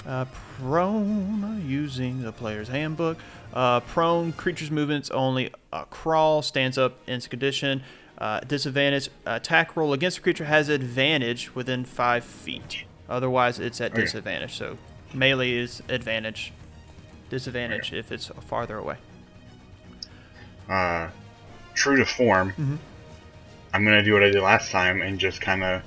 Uh, 0.06 0.26
prone 0.60 1.64
using 1.68 2.22
the 2.22 2.32
player's 2.32 2.68
handbook. 2.68 3.18
Uh, 3.54 3.80
prone 3.80 4.34
creature's 4.34 4.70
movements 4.70 5.10
only 5.10 5.52
uh, 5.74 5.86
crawl, 5.86 6.42
stands 6.42 6.78
up 6.78 7.00
in 7.08 7.22
condition. 7.22 7.82
Uh, 8.18 8.40
disadvantage 8.42 9.10
attack 9.26 9.76
roll 9.76 9.94
against 9.94 10.18
the 10.18 10.24
creature 10.24 10.46
has 10.46 10.70
advantage 10.70 11.56
within 11.56 11.84
five 11.86 12.24
feet. 12.24 12.84
Otherwise, 13.10 13.60
it's 13.60 13.80
at 13.82 13.92
Okay. 13.94 14.02
disadvantage. 14.02 14.56
So 14.56 14.78
melee 15.14 15.52
is 15.54 15.82
advantage. 15.90 16.52
Disadvantage 17.30 17.94
if 17.94 18.12
it's 18.12 18.28
farther 18.48 18.78
away. 18.78 18.98
uh, 20.70 21.10
true 21.74 21.96
to 21.98 22.06
form. 22.06 22.50
Mm-hmm. 22.52 22.76
I'm 23.76 23.84
gonna 23.84 24.04
do 24.04 24.14
what 24.14 24.24
I 24.24 24.30
did 24.30 24.42
last 24.42 24.72
time 24.72 25.02
and 25.02 25.20
just 25.20 25.42
kind 25.42 25.62
of 25.64 25.82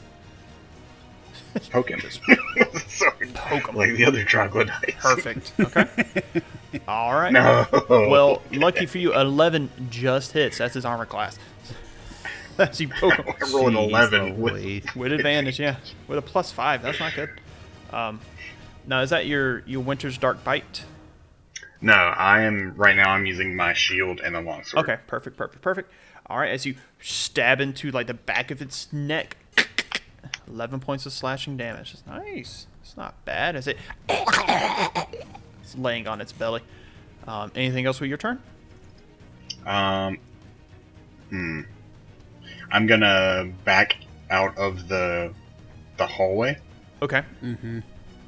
poke 1.70 1.88
him. 1.90 2.00
Sorry, 2.86 3.28
Poke 3.32 3.68
him. 3.68 3.74
like 3.76 3.94
the 3.96 4.04
other 4.04 4.24
troglodytes. 4.24 4.94
Perfect. 5.00 5.52
Okay. 5.60 6.42
All 6.86 7.14
right. 7.14 7.32
No. 7.32 7.66
Well, 7.88 8.42
lucky 8.52 8.84
for 8.84 8.98
you, 8.98 9.14
11 9.14 9.70
just 9.88 10.32
hits. 10.32 10.58
That's 10.58 10.74
his 10.74 10.84
armor 10.84 11.06
class. 11.06 11.38
That's 12.58 12.78
you 12.78 12.88
poke 12.88 13.14
him. 13.14 13.24
I 13.26 13.50
rolled 13.50 13.68
an 13.68 13.74
Jeez 13.76 13.88
eleven 13.88 14.38
with 14.38 14.94
With 14.94 15.12
advantage, 15.12 15.58
yeah. 15.58 15.76
With 16.08 16.18
a 16.18 16.22
plus 16.22 16.52
five. 16.52 16.82
That's 16.82 17.00
not 17.00 17.14
good. 17.14 17.30
Um, 17.90 18.20
now, 18.86 19.00
is 19.00 19.08
that 19.10 19.26
your, 19.26 19.60
your 19.60 19.80
Winter's 19.80 20.18
Dark 20.18 20.44
Bite? 20.44 20.84
No, 21.80 21.94
I 21.94 22.42
am 22.42 22.74
right 22.76 22.94
now. 22.96 23.12
I'm 23.12 23.24
using 23.24 23.56
my 23.56 23.72
shield 23.72 24.20
and 24.20 24.36
a 24.36 24.40
longsword. 24.40 24.84
Okay, 24.84 25.00
perfect, 25.06 25.38
perfect, 25.38 25.62
perfect. 25.62 25.90
All 26.30 26.38
right, 26.38 26.50
as 26.50 26.66
you 26.66 26.74
stab 27.00 27.60
into 27.60 27.90
like 27.90 28.06
the 28.06 28.14
back 28.14 28.50
of 28.50 28.60
its 28.60 28.92
neck, 28.92 29.36
11 30.48 30.80
points 30.80 31.06
of 31.06 31.12
slashing 31.12 31.56
damage. 31.56 31.94
It's 31.94 32.06
nice. 32.06 32.66
It's 32.82 32.96
not 32.96 33.24
bad, 33.24 33.56
is 33.56 33.66
it? 33.66 33.78
It's 34.08 35.76
laying 35.76 36.06
on 36.06 36.20
its 36.20 36.32
belly. 36.32 36.62
Um, 37.26 37.52
anything 37.54 37.86
else 37.86 38.00
with 38.00 38.08
your 38.08 38.18
turn? 38.18 38.42
Um. 39.66 40.18
Hmm. 41.30 41.60
I'm 42.70 42.86
gonna 42.86 43.50
back 43.64 43.96
out 44.30 44.56
of 44.56 44.88
the 44.88 45.34
the 45.96 46.06
hallway 46.06 46.58
Okay. 47.02 47.22
Mm-hmm. 47.42 47.80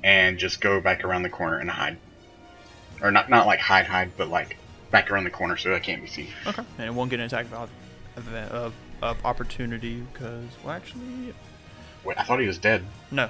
And 0.03 0.39
just 0.39 0.61
go 0.61 0.81
back 0.81 1.05
around 1.05 1.23
the 1.23 1.29
corner 1.29 1.59
and 1.59 1.69
hide, 1.69 1.99
or 3.03 3.11
not 3.11 3.29
not 3.29 3.47
like 3.47 3.61
hide 3.61 3.87
hide, 3.87 4.13
but 4.17 4.29
like 4.29 4.57
back 4.91 5.11
around 5.11 5.25
the 5.25 5.31
corner 5.31 5.57
so 5.57 5.75
I 5.75 5.79
can't 5.79 6.01
be 6.01 6.09
seen. 6.09 6.29
Okay. 6.47 6.63
And 6.79 6.87
it 6.87 6.95
won't 6.95 7.11
get 7.11 7.21
an 7.21 7.27
attack 7.27 7.47
of, 7.53 7.71
of, 8.29 8.35
of, 8.53 8.75
of 9.03 9.25
opportunity 9.25 10.03
because, 10.13 10.45
well, 10.65 10.75
actually, 10.75 11.35
Wait, 12.05 12.17
I 12.19 12.25
thought 12.25 12.41
he 12.41 12.47
was 12.47 12.59
dead. 12.59 12.83
no, 13.11 13.29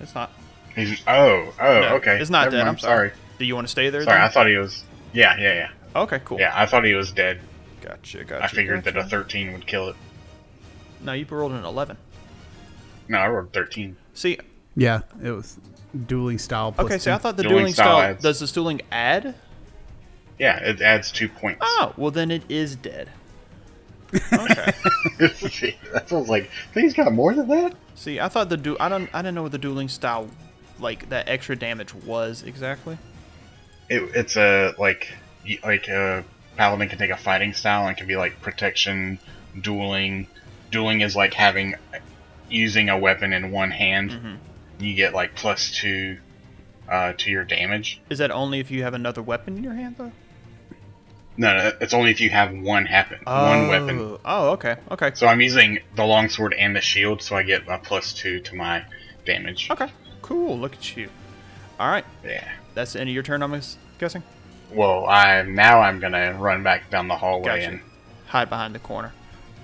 it's 0.00 0.14
not. 0.14 0.30
He's 0.74 1.02
oh 1.06 1.52
oh 1.60 1.80
No, 1.80 1.88
okay. 1.96 2.18
It's 2.18 2.30
not 2.30 2.44
Never 2.44 2.50
dead. 2.52 2.58
mind, 2.60 2.68
I'm 2.70 2.78
sorry. 2.78 3.08
sorry. 3.10 3.20
Do 3.38 3.44
you 3.44 3.54
want 3.54 3.66
to 3.66 3.70
stay 3.70 3.90
there? 3.90 4.02
Sorry, 4.04 4.20
I 4.22 4.28
thought 4.28 4.46
he 4.46 4.56
was. 4.56 4.84
Yeah 5.12 5.36
yeah 5.38 5.52
yeah 5.54 6.00
Okay, 6.02 6.20
cool. 6.24 6.38
yeah. 6.40 6.50
I 6.54 6.64
thought 6.66 6.84
he 6.84 6.94
was 6.94 7.12
dead. 7.12 7.40
Gotcha, 7.82 8.24
gotcha. 8.24 8.44
I 8.44 8.46
figured 8.46 8.84
that 8.84 8.90
a 8.96 9.00
gotcha. 9.00 9.08
13 9.10 9.52
would 9.52 9.66
kill 9.66 9.88
it. 9.90 9.96
No, 11.02 11.12
you 11.12 11.26
rolled 11.28 11.52
an 11.52 11.64
11. 11.64 11.96
No, 13.08 13.18
I 13.18 13.28
rolled 13.28 13.52
13. 13.52 13.96
See, 14.14 14.38
Yeah, 14.76 15.00
it 15.22 15.30
was 15.32 15.58
dueling 16.06 16.38
style. 16.38 16.72
Plus 16.72 16.86
okay, 16.86 16.98
see, 16.98 17.10
I 17.10 17.18
thought 17.18 17.36
the 17.36 17.42
Dueling 17.42 17.58
dueling, 17.58 17.74
style 17.74 17.98
style. 17.98 18.10
adds- 18.12 18.22
Does 18.22 18.38
the 18.40 18.46
dueling 18.46 18.80
add? 18.90 19.34
Yeah, 20.38 20.56
it 20.58 20.80
adds 20.80 21.12
two 21.12 21.28
points. 21.28 21.58
Oh, 21.62 21.92
well, 21.98 22.10
then 22.10 22.30
it 22.30 22.44
is 22.48 22.76
dead. 22.76 23.10
Okay. 24.32 24.72
See, 25.34 25.76
that 25.92 26.08
sounds 26.08 26.28
like. 26.28 26.50
He's 26.74 26.94
got 26.94 27.12
more 27.12 27.34
than 27.34 27.48
that. 27.48 27.74
See, 27.94 28.20
I 28.20 28.28
thought 28.28 28.48
the 28.48 28.56
du- 28.56 28.76
I 28.80 28.88
don't 28.88 29.08
I 29.14 29.22
didn't 29.22 29.34
know 29.34 29.42
what 29.42 29.52
the 29.52 29.58
dueling 29.58 29.88
style 29.88 30.28
like 30.78 31.08
that 31.10 31.28
extra 31.28 31.56
damage 31.56 31.94
was 31.94 32.42
exactly. 32.42 32.98
It, 33.88 34.10
it's 34.14 34.36
a 34.36 34.74
like 34.78 35.12
y- 35.46 35.58
like 35.64 35.88
a 35.88 36.24
paladin 36.56 36.88
can 36.88 36.98
take 36.98 37.10
a 37.10 37.16
fighting 37.16 37.52
style 37.54 37.86
and 37.86 37.96
it 37.96 37.98
can 37.98 38.06
be 38.06 38.16
like 38.16 38.40
protection, 38.42 39.18
dueling. 39.60 40.26
Dueling 40.70 41.00
is 41.02 41.14
like 41.16 41.34
having 41.34 41.74
using 42.50 42.88
a 42.88 42.98
weapon 42.98 43.32
in 43.32 43.50
one 43.50 43.70
hand. 43.70 44.10
Mm-hmm. 44.10 44.34
You 44.84 44.94
get 44.94 45.14
like 45.14 45.34
plus 45.34 45.70
two 45.70 46.18
uh, 46.88 47.12
to 47.18 47.30
your 47.30 47.44
damage. 47.44 48.00
Is 48.10 48.18
that 48.18 48.30
only 48.30 48.58
if 48.60 48.70
you 48.70 48.82
have 48.82 48.94
another 48.94 49.22
weapon 49.22 49.56
in 49.56 49.64
your 49.64 49.74
hand 49.74 49.96
though? 49.98 50.12
No, 51.36 51.56
no, 51.56 51.72
it's 51.80 51.94
only 51.94 52.10
if 52.10 52.20
you 52.20 52.28
have 52.30 52.52
one 52.52 52.84
happen, 52.84 53.18
one 53.24 53.68
weapon. 53.68 53.98
Oh, 54.00 54.20
Oh, 54.24 54.50
okay. 54.50 54.76
Okay. 54.90 55.12
So 55.14 55.26
I'm 55.26 55.40
using 55.40 55.78
the 55.96 56.04
longsword 56.04 56.52
and 56.54 56.76
the 56.76 56.80
shield, 56.80 57.22
so 57.22 57.36
I 57.36 57.42
get 57.42 57.66
a 57.68 57.78
plus 57.78 58.12
two 58.12 58.40
to 58.40 58.54
my 58.54 58.84
damage. 59.24 59.70
Okay. 59.70 59.88
Cool. 60.20 60.58
Look 60.58 60.74
at 60.74 60.96
you. 60.96 61.08
All 61.80 61.88
right. 61.90 62.04
Yeah. 62.24 62.46
That's 62.74 62.92
the 62.92 63.00
end 63.00 63.08
of 63.08 63.14
your 63.14 63.22
turn, 63.22 63.42
I'm 63.42 63.60
guessing. 63.98 64.22
Well, 64.70 65.06
I 65.06 65.42
now 65.42 65.80
I'm 65.80 66.00
gonna 66.00 66.34
run 66.38 66.62
back 66.62 66.90
down 66.90 67.08
the 67.08 67.16
hallway 67.16 67.44
Gotcha. 67.46 67.68
and 67.68 67.80
Hide 68.26 68.48
behind 68.48 68.74
the 68.74 68.78
corner. 68.78 69.12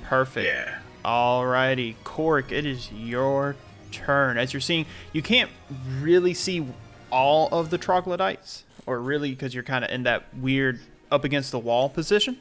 Perfect. 0.05 0.47
yeah. 0.47 0.79
Alrighty, 1.05 1.95
Cork, 2.05 2.51
it 2.53 2.66
is 2.66 2.91
your 2.93 3.57
turn. 3.93 4.37
As 4.37 4.53
you're 4.53 4.61
seeing, 4.61 4.85
you 5.12 5.23
can't 5.23 5.51
really 6.01 6.35
see 6.35 6.66
all 7.11 7.49
of 7.51 7.71
the 7.71 7.79
troglodytes, 7.79 8.64
or 8.85 9.01
really 9.01 9.31
because 9.31 9.55
you're 9.55 9.62
kind 9.64 9.85
of 9.85 9.91
in 9.91 10.03
that 10.03 10.25
weird 10.35 10.81
up 11.11 11.25
against 11.25 11.51
the 11.53 11.59
wall 11.59 11.89
position. 11.89 12.39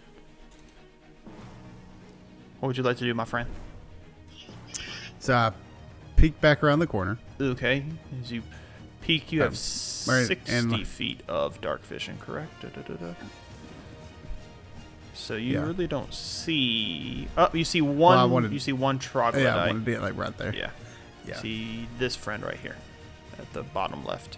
What 2.60 2.68
would 2.68 2.78
you 2.78 2.84
like 2.84 2.98
to 2.98 3.04
do, 3.04 3.14
my 3.14 3.26
friend? 3.26 3.50
So 5.20 5.34
I 5.36 5.52
peek 6.16 6.40
back 6.42 6.64
around 6.64 6.80
the 6.80 6.88
corner. 6.88 7.18
Okay, 7.40 7.86
as 8.22 8.32
you 8.32 8.42
peek, 9.02 9.32
you 9.32 9.42
have 9.42 9.54
Um, 9.54 10.14
right, 10.14 10.26
60 10.28 10.52
and- 10.54 10.88
feet 10.88 11.22
of 11.28 11.62
dark 11.62 11.84
vision, 11.86 12.18
correct? 12.20 12.62
Da, 12.62 12.70
da, 12.70 12.82
da. 12.96 13.14
So 15.14 15.36
you 15.36 15.54
Yeah. 15.54 15.64
really 15.66 15.88
don't 15.88 16.14
see. 16.14 17.28
Oh, 17.38 17.50
you 17.54 17.66
see 17.66 17.82
one. 17.82 18.18
I 18.18 18.26
wanted- 18.26 18.52
you 18.54 18.60
see 18.60 18.72
one 18.72 19.00
troglodyte. 19.00 19.44
Yeah, 19.44 19.56
I 19.56 19.68
want 19.68 19.80
to 19.80 19.92
be 19.92 19.98
like 19.98 20.16
right 20.16 20.36
there. 20.38 20.56
Yeah. 20.56 20.70
Yeah. 21.26 21.40
See 21.42 21.88
this 22.00 22.16
friend 22.16 22.44
right 22.44 22.58
here 22.58 22.76
at 23.38 23.52
the 23.54 23.64
bottom 23.64 24.06
left. 24.06 24.38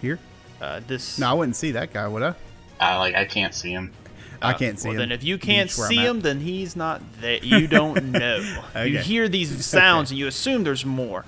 Here. 0.00 0.18
Uh, 0.64 0.80
this. 0.86 1.18
No, 1.18 1.28
I 1.28 1.32
wouldn't 1.34 1.56
see 1.56 1.72
that 1.72 1.92
guy, 1.92 2.08
would 2.08 2.22
I? 2.22 2.34
I 2.80 2.96
like 2.96 3.14
I 3.14 3.24
can't 3.26 3.54
see 3.54 3.70
him. 3.70 3.92
I 4.40 4.52
can't 4.54 4.78
see 4.78 4.88
him. 4.88 4.94
well, 4.94 5.02
him. 5.02 5.08
then 5.10 5.18
if 5.18 5.22
you 5.24 5.36
can't 5.38 5.68
Beach 5.68 5.76
where 5.78 5.86
I'm 5.86 5.92
see 5.92 5.98
at. 6.00 6.06
him, 6.06 6.20
then 6.20 6.40
he's 6.40 6.74
not 6.76 7.00
there. 7.20 7.38
You 7.42 7.66
don't 7.66 8.02
know. 8.12 8.36
You 8.36 8.58
Okay. 8.98 9.02
hear 9.02 9.28
these 9.28 9.64
sounds 9.78 10.10
and 10.10 10.18
you 10.18 10.26
assume 10.26 10.64
there's 10.64 10.84
more, 10.86 11.24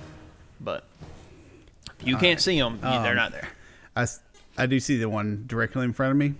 but 0.59 0.83
if 1.99 2.07
you 2.07 2.17
can't 2.17 2.39
see 2.41 2.59
them, 2.59 2.79
they're 2.81 2.91
Um, 3.11 3.15
not 3.15 3.31
there. 3.31 3.47
I, 3.95 4.03
s- 4.03 4.21
I 4.57 4.65
do 4.65 4.79
see 4.79 4.97
the 4.97 5.09
one 5.09 5.45
directly 5.47 5.83
in 5.83 5.93
front 5.93 6.11
of 6.11 6.17
me. 6.17 6.33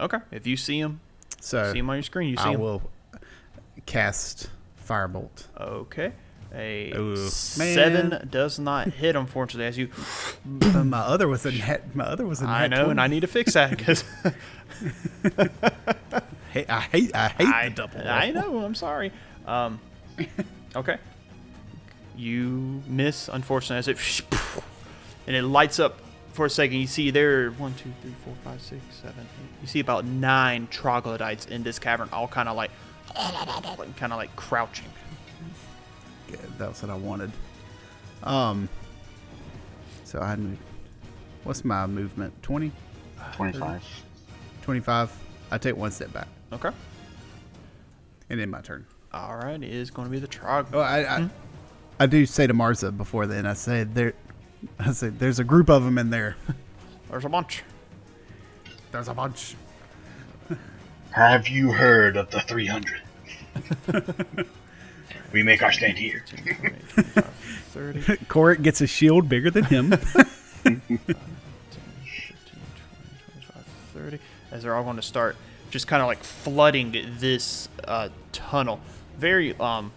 Okay. 0.00 0.18
If 0.30 0.46
you 0.46 0.56
see 0.56 0.80
them, 0.80 1.00
So 1.40 1.72
see 1.72 1.78
them 1.80 1.90
on 1.90 1.96
your 1.96 2.02
screen. 2.02 2.28
You 2.30 2.36
see 2.36 2.42
I 2.44 2.52
'em. 2.52 2.60
will 2.60 2.82
cast 3.86 4.48
Firebolt. 4.88 5.46
Okay. 5.58 6.12
A 6.54 6.92
Ooh, 6.94 7.16
seven 7.16 8.10
man. 8.10 8.28
does 8.30 8.58
not 8.58 8.88
hit, 8.88 9.16
unfortunately. 9.16 9.66
As 9.66 9.78
you, 9.78 9.88
my 10.44 10.98
other 10.98 11.26
was 11.26 11.46
a 11.46 11.52
net. 11.52 11.94
My 11.96 12.04
other 12.04 12.26
was 12.26 12.40
a 12.42 12.46
net. 12.46 12.54
I 12.54 12.66
know, 12.66 12.90
and 12.90 13.00
I 13.00 13.06
need 13.06 13.20
to 13.20 13.26
fix 13.26 13.54
that 13.54 13.70
because 13.70 14.04
Hey, 16.52 16.66
I 16.68 16.80
hate. 16.80 17.14
I 17.14 17.28
hate 17.28 17.48
I, 17.48 17.68
the 17.70 17.74
double. 17.74 18.06
I 18.06 18.30
know. 18.30 18.58
I'm 18.58 18.74
sorry. 18.74 19.10
Um, 19.46 19.80
okay. 20.76 20.98
You 22.14 22.82
miss, 22.86 23.28
unfortunately, 23.28 23.78
as 23.78 23.88
it 23.88 24.22
and 25.26 25.34
it 25.34 25.44
lights 25.44 25.78
up 25.78 25.98
for 26.34 26.44
a 26.44 26.50
second. 26.50 26.76
You 26.76 26.86
see 26.86 27.10
there 27.10 27.50
one, 27.52 27.72
two, 27.74 27.90
three, 28.02 28.14
four, 28.22 28.34
five, 28.44 28.60
six, 28.60 28.82
seven, 28.96 29.20
eight. 29.20 29.62
You 29.62 29.66
see 29.66 29.80
about 29.80 30.04
nine 30.04 30.68
troglodytes 30.70 31.46
in 31.46 31.62
this 31.62 31.78
cavern, 31.78 32.10
all 32.12 32.28
kind 32.28 32.50
of 32.50 32.56
like, 32.56 32.70
kind 33.14 34.12
of 34.12 34.18
like 34.18 34.36
crouching. 34.36 34.88
Yeah, 36.32 36.38
that's 36.58 36.82
what 36.82 36.90
I 36.90 36.94
wanted. 36.94 37.30
Um. 38.24 38.68
So 40.04 40.18
I 40.20 40.34
moved. 40.36 40.58
What's 41.44 41.64
my 41.64 41.86
movement? 41.86 42.40
20? 42.42 42.70
25. 43.34 43.82
25? 44.62 45.12
I 45.50 45.58
take 45.58 45.76
one 45.76 45.90
step 45.90 46.12
back, 46.12 46.28
Okay. 46.52 46.70
and 48.30 48.38
then 48.38 48.48
my 48.50 48.60
turn. 48.60 48.86
All 49.12 49.34
right. 49.36 49.60
It 49.62 49.70
is 49.70 49.90
going 49.90 50.06
to 50.06 50.10
be 50.12 50.18
the 50.20 50.28
trog. 50.28 50.66
Oh, 50.72 50.78
I, 50.80 51.16
I, 51.16 51.20
Hmm? 51.22 51.26
I 52.00 52.06
do 52.06 52.24
say 52.26 52.46
to 52.46 52.54
Marza 52.54 52.96
before 52.96 53.26
then. 53.26 53.44
I 53.46 53.54
say 53.54 53.84
there. 53.84 54.14
I 54.78 54.92
say 54.92 55.08
there's 55.08 55.38
a 55.40 55.44
group 55.44 55.68
of 55.68 55.82
them 55.84 55.98
in 55.98 56.10
there. 56.10 56.36
There's 57.10 57.24
a 57.26 57.28
bunch. 57.28 57.62
There's 58.92 59.08
a 59.08 59.14
bunch. 59.14 59.54
Have 61.10 61.46
you 61.48 61.72
heard 61.72 62.16
of 62.16 62.30
the 62.30 62.40
300? 62.40 63.02
we 65.32 65.42
make 65.42 65.62
our 65.62 65.72
stand 65.72 65.98
here. 65.98 66.24
10, 66.26 66.44
20, 66.44 66.58
25, 66.94 67.24
30, 67.24 68.00
15, 68.00 68.62
gets 68.62 68.80
a 68.80 68.86
shield 68.86 69.28
bigger 69.28 69.50
than 69.50 69.64
him. 69.64 69.90
20, 69.90 70.00
25, 70.62 71.16
30. 73.94 74.18
As 74.50 74.62
they're 74.62 74.74
all 74.74 74.84
going 74.84 74.96
to 74.96 75.02
start 75.02 75.36
just 75.72 75.86
kind 75.86 76.02
of 76.02 76.06
like 76.06 76.22
flooding 76.22 76.94
this 77.18 77.68
uh, 77.84 78.10
tunnel. 78.30 78.78
Very, 79.16 79.58
um, 79.58 79.90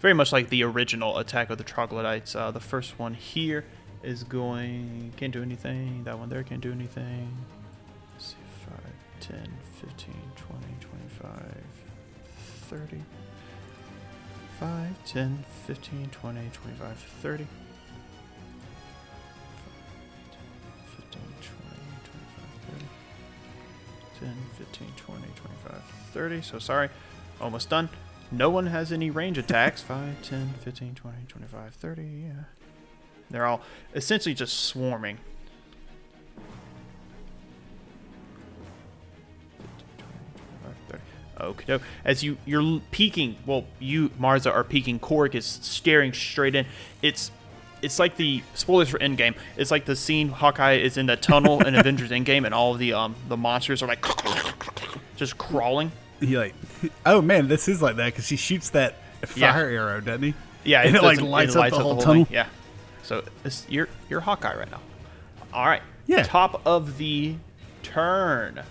very 0.00 0.14
much 0.14 0.32
like 0.32 0.48
the 0.48 0.62
original 0.62 1.18
attack 1.18 1.50
of 1.50 1.58
the 1.58 1.64
troglodytes. 1.64 2.36
Uh, 2.36 2.52
the 2.52 2.60
first 2.60 2.98
one 2.98 3.14
here 3.14 3.64
is 4.02 4.22
going, 4.22 5.12
can't 5.16 5.32
do 5.32 5.42
anything. 5.42 6.04
That 6.04 6.18
one 6.18 6.28
there 6.28 6.44
can't 6.44 6.60
do 6.60 6.70
anything. 6.70 7.36
Let's 8.14 8.28
see, 8.28 8.36
5, 8.70 8.78
10, 9.20 9.58
15, 9.80 10.14
20, 10.36 10.64
25, 10.80 11.30
30. 12.70 13.02
5, 14.60 15.04
10, 15.04 15.44
15, 15.66 16.08
20, 16.10 16.50
25, 16.52 16.96
30. 16.96 17.46
15, 20.96 21.20
20, 21.20 21.28
25, 22.04 22.72
30. 22.72 22.84
10, 24.20 24.34
15, 24.58 24.88
20, 24.96 25.22
25, 25.36 25.82
30. 26.12 26.42
So 26.42 26.58
sorry. 26.58 26.88
Almost 27.40 27.70
done. 27.70 27.88
No 28.32 28.50
one 28.50 28.66
has 28.66 28.90
any 28.90 29.10
range 29.10 29.38
attacks. 29.38 29.80
5, 29.82 30.22
10, 30.22 30.54
15, 30.64 30.94
20, 30.96 31.16
25, 31.28 31.74
30. 31.74 32.02
Yeah. 32.02 32.32
They're 33.30 33.46
all 33.46 33.60
essentially 33.94 34.34
just 34.34 34.64
swarming. 34.64 35.18
Okay. 41.68 41.84
As 42.04 42.22
you 42.22 42.36
you're 42.46 42.62
l- 42.62 42.82
peeking, 42.90 43.36
well, 43.46 43.64
you 43.78 44.10
Marza 44.18 44.52
are 44.52 44.64
peeking. 44.64 44.98
Corick 44.98 45.34
is 45.34 45.44
staring 45.44 46.12
straight 46.12 46.54
in. 46.54 46.66
It's 47.02 47.30
it's 47.82 47.98
like 47.98 48.16
the 48.16 48.42
spoilers 48.54 48.88
for 48.88 48.98
Endgame. 48.98 49.34
It's 49.56 49.70
like 49.70 49.84
the 49.84 49.94
scene 49.96 50.28
Hawkeye 50.30 50.74
is 50.78 50.96
in 50.96 51.06
the 51.06 51.16
tunnel 51.16 51.64
in 51.66 51.74
Avengers 51.76 52.10
Endgame, 52.10 52.44
and 52.44 52.54
all 52.54 52.72
of 52.72 52.78
the 52.78 52.92
um 52.94 53.14
the 53.28 53.36
monsters 53.36 53.82
are 53.82 53.86
like 53.86 54.04
just 55.16 55.36
crawling. 55.38 55.92
he 56.20 56.36
like, 56.38 56.54
oh 57.06 57.20
man, 57.22 57.48
this 57.48 57.68
is 57.68 57.82
like 57.82 57.96
that 57.96 58.06
because 58.06 58.28
he 58.28 58.36
shoots 58.36 58.70
that 58.70 58.94
Yeah. 59.36 59.52
fire 59.52 59.68
arrow, 59.68 60.00
doesn't 60.00 60.22
he? 60.22 60.34
Yeah, 60.64 60.82
and 60.82 60.96
it, 60.96 61.02
like 61.02 61.16
doesn't- 61.18 61.30
lights, 61.30 61.54
it 61.54 61.58
up 61.60 61.70
the 61.70 61.78
whole 61.78 61.96
tunnel. 61.98 62.24
thing. 62.24 62.34
Yeah. 62.34 62.46
So 63.02 63.24
it's, 63.44 63.66
you're 63.68 63.88
you're 64.10 64.20
Hawkeye 64.20 64.56
right 64.56 64.70
now. 64.70 64.80
All 65.52 65.66
right. 65.66 65.82
Yeah. 66.06 66.22
Top 66.24 66.62
of 66.66 66.98
the 66.98 67.36
turn. 67.82 68.62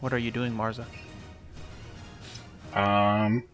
What 0.00 0.12
are 0.12 0.18
you 0.18 0.30
doing, 0.30 0.52
Marza? 0.52 0.84
Um. 2.74 3.44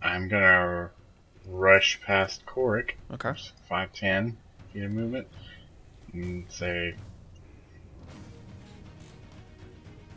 I'm 0.00 0.28
gonna 0.28 0.90
rush 1.46 2.00
past 2.02 2.46
Corick, 2.46 2.92
Okay. 3.12 3.34
5'10 3.70 4.34
feet 4.72 4.82
of 4.84 4.90
movement, 4.90 5.26
and 6.12 6.44
say. 6.48 6.94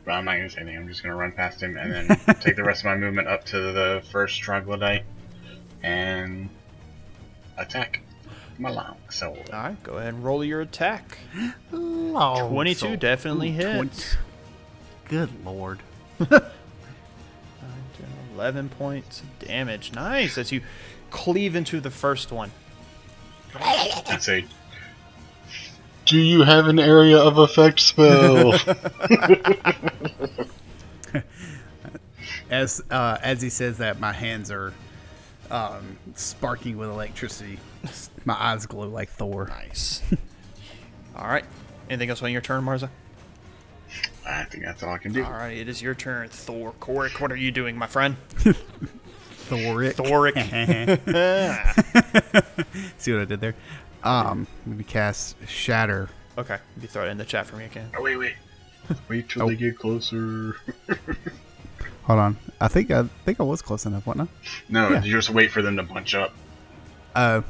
Well, 0.05 0.17
I'm 0.17 0.25
not 0.25 0.37
gonna 0.37 0.49
say 0.49 0.61
anything, 0.61 0.77
I'm 0.77 0.87
just 0.87 1.03
gonna 1.03 1.15
run 1.15 1.31
past 1.31 1.61
him 1.61 1.77
and 1.77 2.09
then 2.09 2.35
take 2.39 2.55
the 2.55 2.63
rest 2.63 2.81
of 2.81 2.85
my 2.85 2.95
movement 2.95 3.27
up 3.27 3.43
to 3.45 3.59
the 3.59 4.03
first 4.11 4.39
troglodyte 4.41 5.03
and 5.83 6.49
attack 7.57 8.00
my 8.61 8.69
long 8.69 8.97
sword. 9.09 9.49
All 9.51 9.59
right. 9.59 9.83
Go 9.83 9.93
ahead 9.93 10.13
and 10.13 10.23
roll 10.23 10.43
your 10.43 10.61
attack. 10.61 11.17
Oh, 12.13 12.49
22 12.49 12.77
so- 12.77 12.95
definitely 12.97 13.51
ooh, 13.51 13.53
hits. 13.53 14.17
20. 15.05 15.21
Good 15.29 15.45
lord. 15.45 15.79
11 18.35 18.69
points 18.69 19.21
of 19.21 19.39
damage. 19.39 19.93
Nice. 19.93 20.37
As 20.37 20.51
you 20.51 20.61
cleave 21.09 21.55
into 21.55 21.79
the 21.79 21.89
first 21.89 22.33
one. 22.33 22.51
and 24.09 24.21
say, 24.21 24.45
Do 26.05 26.17
you 26.17 26.41
have 26.41 26.67
an 26.67 26.79
area 26.79 27.17
of 27.17 27.37
effect 27.37 27.79
spell? 27.79 28.53
As 32.49 32.83
uh, 32.91 33.17
as 33.23 33.41
he 33.41 33.47
says 33.49 33.77
that, 33.77 34.01
my 34.01 34.11
hands 34.11 34.51
are 34.51 34.73
um, 35.49 35.97
sparking 36.15 36.77
with 36.77 36.89
electricity. 36.89 37.59
My 38.25 38.35
eyes 38.39 38.65
glow 38.65 38.87
like 38.87 39.09
Thor. 39.09 39.47
Nice. 39.47 40.01
All 41.15 41.27
right. 41.27 41.45
Anything 41.89 42.09
else 42.09 42.21
on 42.23 42.31
your 42.31 42.41
turn, 42.41 42.63
Marza? 42.63 42.89
I 44.25 44.43
think 44.45 44.63
that's 44.63 44.81
all 44.83 44.93
I 44.93 44.97
can 44.97 45.11
do. 45.11 45.23
All 45.25 45.31
right. 45.31 45.57
It 45.57 45.67
is 45.67 45.81
your 45.81 45.93
turn, 45.95 46.29
Thor. 46.29 46.73
Corick, 46.79 47.19
what 47.19 47.31
are 47.31 47.35
you 47.35 47.51
doing, 47.51 47.75
my 47.77 47.87
friend? 47.87 48.15
Thoric. 49.49 49.95
Thoric. 49.95 50.37
See 52.97 53.11
what 53.11 53.21
I 53.21 53.25
did 53.25 53.41
there? 53.41 53.55
Um, 54.03 54.47
maybe 54.65 54.83
cast 54.83 55.35
Shatter. 55.47 56.09
okay. 56.37 56.57
You 56.81 56.87
throw 56.87 57.05
it 57.05 57.09
in 57.09 57.17
the 57.17 57.25
chat 57.25 57.45
for 57.47 57.57
me 57.57 57.65
again. 57.65 57.89
Oh, 57.97 58.01
wait, 58.01 58.15
wait. 58.15 58.35
Wait 59.09 59.29
till 59.29 59.43
Oh. 59.43 59.47
they 59.47 59.55
get 59.55 59.77
closer. 59.77 60.55
Hold 62.03 62.19
on. 62.19 62.37
I 62.59 62.67
think 62.67 62.91
I 62.91 63.03
think 63.25 63.39
I 63.39 63.43
was 63.43 63.61
close 63.61 63.85
enough, 63.85 64.05
wasn't 64.07 64.29
No, 64.69 64.89
Yeah. 64.89 65.03
you 65.03 65.11
just 65.13 65.29
wait 65.29 65.51
for 65.51 65.61
them 65.61 65.77
to 65.77 65.83
bunch 65.83 66.15
up. 66.15 66.33
I? 67.15 67.23
Uh, 67.23 67.41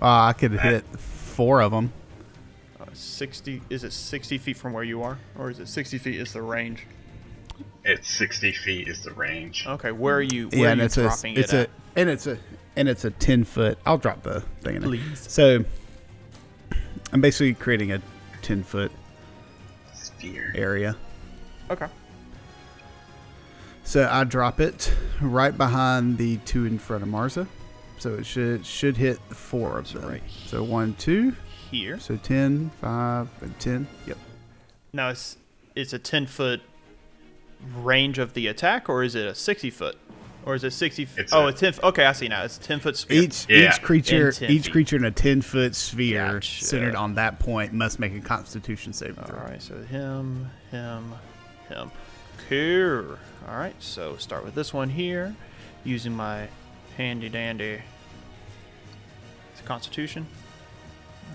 uh 0.00 0.06
I 0.06 0.32
could 0.32 0.52
hit 0.52 0.84
four 0.98 1.60
of 1.62 1.72
them. 1.72 1.92
Uh, 2.80 2.86
60. 2.92 3.62
Is 3.70 3.84
it 3.84 3.92
60 3.92 4.38
feet 4.38 4.56
from 4.56 4.72
where 4.72 4.84
you 4.84 5.02
are? 5.02 5.18
Or 5.38 5.50
is 5.50 5.58
it 5.58 5.68
60 5.68 5.98
feet 5.98 6.16
is 6.20 6.32
the 6.32 6.42
range? 6.42 6.86
It's 7.84 8.08
60 8.10 8.52
feet 8.52 8.88
is 8.88 9.02
the 9.02 9.12
range. 9.12 9.66
Okay. 9.66 9.92
Where 9.92 10.16
are 10.16 10.22
you, 10.22 10.48
where 10.48 10.60
yeah, 10.60 10.68
are 10.68 10.70
and 10.72 10.80
you 10.80 10.84
it's 10.86 10.96
a 10.98 11.06
it's 11.06 11.52
it 11.52 11.52
a 11.52 11.60
at? 11.62 11.70
and 11.96 12.08
it's 12.10 12.26
a 12.26 12.38
and 12.76 12.88
it's 12.88 13.04
a 13.04 13.10
ten 13.10 13.44
foot. 13.44 13.78
I'll 13.84 13.98
drop 13.98 14.22
the 14.22 14.40
thing 14.62 14.76
in 14.76 14.82
there. 14.82 14.88
Please. 14.90 15.30
So 15.30 15.64
I'm 17.12 17.20
basically 17.20 17.54
creating 17.54 17.92
a 17.92 18.00
ten 18.42 18.62
foot 18.62 18.92
Sphere. 19.94 20.52
area. 20.54 20.96
Okay. 21.70 21.86
So 23.84 24.08
I 24.10 24.24
drop 24.24 24.60
it 24.60 24.94
right 25.20 25.56
behind 25.56 26.16
the 26.18 26.36
two 26.38 26.64
in 26.64 26.78
front 26.78 27.02
of 27.02 27.08
Marza. 27.08 27.46
So 28.00 28.14
it 28.14 28.26
should 28.26 28.64
should 28.66 28.96
hit 28.96 29.18
four 29.30 29.78
of 29.78 29.92
them. 29.92 30.08
right 30.08 30.22
So 30.46 30.62
one, 30.64 30.94
two. 30.94 31.36
Here. 31.70 32.00
So 32.00 32.16
10, 32.16 32.70
5, 32.80 33.28
and 33.42 33.60
10. 33.60 33.86
Yep. 34.06 34.18
Now, 34.92 35.10
it's, 35.10 35.36
it's 35.76 35.92
a 35.92 36.00
10 36.00 36.26
foot 36.26 36.60
range 37.76 38.18
of 38.18 38.34
the 38.34 38.48
attack, 38.48 38.88
or 38.88 39.04
is 39.04 39.14
it 39.14 39.24
a 39.26 39.34
60 39.36 39.70
foot? 39.70 39.96
Or 40.44 40.56
is 40.56 40.64
it 40.64 40.72
60? 40.72 41.02
f- 41.04 41.18
It's 41.18 41.32
oh, 41.32 41.44
a- 41.44 41.48
it's 41.50 41.60
10. 41.60 41.68
f- 41.74 41.84
Okay, 41.84 42.04
I 42.06 42.10
see 42.12 42.26
now. 42.26 42.42
It's 42.42 42.58
10 42.58 42.80
foot 42.80 42.96
sphere. 42.96 43.22
Each 43.22 43.46
Yeah. 43.48 43.68
each 43.72 43.82
creature 43.82 44.30
each 44.30 44.38
feet. 44.64 44.72
creature 44.72 44.96
in 44.96 45.04
a 45.04 45.10
ten 45.12 45.42
foot 45.42 45.76
sphere 45.76 46.32
Gotcha. 46.32 46.64
centered 46.64 46.96
on 46.96 47.14
that 47.14 47.38
point 47.38 47.72
must 47.72 48.00
make 48.00 48.16
a 48.16 48.20
Constitution 48.20 48.92
save. 48.92 49.16
All 49.18 49.26
throw. 49.26 49.38
right, 49.38 49.62
so 49.62 49.76
him, 49.82 50.50
him, 50.72 51.12
him. 51.68 51.90
Here. 52.48 53.18
All 53.46 53.56
right, 53.58 53.76
so 53.78 54.16
start 54.16 54.44
with 54.44 54.54
this 54.56 54.72
one 54.74 54.88
here, 54.88 55.36
using 55.84 56.16
my 56.16 56.48
handy 56.96 57.28
dandy 57.28 57.80
it's 59.52 59.60
a 59.60 59.64
Constitution. 59.64 60.26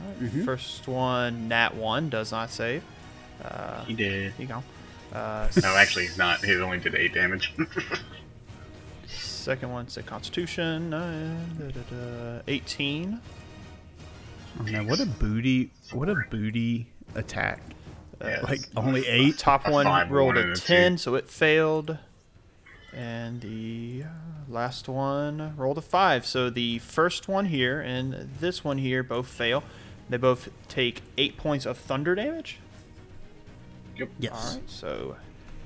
All 0.01 0.08
right, 0.12 0.20
Mm-hmm. 0.22 0.43
First 0.45 0.88
one, 0.88 1.47
Nat 1.47 1.76
one, 1.76 2.10
does 2.10 2.32
not 2.32 2.49
save. 2.49 2.84
Uh, 3.43 3.84
He 3.86 3.93
did. 3.93 4.34
here 4.34 4.34
you 4.39 4.47
go. 4.47 4.64
Uh, 5.14 5.47
No, 5.62 5.76
actually, 5.76 6.03
he's 6.06 6.18
not. 6.18 6.43
He 6.43 6.56
only 6.56 6.80
did 6.80 6.95
eight 6.95 7.14
damage. 7.14 7.53
Second 9.08 9.72
one, 9.72 9.88
a 9.95 10.01
Constitution. 10.01 10.93
Uh, 10.93 11.38
da, 11.60 11.66
da, 11.68 11.82
da, 12.38 12.41
18. 12.47 13.20
Oh, 14.60 14.64
man, 14.64 14.88
what 14.88 14.99
a 14.99 15.06
booty! 15.06 15.72
What 15.91 16.10
a 16.10 16.16
booty 16.32 16.88
attack! 17.14 17.62
Yeah, 18.22 18.39
Like 18.43 18.62
only 18.78 19.06
eight. 19.08 19.38
Top 19.38 19.68
one 19.68 20.10
rolled 20.10 20.38
a 20.38 20.51
a 20.53 20.56
10, 20.56 20.93
two. 20.93 20.97
so 20.97 21.16
it 21.16 21.30
failed. 21.30 21.97
And 22.96 23.41
the 23.41 24.04
uh, 24.06 24.08
last 24.48 24.88
one 24.88 25.54
rolled 25.58 25.78
a 25.78 25.82
5. 25.82 26.26
So 26.26 26.50
the 26.50 26.80
first 26.80 27.28
one 27.28 27.46
here 27.46 27.82
and 27.82 28.30
this 28.39 28.64
one 28.64 28.78
here 28.78 29.04
both 29.04 29.28
fail. 29.28 29.64
They 30.10 30.18
both 30.18 30.50
take 30.70 31.02
8 31.18 31.38
points 31.38 31.66
of 31.66 31.78
thunder 31.78 32.16
damage. 32.16 32.60
yep. 33.98 34.10
Yes. 34.18 34.34
Alright, 34.34 34.70
so 34.70 35.16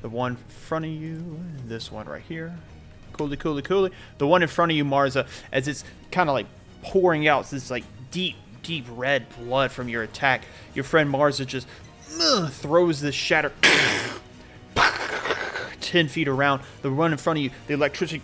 the 0.01 0.09
one 0.09 0.31
in 0.31 0.37
front 0.47 0.85
of 0.85 0.91
you, 0.91 1.39
this 1.65 1.91
one 1.91 2.07
right 2.07 2.23
here. 2.27 2.57
Coolly, 3.13 3.37
coolly, 3.37 3.61
coolly. 3.61 3.91
The 4.17 4.27
one 4.27 4.41
in 4.41 4.47
front 4.47 4.71
of 4.71 4.77
you, 4.77 4.85
Marza, 4.85 5.27
as 5.51 5.67
it's 5.67 5.83
kind 6.11 6.29
of 6.29 6.33
like 6.33 6.47
pouring 6.81 7.27
out 7.27 7.49
this 7.49 7.69
like 7.69 7.83
deep, 8.11 8.37
deep 8.63 8.85
red 8.89 9.27
blood 9.37 9.71
from 9.71 9.89
your 9.89 10.03
attack, 10.03 10.45
your 10.73 10.83
friend 10.83 11.13
Marza 11.13 11.45
just 11.45 11.67
ugh, 12.19 12.49
throws 12.51 13.01
this 13.01 13.15
shatter 13.15 13.51
10 15.89 16.07
feet 16.07 16.27
around. 16.27 16.61
The 16.83 16.91
one 16.91 17.11
in 17.11 17.17
front 17.17 17.39
of 17.39 17.43
you, 17.43 17.49
the 17.65 17.73
electricity 17.73 18.19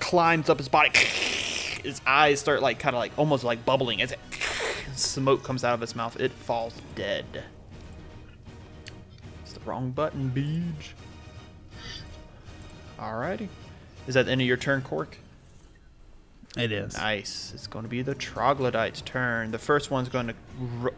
climbs 0.00 0.50
up 0.50 0.58
his 0.58 0.68
body. 0.68 0.90
His 0.98 2.00
eyes 2.04 2.40
start 2.40 2.62
like 2.62 2.80
kind 2.80 2.96
of 2.96 2.98
like 2.98 3.12
almost 3.16 3.44
like 3.44 3.64
bubbling 3.64 4.02
as 4.02 4.10
it 4.10 4.18
smoke 4.96 5.44
comes 5.44 5.62
out 5.62 5.74
of 5.74 5.80
his 5.80 5.94
mouth. 5.94 6.18
It 6.18 6.32
falls 6.32 6.74
dead. 6.96 7.44
It's 9.42 9.52
the 9.52 9.60
wrong 9.60 9.92
button, 9.92 10.32
Beej. 10.34 10.94
Alrighty. 12.98 13.48
Is 14.08 14.14
that 14.14 14.26
the 14.26 14.32
end 14.32 14.40
of 14.40 14.46
your 14.48 14.56
turn, 14.56 14.82
Cork? 14.82 15.16
It 16.56 16.72
is. 16.72 16.96
Nice. 16.96 17.52
It's 17.54 17.68
going 17.68 17.84
to 17.84 17.88
be 17.88 18.02
the 18.02 18.14
troglodyte's 18.16 19.02
turn. 19.02 19.52
The 19.52 19.58
first 19.58 19.92
one's 19.92 20.08
going 20.08 20.28
to 20.28 20.34
r- 20.82 20.92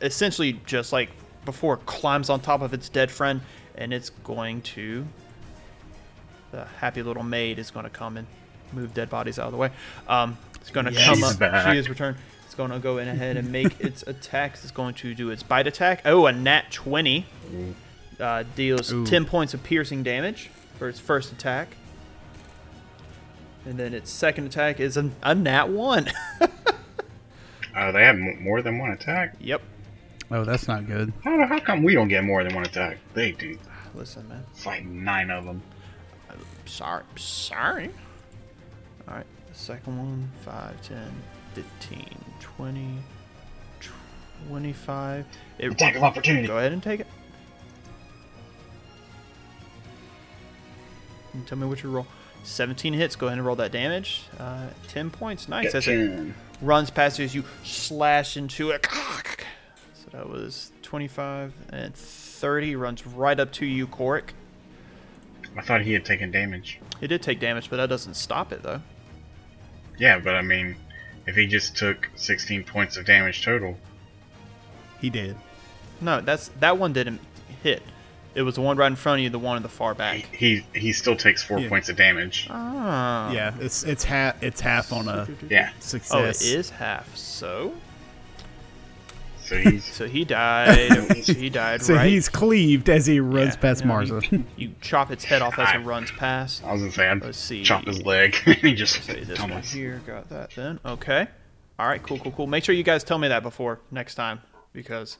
essentially 0.00 0.60
just 0.64 0.92
like 0.92 1.10
before 1.44 1.78
climbs 1.78 2.30
on 2.30 2.38
top 2.40 2.62
of 2.62 2.72
its 2.72 2.88
dead 2.88 3.10
friend, 3.10 3.40
and 3.74 3.92
it's 3.92 4.10
going 4.10 4.62
to. 4.62 5.06
The 6.52 6.64
happy 6.64 7.02
little 7.02 7.22
maid 7.22 7.58
is 7.58 7.70
going 7.70 7.84
to 7.84 7.90
come 7.90 8.16
and 8.16 8.26
move 8.72 8.92
dead 8.94 9.08
bodies 9.10 9.38
out 9.38 9.46
of 9.46 9.52
the 9.52 9.58
way. 9.58 9.70
Um, 10.08 10.36
it's 10.60 10.70
going 10.70 10.86
to 10.86 10.92
Yes. 10.92 11.06
come 11.06 11.22
up. 11.24 11.38
back. 11.38 11.72
She 11.72 11.78
is 11.78 11.88
returned. 11.88 12.16
It's 12.46 12.54
going 12.54 12.70
to 12.72 12.78
go 12.78 12.98
in 12.98 13.08
ahead 13.08 13.36
and 13.36 13.50
make 13.52 13.80
its 13.80 14.02
attacks. 14.06 14.62
It's 14.64 14.72
going 14.72 14.94
to 14.94 15.14
do 15.14 15.30
its 15.30 15.42
bite 15.42 15.66
attack. 15.66 16.02
Oh, 16.04 16.26
a 16.26 16.32
nat 16.32 16.70
20. 16.72 17.24
Uh, 18.18 18.44
deals 18.54 18.92
Ooh. 18.92 19.06
10 19.06 19.24
points 19.24 19.54
of 19.54 19.62
piercing 19.62 20.02
damage 20.02 20.50
for 20.78 20.88
its 20.88 20.98
first 20.98 21.32
attack. 21.32 21.76
And 23.64 23.78
then 23.78 23.94
its 23.94 24.10
second 24.10 24.46
attack 24.46 24.80
is 24.80 24.96
a, 24.96 25.10
a 25.22 25.34
nat 25.34 25.68
1. 25.68 26.10
Uh, 26.40 26.48
they 27.92 28.04
have 28.04 28.18
more 28.18 28.62
than 28.62 28.78
one 28.78 28.90
attack. 28.90 29.34
yep. 29.40 29.62
Oh, 30.32 30.44
that's 30.44 30.68
not 30.68 30.86
good. 30.86 31.12
How, 31.24 31.44
how 31.46 31.58
come 31.58 31.82
we 31.82 31.94
don't 31.94 32.08
get 32.08 32.22
more 32.24 32.44
than 32.44 32.54
one 32.54 32.64
attack? 32.64 32.98
They 33.14 33.32
do. 33.32 33.58
Listen, 33.94 34.28
man. 34.28 34.44
It's 34.52 34.64
like 34.66 34.84
nine 34.84 35.30
of 35.30 35.44
them. 35.44 35.62
Sorry. 36.70 37.02
Sorry. 37.16 37.90
All 39.08 39.14
right. 39.14 39.26
The 39.52 39.58
second 39.58 39.98
one 39.98 40.30
5, 40.44 40.82
10, 40.82 40.98
15, 41.54 42.24
20, 42.40 42.98
25. 44.48 45.26
It, 45.58 45.72
Attack 45.72 45.96
of 45.96 46.02
opportunity. 46.04 46.46
Go 46.46 46.58
ahead 46.58 46.72
and 46.72 46.82
take 46.82 47.00
it. 47.00 47.06
And 51.32 51.46
tell 51.46 51.58
me 51.58 51.66
what 51.66 51.82
you 51.82 51.90
roll. 51.90 52.06
17 52.44 52.92
hits. 52.94 53.16
Go 53.16 53.26
ahead 53.26 53.38
and 53.38 53.46
roll 53.46 53.56
that 53.56 53.72
damage. 53.72 54.22
Uh, 54.38 54.68
10 54.88 55.10
points. 55.10 55.48
Nice. 55.48 55.64
Get 55.64 55.72
That's 55.72 55.88
it. 55.88 56.32
runs 56.62 56.90
past 56.90 57.18
you 57.18 57.24
as 57.24 57.34
you 57.34 57.44
slash 57.64 58.36
into 58.36 58.70
it. 58.70 58.86
So 59.94 60.10
that 60.12 60.28
was 60.28 60.72
25 60.82 61.52
and 61.70 61.94
30. 61.94 62.76
Runs 62.76 63.06
right 63.06 63.38
up 63.38 63.52
to 63.54 63.66
you, 63.66 63.86
Corick. 63.86 64.30
I 65.56 65.62
thought 65.62 65.80
he 65.82 65.92
had 65.92 66.04
taken 66.04 66.30
damage. 66.30 66.78
He 67.00 67.06
did 67.06 67.22
take 67.22 67.40
damage, 67.40 67.68
but 67.70 67.76
that 67.76 67.88
doesn't 67.88 68.14
stop 68.14 68.52
it, 68.52 68.62
though. 68.62 68.80
Yeah, 69.98 70.18
but 70.18 70.34
I 70.34 70.42
mean, 70.42 70.76
if 71.26 71.34
he 71.36 71.46
just 71.46 71.76
took 71.76 72.08
16 72.16 72.64
points 72.64 72.96
of 72.96 73.04
damage 73.04 73.44
total, 73.44 73.76
He 75.00 75.10
did. 75.10 75.36
No, 76.00 76.20
that's 76.20 76.48
that 76.60 76.78
one 76.78 76.92
didn't 76.92 77.20
hit. 77.62 77.82
It 78.34 78.42
was 78.42 78.54
the 78.54 78.60
one 78.60 78.76
right 78.76 78.86
in 78.86 78.96
front 78.96 79.18
of 79.20 79.24
you, 79.24 79.30
the 79.30 79.38
one 79.38 79.56
in 79.56 79.62
the 79.62 79.68
far 79.68 79.92
back. 79.94 80.18
he, 80.34 80.64
he 80.74 80.92
still 80.92 81.16
takes 81.16 81.42
four 81.42 81.58
Yeah. 81.58 81.68
points 81.68 81.88
of 81.88 81.96
damage. 81.96 82.46
Ah. 82.48 83.32
Yeah, 83.32 83.52
it's 83.60 83.82
it's 83.82 84.04
half 84.04 84.42
it's 84.42 84.60
half 84.60 84.92
on 84.92 85.08
a 85.08 85.26
Yeah, 85.48 85.70
success. 85.80 86.14
Oh, 86.14 86.24
it 86.24 86.40
is 86.42 86.70
half. 86.70 87.14
So, 87.16 87.74
so 89.50 89.56
he's 89.58 89.84
so 89.84 90.06
he 90.06 90.24
died. 90.24 90.92
he 91.26 91.50
died 91.50 91.82
So 91.82 91.94
right. 91.94 92.08
he's 92.08 92.28
cleaved 92.28 92.88
as 92.88 93.06
he 93.06 93.18
runs 93.20 93.54
Yeah, 93.56 93.60
past 93.60 93.84
no, 93.84 93.94
Marza. 93.94 94.30
You, 94.32 94.44
you 94.56 94.74
chop 94.80 95.10
its 95.10 95.24
head 95.24 95.42
off 95.42 95.58
as 95.58 95.74
it 95.74 95.84
runs 95.84 96.10
past. 96.12 96.62
I 96.64 96.72
was 96.72 96.82
gonna 96.82 96.92
say 96.92 97.08
I'd 97.08 97.22
Let's 97.22 97.38
see. 97.38 97.62
chop 97.64 97.84
his 97.84 98.02
leg. 98.04 98.34
he 98.36 98.74
just 98.74 99.02
Say 99.04 99.24
this 99.24 99.38
one 99.40 99.48
tumbles. 99.50 99.70
here. 99.72 100.00
Got 100.06 100.28
that 100.30 100.50
then. 100.54 100.78
Okay. 100.86 101.26
All 101.78 101.86
right. 101.88 102.02
Cool. 102.02 102.18
Cool. 102.18 102.32
Cool. 102.32 102.46
Make 102.46 102.62
sure 102.64 102.74
you 102.74 102.82
guys 102.84 103.02
tell 103.04 103.18
me 103.18 103.28
that 103.28 103.42
before 103.42 103.80
next 103.90 104.14
time 104.14 104.40
because 104.72 105.18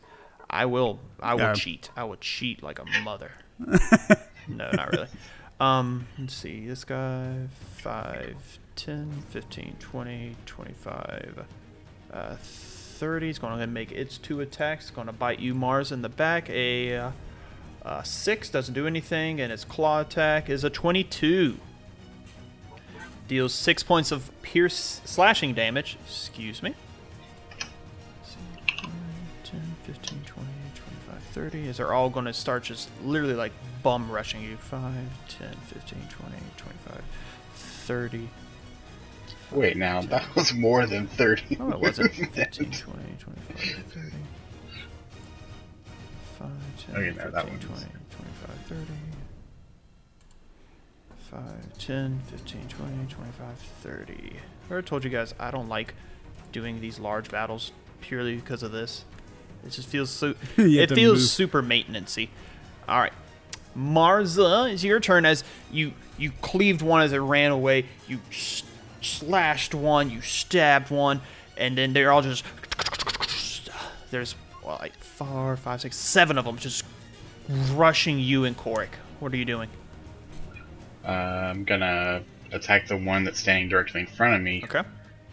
I 0.49 0.67
will. 0.67 1.01
I 1.21 1.35
will 1.35 1.41
Yeah. 1.41 1.53
cheat. 1.55 1.91
I 1.97 2.05
will 2.05 2.17
cheat 2.17 2.63
like 2.63 2.79
a 2.79 2.85
mother. 3.03 3.33
no, 3.59 4.71
not 4.73 4.93
really. 4.93 5.09
Um. 5.61 6.07
Let's 6.19 6.33
see. 6.35 6.67
This 6.67 6.85
guy. 6.85 7.35
5, 7.83 8.59
10, 8.77 9.11
15, 9.29 9.77
20, 9.79 10.37
25, 10.47 11.45
uh, 12.15 12.37
30. 13.01 13.27
He's 13.27 13.39
going 13.39 13.59
to 13.59 13.67
make 13.67 13.91
its 13.93 14.19
two 14.19 14.43
attacks. 14.43 14.85
It's 14.85 14.91
going 14.91 15.07
to 15.07 15.13
bite 15.13 15.39
you, 15.39 15.55
Mars, 15.55 15.91
in 15.91 16.03
the 16.03 16.11
back. 16.11 16.51
A 16.51 16.97
uh, 16.97 17.11
uh, 17.83 18.03
6 18.03 18.51
doesn't 18.51 18.75
do 18.75 18.87
anything, 18.87 19.41
and 19.41 19.51
its 19.51 19.65
claw 19.65 20.03
attack 20.03 20.51
is 20.51 20.65
a 20.65 20.71
22 20.71 21.57
deals 23.27 23.55
six 23.55 23.83
points 23.83 24.13
of 24.13 24.31
pierce 24.43 25.01
slashing 25.05 25.55
damage. 25.55 25.97
Excuse 26.05 26.63
me. 26.63 26.75
Let's 27.59 28.37
10, 29.45 29.61
15, 29.85 30.21
20, 30.27 30.49
25, 30.75 31.23
30. 31.33 31.69
Is 31.69 31.77
they're 31.79 31.95
all 31.95 32.11
going 32.11 32.27
to 32.27 32.35
start 32.35 32.65
just 32.65 32.91
literally 33.03 33.35
like 33.35 33.53
bum 33.83 34.11
rushing 34.11 34.43
you. 34.43 34.57
5, 34.57 34.83
10, 35.39 35.49
15, 35.69 35.99
20, 36.11 36.37
25, 36.59 37.03
30. 37.55 38.29
Wait, 39.53 39.77
now 39.77 40.01
that 40.03 40.35
was 40.37 40.53
more 40.55 40.87
than 40.87 41.07
30. 41.09 41.57
Oh, 41.61 41.71
it 41.73 41.81
wasn't. 41.81 42.13
15, 42.15 42.71
20, 42.71 42.73
25, 43.19 43.85
30. 43.87 44.11
5, 46.39 46.49
10, 46.87 46.97
Okay, 46.97 47.07
no, 47.11 47.15
15, 47.15 47.33
that 47.33 47.49
one 47.49 47.59
20, 47.59 47.61
25, 47.61 47.87
30. 48.69 48.85
5, 51.31 51.43
10, 51.79 52.21
15, 52.31 52.69
20, 52.69 52.93
25, 53.09 53.59
30. 53.83 54.33
I 54.69 54.73
already 54.73 54.87
told 54.87 55.05
you 55.05 55.11
guys 55.11 55.35
I 55.39 55.51
don't 55.51 55.69
like 55.69 55.95
doing 56.53 56.81
these 56.81 56.99
large 56.99 57.31
battles 57.31 57.73
purely 58.01 58.37
because 58.37 58.63
of 58.63 58.73
this. 58.73 59.05
It 59.67 59.71
just 59.71 59.89
feels 59.89 60.11
so. 60.11 60.35
It 60.57 60.91
feels 60.91 61.19
move. 61.19 61.29
super 61.29 61.63
maintenancy. 61.63 62.31
All 62.89 62.99
right, 62.99 63.13
Marza, 63.77 64.73
it's 64.73 64.83
your 64.83 64.99
turn. 65.01 65.25
As 65.27 65.45
you 65.71 65.93
you 66.19 66.33
cleaved 66.41 66.83
one 66.83 67.03
as 67.03 67.13
it 67.13 67.19
ran 67.19 67.51
away, 67.53 67.85
you 68.09 68.21
s- 68.31 68.63
slashed 69.01 69.75
one, 69.75 70.11
you 70.11 70.21
stabbed 70.21 70.91
one, 70.91 71.21
and 71.57 71.77
then 71.77 71.93
they're 71.93 72.13
all 72.13 72.23
just. 72.23 72.45
There's 74.11 74.35
well, 74.65 74.79
like 74.81 74.97
four, 74.99 75.57
five, 75.57 75.81
six, 75.81 75.97
seven 75.97 76.37
of 76.39 76.45
them 76.45 76.57
just 76.59 76.85
rushing 77.73 78.19
you 78.19 78.45
and 78.45 78.57
Corick. 78.57 78.89
What 79.21 79.33
are 79.33 79.37
you 79.37 79.45
doing? 79.45 79.69
Uh, 81.05 81.11
I'm 81.11 81.65
gonna 81.65 82.23
attack 82.53 82.89
the 82.89 82.97
one 82.97 83.25
that's 83.25 83.39
standing 83.41 83.69
directly 83.69 84.01
in 84.03 84.07
front 84.07 84.35
of 84.35 84.43
me. 84.43 84.63
Okay, 84.65 84.83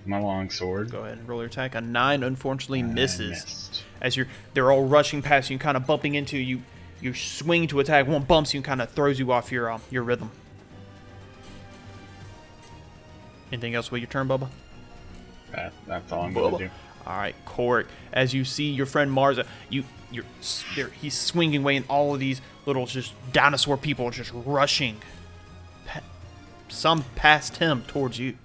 My 0.05 0.19
long 0.19 0.49
sword. 0.49 0.91
go 0.91 0.99
ahead 1.03 1.17
and 1.17 1.27
roll 1.27 1.39
your 1.39 1.47
attack. 1.47 1.75
A 1.75 1.81
nine, 1.81 2.23
unfortunately, 2.23 2.83
misses. 2.83 3.29
missed. 3.31 3.83
as 4.01 4.15
you're 4.15 4.27
they're 4.53 4.71
all 4.71 4.85
rushing 4.85 5.21
past 5.21 5.49
you, 5.49 5.57
kind 5.57 5.75
of 5.77 5.85
bumping 5.85 6.15
into 6.15 6.37
you. 6.37 6.61
You 7.01 7.13
swing 7.13 7.67
to 7.67 7.79
attack, 7.79 8.07
one 8.07 8.23
bumps 8.23 8.53
you 8.53 8.59
and 8.59 8.65
kind 8.65 8.81
of 8.81 8.89
throws 8.91 9.19
you 9.19 9.31
off 9.31 9.51
your 9.51 9.69
um, 9.71 9.81
your 9.91 10.03
rhythm. 10.03 10.31
Anything 13.51 13.75
else 13.75 13.91
with 13.91 14.01
your 14.01 14.09
turn, 14.09 14.27
Bubba? 14.27 14.49
That, 15.53 15.73
that's 15.87 16.11
all 16.11 16.23
I'm 16.23 16.33
gonna 16.33 16.57
do. 16.57 16.69
All 17.05 17.15
right, 17.17 17.35
Cork. 17.45 17.87
As 18.11 18.33
you 18.33 18.43
see 18.43 18.69
your 18.71 18.85
friend 18.85 19.09
Marza, 19.11 19.45
you 19.69 19.83
you're 20.11 20.25
there. 20.75 20.87
He's 20.89 21.17
swinging 21.17 21.61
away, 21.61 21.77
and 21.77 21.85
all 21.89 22.13
of 22.13 22.19
these 22.19 22.41
little 22.65 22.85
just 22.85 23.13
dinosaur 23.33 23.77
people 23.77 24.05
are 24.05 24.11
just 24.11 24.31
rushing. 24.33 24.97
Pa- 25.85 26.01
some 26.69 27.03
past 27.15 27.57
him 27.57 27.83
towards 27.87 28.19
you. 28.19 28.35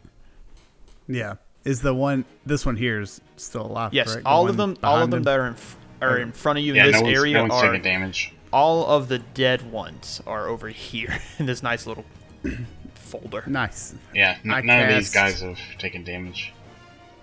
Yeah. 1.08 1.34
Is 1.64 1.80
the 1.82 1.94
one 1.94 2.24
this 2.46 2.64
one 2.66 2.76
here 2.76 3.00
is 3.00 3.20
still 3.36 3.66
alive? 3.66 3.92
Yes, 3.94 4.08
correct? 4.12 4.24
The 4.24 4.28
all 4.30 4.48
of 4.48 4.56
them. 4.56 4.70
All 4.82 4.96
of 5.02 5.10
behind 5.10 5.12
them 5.12 5.18
him? 5.18 5.24
that 5.24 5.38
are 5.40 5.46
in 5.48 5.54
f- 5.54 5.76
are 6.00 6.18
in 6.18 6.32
front 6.32 6.58
of 6.58 6.64
you 6.64 6.74
Yeah, 6.74 6.86
in 6.86 6.92
this 6.92 7.00
no 7.00 7.06
one's, 7.06 7.18
area 7.18 7.34
no 7.34 7.42
one's 7.42 7.52
are 7.54 7.66
taking 7.72 7.82
damage. 7.82 8.32
all 8.52 8.86
of 8.86 9.06
the 9.08 9.18
dead 9.20 9.70
ones 9.70 10.20
are 10.26 10.48
over 10.48 10.68
here 10.68 11.16
in 11.38 11.46
this 11.46 11.62
nice 11.62 11.86
little 11.86 12.04
folder. 13.12 13.44
Nice. 13.46 13.94
Yeah, 14.14 14.38
n- 14.44 14.50
I 14.52 14.60
none 14.62 14.88
of 14.88 14.88
these 14.96 15.12
guys 15.12 15.40
have 15.42 15.58
taken 15.78 16.02
damage. 16.04 16.52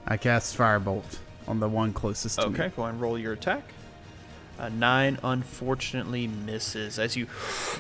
I 0.05 0.17
cast 0.17 0.55
firebolt 0.57 1.17
on 1.47 1.59
the 1.59 1.67
one 1.67 1.93
closest 1.93 2.39
to 2.39 2.49
me. 2.49 2.59
Okay, 2.59 2.71
go 2.75 2.83
and 2.85 3.01
roll 3.01 3.17
your 3.17 3.33
attack. 3.33 3.63
A 4.59 4.69
nine 4.69 5.17
unfortunately 5.23 6.27
misses 6.27 6.99
as 6.99 7.15
you. 7.15 7.27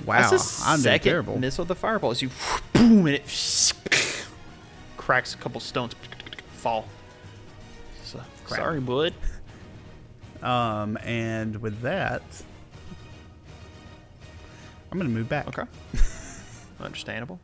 Wow, 0.05 0.29
that's 0.29 0.59
the 0.63 0.69
I'm 0.69 0.75
doing 0.77 0.83
second 0.83 1.09
terrible. 1.11 1.37
miss 1.37 1.57
with 1.57 1.67
the 1.67 1.75
fireball 1.75 2.11
as 2.11 2.21
you 2.21 2.29
boom 2.73 3.05
and 3.05 3.15
it 3.15 3.73
cracks 4.97 5.33
a 5.33 5.37
couple 5.37 5.59
stones 5.61 5.93
fall. 6.53 6.87
So, 8.03 8.21
sorry, 8.47 8.79
bud. 8.79 9.13
Um, 10.41 10.97
and 11.03 11.57
with 11.61 11.81
that, 11.81 12.23
I'm 14.91 14.97
gonna 14.97 15.09
move 15.09 15.27
back. 15.29 15.47
Okay, 15.49 15.63
understandable. 16.79 17.39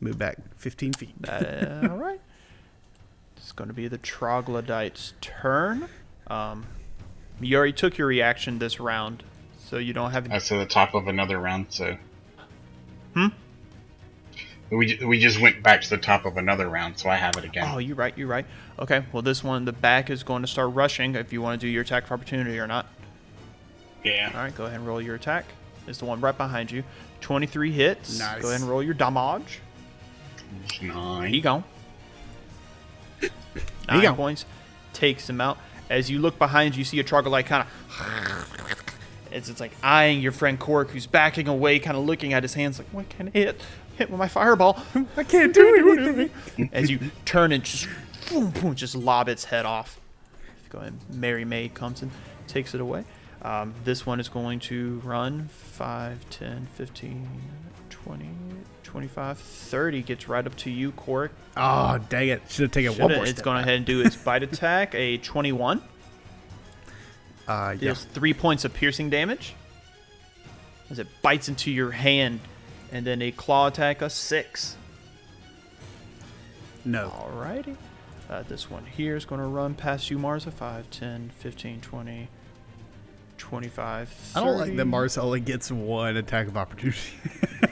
Move 0.00 0.18
back 0.18 0.36
15 0.56 0.92
feet. 0.92 1.14
Uh, 1.26 1.88
all 1.90 1.96
right. 1.96 2.20
It's 3.36 3.52
going 3.52 3.68
to 3.68 3.74
be 3.74 3.88
the 3.88 3.98
troglodyte's 3.98 5.14
turn. 5.20 5.88
Um, 6.28 6.66
you 7.40 7.56
already 7.56 7.72
took 7.72 7.98
your 7.98 8.06
reaction 8.06 8.58
this 8.58 8.78
round, 8.80 9.22
so 9.58 9.78
you 9.78 9.92
don't 9.92 10.10
have. 10.12 10.28
That's 10.28 10.48
to 10.48 10.56
the 10.56 10.66
top 10.66 10.94
of 10.94 11.08
another 11.08 11.38
round, 11.38 11.66
so. 11.70 11.96
Hmm? 13.14 13.28
We, 14.70 14.98
we 15.04 15.18
just 15.18 15.40
went 15.40 15.62
back 15.62 15.80
to 15.82 15.90
the 15.90 15.96
top 15.96 16.26
of 16.26 16.36
another 16.36 16.68
round, 16.68 16.98
so 16.98 17.08
I 17.08 17.16
have 17.16 17.36
it 17.38 17.44
again. 17.44 17.68
Oh, 17.72 17.78
you're 17.78 17.96
right. 17.96 18.16
You're 18.18 18.28
right. 18.28 18.44
Okay. 18.78 19.02
Well, 19.12 19.22
this 19.22 19.42
one, 19.42 19.64
the 19.64 19.72
back 19.72 20.10
is 20.10 20.22
going 20.22 20.42
to 20.42 20.48
start 20.48 20.74
rushing. 20.74 21.14
If 21.14 21.32
you 21.32 21.40
want 21.40 21.58
to 21.60 21.66
do 21.66 21.70
your 21.70 21.82
attack 21.82 22.04
of 22.04 22.12
opportunity 22.12 22.58
or 22.58 22.66
not. 22.66 22.86
yeah. 24.04 24.30
All 24.34 24.42
right. 24.42 24.54
Go 24.54 24.66
ahead 24.66 24.78
and 24.78 24.86
roll 24.86 25.00
your 25.00 25.14
attack. 25.14 25.46
It's 25.86 25.98
the 25.98 26.04
one 26.04 26.20
right 26.20 26.36
behind 26.36 26.70
you. 26.70 26.84
23 27.22 27.72
hits. 27.72 28.18
Nice. 28.18 28.42
Go 28.42 28.48
ahead 28.48 28.60
and 28.60 28.68
roll 28.68 28.82
your 28.82 28.92
damage. 28.94 29.60
It's 30.64 30.82
Nine. 30.82 31.32
He 31.32 31.40
gone. 31.40 31.64
Nine 33.88 34.02
gone. 34.02 34.16
points. 34.16 34.44
Takes 34.92 35.28
him 35.28 35.40
out. 35.40 35.58
As 35.90 36.10
you 36.10 36.18
look 36.18 36.38
behind 36.38 36.74
you, 36.74 36.80
you 36.80 36.84
see 36.84 37.00
a 37.00 37.04
troglodyte 37.04 37.46
kind 37.46 37.66
of. 37.66 38.54
It's, 39.30 39.48
it's 39.48 39.60
like 39.60 39.72
eyeing 39.82 40.20
your 40.20 40.32
friend 40.32 40.58
Cork, 40.58 40.90
who's 40.90 41.06
backing 41.06 41.48
away, 41.48 41.78
kind 41.78 41.96
of 41.96 42.04
looking 42.04 42.32
at 42.32 42.42
his 42.42 42.54
hands, 42.54 42.78
like, 42.78 42.88
what 42.88 43.08
can 43.08 43.28
I 43.28 43.30
hit? 43.32 43.60
Hit 43.96 44.10
with 44.10 44.18
my 44.18 44.28
fireball. 44.28 44.78
I 45.16 45.24
can't 45.24 45.52
do 45.52 45.96
anything. 45.98 46.70
As 46.72 46.90
you 46.90 46.98
turn 47.24 47.52
and 47.52 47.62
just, 47.62 47.88
boom, 48.30 48.50
boom, 48.50 48.74
just 48.74 48.94
lob 48.94 49.28
its 49.28 49.44
head 49.44 49.66
off. 49.66 50.00
Go 50.70 50.78
ahead. 50.78 50.94
Mary 51.10 51.44
May 51.44 51.68
comes 51.68 52.02
and 52.02 52.10
takes 52.46 52.74
it 52.74 52.80
away. 52.80 53.04
Um, 53.42 53.74
this 53.84 54.04
one 54.04 54.18
is 54.18 54.28
going 54.28 54.60
to 54.60 55.00
run 55.04 55.48
5, 55.48 56.30
10, 56.30 56.68
15, 56.74 57.28
20, 57.90 58.28
25, 58.88 59.38
30. 59.38 60.02
Gets 60.02 60.28
right 60.28 60.46
up 60.46 60.56
to 60.56 60.70
you, 60.70 60.92
Cork. 60.92 61.30
Oh, 61.58 61.98
dang 62.08 62.28
it. 62.28 62.42
Should 62.48 62.62
have 62.62 62.70
taken 62.72 62.92
one 62.92 62.98
Shoulda- 62.98 63.16
more 63.16 63.26
It's 63.26 63.42
going 63.42 63.58
ahead 63.58 63.74
and 63.76 63.84
do 63.84 64.00
its 64.00 64.16
bite 64.16 64.42
attack, 64.42 64.94
a 64.94 65.18
21. 65.22 65.82
Uh, 67.46 67.70
yeah. 67.72 67.78
Deals 67.78 68.04
three 68.04 68.32
points 68.32 68.64
of 68.64 68.72
piercing 68.72 69.10
damage 69.10 69.54
as 70.90 70.98
it 70.98 71.06
bites 71.20 71.48
into 71.50 71.70
your 71.70 71.90
hand, 71.90 72.40
and 72.90 73.06
then 73.06 73.20
a 73.20 73.30
claw 73.30 73.66
attack, 73.66 74.00
a 74.00 74.08
six. 74.08 74.74
No. 76.84 77.12
Alrighty. 77.30 77.76
Uh, 78.30 78.42
this 78.48 78.70
one 78.70 78.86
here 78.86 79.16
is 79.16 79.26
going 79.26 79.40
to 79.40 79.46
run 79.46 79.74
past 79.74 80.10
you, 80.10 80.18
Marza. 80.18 80.50
5, 80.50 80.90
10, 80.90 81.30
15, 81.38 81.80
20, 81.82 82.28
25, 83.36 84.08
30. 84.08 84.34
I 84.34 84.46
don't 84.48 84.58
like 84.58 84.76
that 84.76 84.84
Mars 84.86 85.18
only 85.18 85.40
gets 85.40 85.70
one 85.70 86.16
attack 86.16 86.46
of 86.46 86.56
opportunity. 86.56 86.98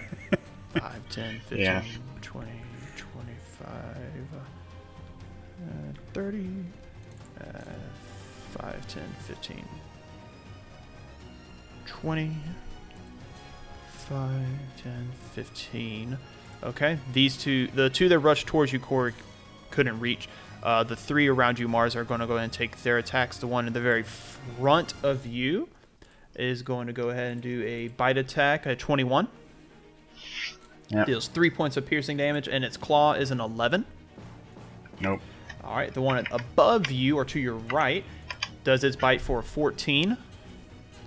5, 0.81 1.09
10, 1.11 1.41
15, 1.49 1.59
Yeah. 1.59 1.83
20, 2.23 2.51
25, 2.97 3.69
uh, 4.35 5.69
30, 6.13 6.49
uh, 7.41 7.45
5, 8.59 8.89
10, 8.89 9.03
15, 9.27 9.65
20, 11.87 12.37
5, 14.09 14.31
10, 14.83 15.11
15. 15.35 16.19
Okay, 16.63 16.99
these 17.13 17.37
two, 17.37 17.67
the 17.69 17.91
two 17.91 18.09
that 18.09 18.19
rushed 18.19 18.47
towards 18.47 18.73
you, 18.73 18.79
Corey, 18.79 19.13
couldn't 19.71 20.01
reach. 20.01 20.29
Uh, 20.63 20.83
the 20.83 20.97
three 20.97 21.29
around 21.29 21.59
you, 21.59 21.69
Mars, 21.69 21.95
are 21.95 22.03
going 22.05 22.21
to 22.21 22.27
go 22.27 22.33
ahead 22.35 22.45
and 22.45 22.53
take 22.53 22.83
their 22.83 22.99
attacks. 22.99 23.37
The 23.39 23.47
one 23.47 23.67
in 23.67 23.73
the 23.73 23.81
very 23.81 24.03
front 24.03 24.95
of 25.03 25.27
you 25.27 25.69
is 26.35 26.63
going 26.63 26.87
to 26.87 26.93
go 26.93 27.11
ahead 27.11 27.33
and 27.33 27.41
do 27.41 27.63
a 27.65 27.89
bite 27.89 28.17
attack 28.19 28.67
at 28.67 28.79
21 28.79 29.29
Yep. 30.89 31.07
deals 31.07 31.29
three 31.29 31.51
points 31.51 31.77
of 31.77 31.85
piercing 31.87 32.17
damage, 32.17 32.47
and 32.49 32.65
its 32.65 32.77
claw 32.77 33.13
is 33.15 33.31
an 33.31 33.41
11. 33.41 33.85
Nope. 35.01 35.21
All 35.65 35.75
right, 35.77 35.93
the 35.93 36.01
one 36.01 36.25
above 36.31 36.91
you 36.91 37.17
or 37.17 37.25
to 37.25 37.41
your 37.41 37.55
right 37.57 38.05
does 38.63 38.85
its 38.85 38.95
bite 38.97 39.21
for 39.21 39.43
14, 39.43 40.17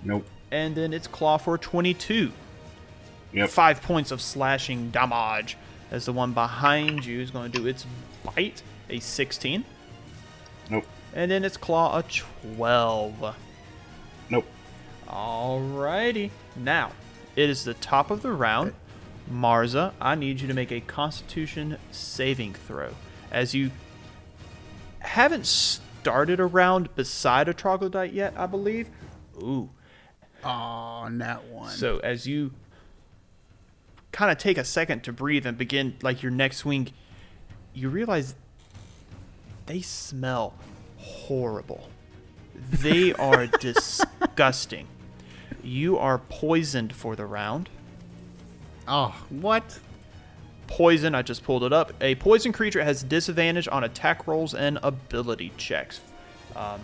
Nope. 0.04 0.26
and 0.50 0.74
then 0.74 0.92
its 0.92 1.06
claw 1.06 1.38
for 1.38 1.56
22. 1.56 2.30
Yep. 3.32 3.48
Five 3.48 3.80
points 3.82 4.10
of 4.10 4.20
slashing 4.20 4.90
damage. 4.90 5.56
As 5.90 6.04
the 6.04 6.12
one 6.12 6.32
behind 6.32 7.04
you 7.04 7.20
is 7.20 7.30
going 7.30 7.50
to 7.50 7.58
do 7.58 7.66
its 7.66 7.84
bite, 8.24 8.62
a 8.90 9.00
16, 9.00 9.64
Nope. 10.68 10.84
and 11.14 11.30
then 11.30 11.44
its 11.44 11.56
claw 11.56 11.98
a 11.98 12.02
12. 12.02 13.34
Nope. 14.28 14.46
Alrighty. 15.08 16.30
Now, 16.56 16.92
it 17.34 17.48
is 17.50 17.64
the 17.64 17.74
top 17.74 18.10
of 18.10 18.22
the 18.22 18.30
round. 18.32 18.72
Marza, 19.30 19.94
I 20.00 20.16
need 20.16 20.40
you 20.40 20.48
to 20.48 20.54
make 20.54 20.72
a 20.72 20.80
constitution 20.80 21.78
saving 21.92 22.54
throw. 22.54 22.90
As 23.30 23.54
you 23.54 23.70
haven't 24.98 25.46
started 25.46 26.40
a 26.40 26.46
round 26.46 26.94
beside 26.96 27.48
a 27.48 27.54
troglodyte 27.54 28.12
yet, 28.12 28.34
I 28.36 28.46
believe. 28.46 28.88
Ooh. 29.36 29.70
oh, 30.44 31.08
that 31.10 31.44
one. 31.46 31.70
So 31.70 31.98
as 31.98 32.26
you 32.26 32.52
kind 34.12 34.30
of 34.30 34.38
take 34.38 34.58
a 34.58 34.64
second 34.64 35.04
to 35.04 35.12
breathe 35.12 35.46
and 35.46 35.56
begin 35.56 35.96
like 36.02 36.22
your 36.22 36.32
next 36.32 36.58
swing, 36.58 36.90
you 37.72 37.88
realize 37.88 38.34
they 39.66 39.80
smell 39.80 40.54
horrible. 40.96 41.88
They 42.54 43.12
are 43.14 43.46
disgusting. 43.46 44.88
You 45.62 45.98
are 45.98 46.18
poisoned 46.18 46.92
for 46.92 47.14
the 47.14 47.26
round. 47.26 47.68
Oh, 48.88 49.14
what? 49.30 49.78
Poison, 50.66 51.14
I 51.14 51.22
just 51.22 51.42
pulled 51.42 51.64
it 51.64 51.72
up. 51.72 51.92
A 52.00 52.14
poison 52.16 52.52
creature 52.52 52.82
has 52.84 53.02
disadvantage 53.02 53.66
on 53.68 53.84
attack 53.84 54.26
rolls 54.26 54.54
and 54.54 54.78
ability 54.82 55.52
checks. 55.56 56.00
Um, 56.54 56.80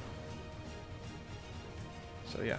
so, 2.26 2.42
yeah. 2.42 2.58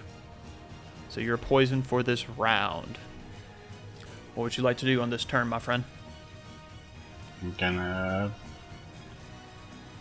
So, 1.10 1.20
you're 1.20 1.36
poisoned 1.36 1.86
for 1.86 2.02
this 2.02 2.28
round. 2.30 2.98
What 4.34 4.44
would 4.44 4.56
you 4.56 4.62
like 4.62 4.78
to 4.78 4.86
do 4.86 5.00
on 5.00 5.10
this 5.10 5.24
turn, 5.24 5.48
my 5.48 5.58
friend? 5.58 5.84
I'm 7.42 7.54
gonna. 7.58 8.32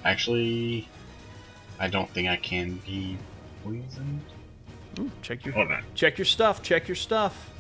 Actually, 0.06 0.88
I 1.80 1.88
don't 1.88 2.10
think 2.12 2.28
I 2.30 2.36
can 2.38 2.76
be 2.86 3.18
poisoned. 3.64 4.22
Ooh, 5.00 5.12
check 5.22 5.46
your 5.46 5.54
Hold 5.54 5.72
on. 5.72 5.84
check 5.96 6.18
your 6.18 6.26
stuff. 6.26 6.62
Check 6.64 6.88
your 6.88 6.96
stuff. 6.96 7.52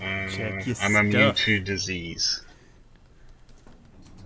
Check 0.00 0.66
your 0.66 0.76
I'm 0.82 0.96
immune 0.96 1.34
stuff. 1.34 1.36
to 1.44 1.60
disease. 1.60 2.42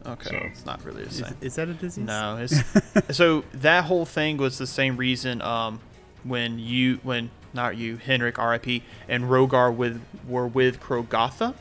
Okay, 0.07 0.31
So- 0.31 0.37
it's 0.37 0.65
not 0.67 0.83
really 0.85 1.03
the 1.05 1.09
Is, 1.11 1.17
same. 1.19 1.37
is 1.41 1.55
that 1.57 1.69
a 1.69 1.75
disease? 1.75 2.05
No, 2.05 2.39
it's 2.41 2.63
so 3.17 3.45
that 3.55 3.85
whole 3.85 4.07
thing 4.07 4.39
was 4.39 4.57
the 4.59 4.67
same 4.67 4.97
reason 4.97 5.43
um, 5.43 5.81
when 6.25 6.59
you 6.59 6.99
when 7.03 7.31
not 7.53 7.77
you 7.77 7.97
Henrik 7.99 8.39
R.I.P. 8.39 8.83
and 9.09 9.25
Rogar 9.25 9.75
with 9.75 10.01
were 10.27 10.47
with 10.47 10.81
Krogatha, 10.81 11.53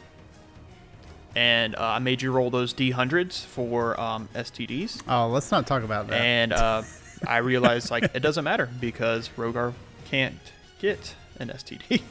and 1.35 1.75
uh, 1.75 1.79
I 1.81 1.99
made 1.99 2.21
you 2.21 2.31
roll 2.31 2.49
those 2.49 2.71
D 2.73 2.91
hundreds 2.91 3.43
for 3.43 3.99
um, 3.99 4.29
STDs, 4.33 5.01
Oh, 5.07 5.27
let's 5.27 5.51
not 5.51 5.67
talk 5.67 5.83
about 5.83 6.07
that. 6.07 6.21
and 6.21 6.53
uh, 6.53 6.83
I 7.27 7.37
realized 7.37 7.91
like 7.91 8.03
it 8.15 8.21
doesn't 8.21 8.43
matter 8.45 8.69
because 8.79 9.29
Rogar 9.35 9.73
can't 10.05 10.39
get 10.79 11.13
an 11.39 11.49
STD. 11.49 12.01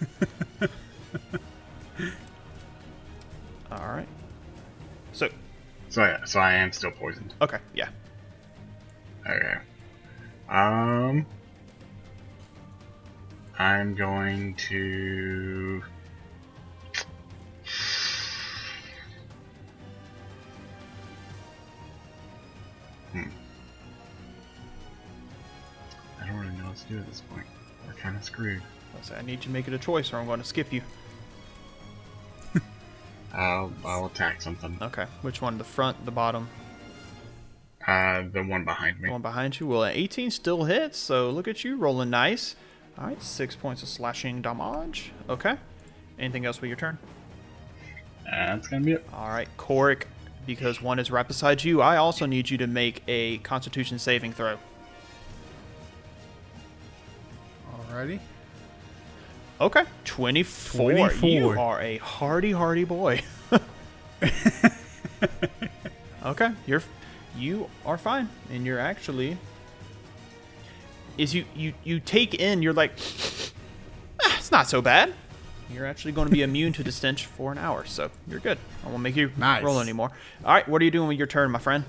All 3.72 3.88
right. 3.88 4.08
So, 5.12 5.28
So 5.88 6.02
yeah, 6.02 6.24
so 6.24 6.40
I 6.40 6.54
am 6.54 6.72
still 6.72 6.90
poisoned. 6.92 7.34
okay, 7.40 7.58
yeah. 7.74 7.88
Okay. 9.28 9.56
Um. 10.48 11.26
I'm 13.58 13.94
going 13.94 14.54
to. 14.68 15.82
Hmm. 23.12 23.22
I 26.20 26.26
don't 26.26 26.36
really 26.38 26.56
know 26.56 26.66
what 26.66 26.76
to 26.76 26.86
do 26.86 26.98
at 26.98 27.06
this 27.06 27.20
point. 27.22 27.46
We're 27.86 27.94
kind 27.94 28.16
of 28.16 28.24
screwed. 28.24 28.62
I'll 28.96 29.02
say 29.02 29.14
I 29.16 29.22
need 29.22 29.32
you 29.32 29.44
to 29.44 29.50
make 29.50 29.68
it 29.68 29.74
a 29.74 29.78
choice, 29.78 30.12
or 30.12 30.16
I'm 30.16 30.26
going 30.26 30.40
to 30.40 30.46
skip 30.46 30.72
you. 30.72 30.82
I'll 33.34 33.72
I'll 33.84 34.06
attack 34.06 34.40
something. 34.42 34.78
Okay. 34.80 35.06
Which 35.22 35.42
one? 35.42 35.58
The 35.58 35.64
front, 35.64 36.04
the 36.04 36.10
bottom, 36.10 36.48
Uh, 37.86 38.22
the 38.32 38.42
one 38.42 38.64
behind 38.64 38.98
me. 39.00 39.08
the 39.08 39.12
one 39.12 39.22
behind 39.22 39.60
you? 39.60 39.66
Well, 39.66 39.84
an 39.84 39.92
18 39.94 40.30
still 40.30 40.64
hits, 40.64 40.98
so 40.98 41.30
look 41.30 41.46
at 41.46 41.62
you 41.64 41.76
rolling 41.76 42.10
nice. 42.10 42.56
All 42.98 43.06
right, 43.06 43.22
six 43.22 43.54
points 43.54 43.82
of 43.82 43.88
slashing 43.90 44.40
damage. 44.40 45.12
Okay. 45.28 45.56
Anything 46.18 46.46
else 46.46 46.60
with 46.62 46.68
your 46.68 46.78
turn? 46.78 46.96
That's 48.24 48.66
gonna 48.68 48.84
be 48.84 48.92
it. 48.92 49.06
All 49.12 49.28
right, 49.28 49.48
Corick, 49.58 50.04
because 50.46 50.80
one 50.80 50.98
is 50.98 51.10
right 51.10 51.28
beside 51.28 51.62
you, 51.62 51.82
I 51.82 51.98
also 51.98 52.24
need 52.24 52.48
you 52.48 52.56
to 52.58 52.66
make 52.66 53.02
a 53.06 53.36
Constitution 53.38 53.98
saving 53.98 54.32
throw. 54.32 54.56
Alrighty. 57.90 58.18
Okay, 59.60 59.84
24. 60.04 61.12
You 61.22 61.48
are 61.50 61.80
a 61.80 61.96
hardy, 61.98 62.52
hardy 62.52 62.84
boy. 62.84 63.22
okay, 66.24 66.50
you're 66.66 66.82
you 67.38 67.68
are 67.86 67.96
fine, 67.96 68.28
and 68.50 68.66
you're 68.66 68.78
actually 68.78 69.38
is 71.16 71.34
you 71.34 71.44
you 71.54 71.72
you 71.84 72.00
take 72.00 72.34
in. 72.34 72.60
You're 72.62 72.74
like, 72.74 72.92
"Ah, 74.22 74.36
it's 74.38 74.50
not 74.50 74.68
so 74.68 74.82
bad. 74.82 75.14
You're 75.72 75.86
actually 75.86 76.12
going 76.12 76.28
to 76.28 76.32
be 76.32 76.42
immune 76.48 76.74
to 76.74 76.82
the 76.82 76.92
stench 76.92 77.24
for 77.24 77.50
an 77.50 77.56
hour, 77.58 77.86
so 77.86 78.10
you're 78.28 78.40
good. 78.40 78.58
I 78.84 78.90
won't 78.90 79.02
make 79.02 79.16
you 79.16 79.30
Nice. 79.38 79.62
roll 79.64 79.80
anymore. 79.80 80.10
All 80.44 80.52
right, 80.52 80.68
what 80.68 80.82
are 80.82 80.84
you 80.84 80.90
doing 80.90 81.08
with 81.08 81.16
your 81.18 81.26
turn, 81.26 81.50
my 81.50 81.58
friend? 81.58 81.84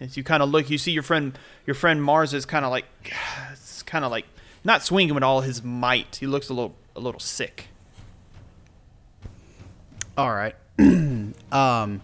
As 0.00 0.16
you 0.16 0.24
kind 0.24 0.42
of 0.42 0.48
look, 0.48 0.70
you 0.70 0.78
see 0.78 0.92
your 0.92 1.02
friend 1.02 1.38
your 1.66 1.74
friend 1.74 2.02
Mars 2.02 2.32
is 2.32 2.46
kind 2.46 2.64
of 2.64 2.70
like 2.70 2.86
it's 3.52 3.82
kind 3.82 4.06
of 4.06 4.10
like 4.10 4.24
not 4.68 4.84
swinging 4.84 5.14
with 5.14 5.24
all 5.24 5.40
his 5.40 5.64
might. 5.64 6.16
He 6.16 6.26
looks 6.26 6.50
a 6.50 6.54
little 6.54 6.76
a 6.94 7.00
little 7.00 7.18
sick. 7.18 7.68
All 10.16 10.30
right. 10.30 10.54
um, 10.78 12.00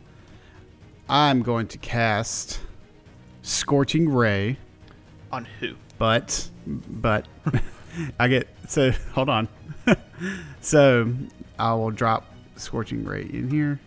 I'm 1.09 1.43
going 1.43 1.69
to 1.69 1.79
cast 1.79 2.61
Scorching 3.43 4.09
Ray, 4.09 4.57
On 5.31 5.45
who? 5.61 5.75
but 5.99 6.49
but 6.67 7.27
I 8.19 8.29
get 8.29 8.49
so 8.67 8.91
hold 9.13 9.29
on. 9.29 9.47
so 10.61 11.13
I 11.59 11.75
will 11.75 11.91
drop 11.91 12.25
Scorching 12.57 13.05
Ray 13.05 13.29
in 13.31 13.51
here. 13.51 13.79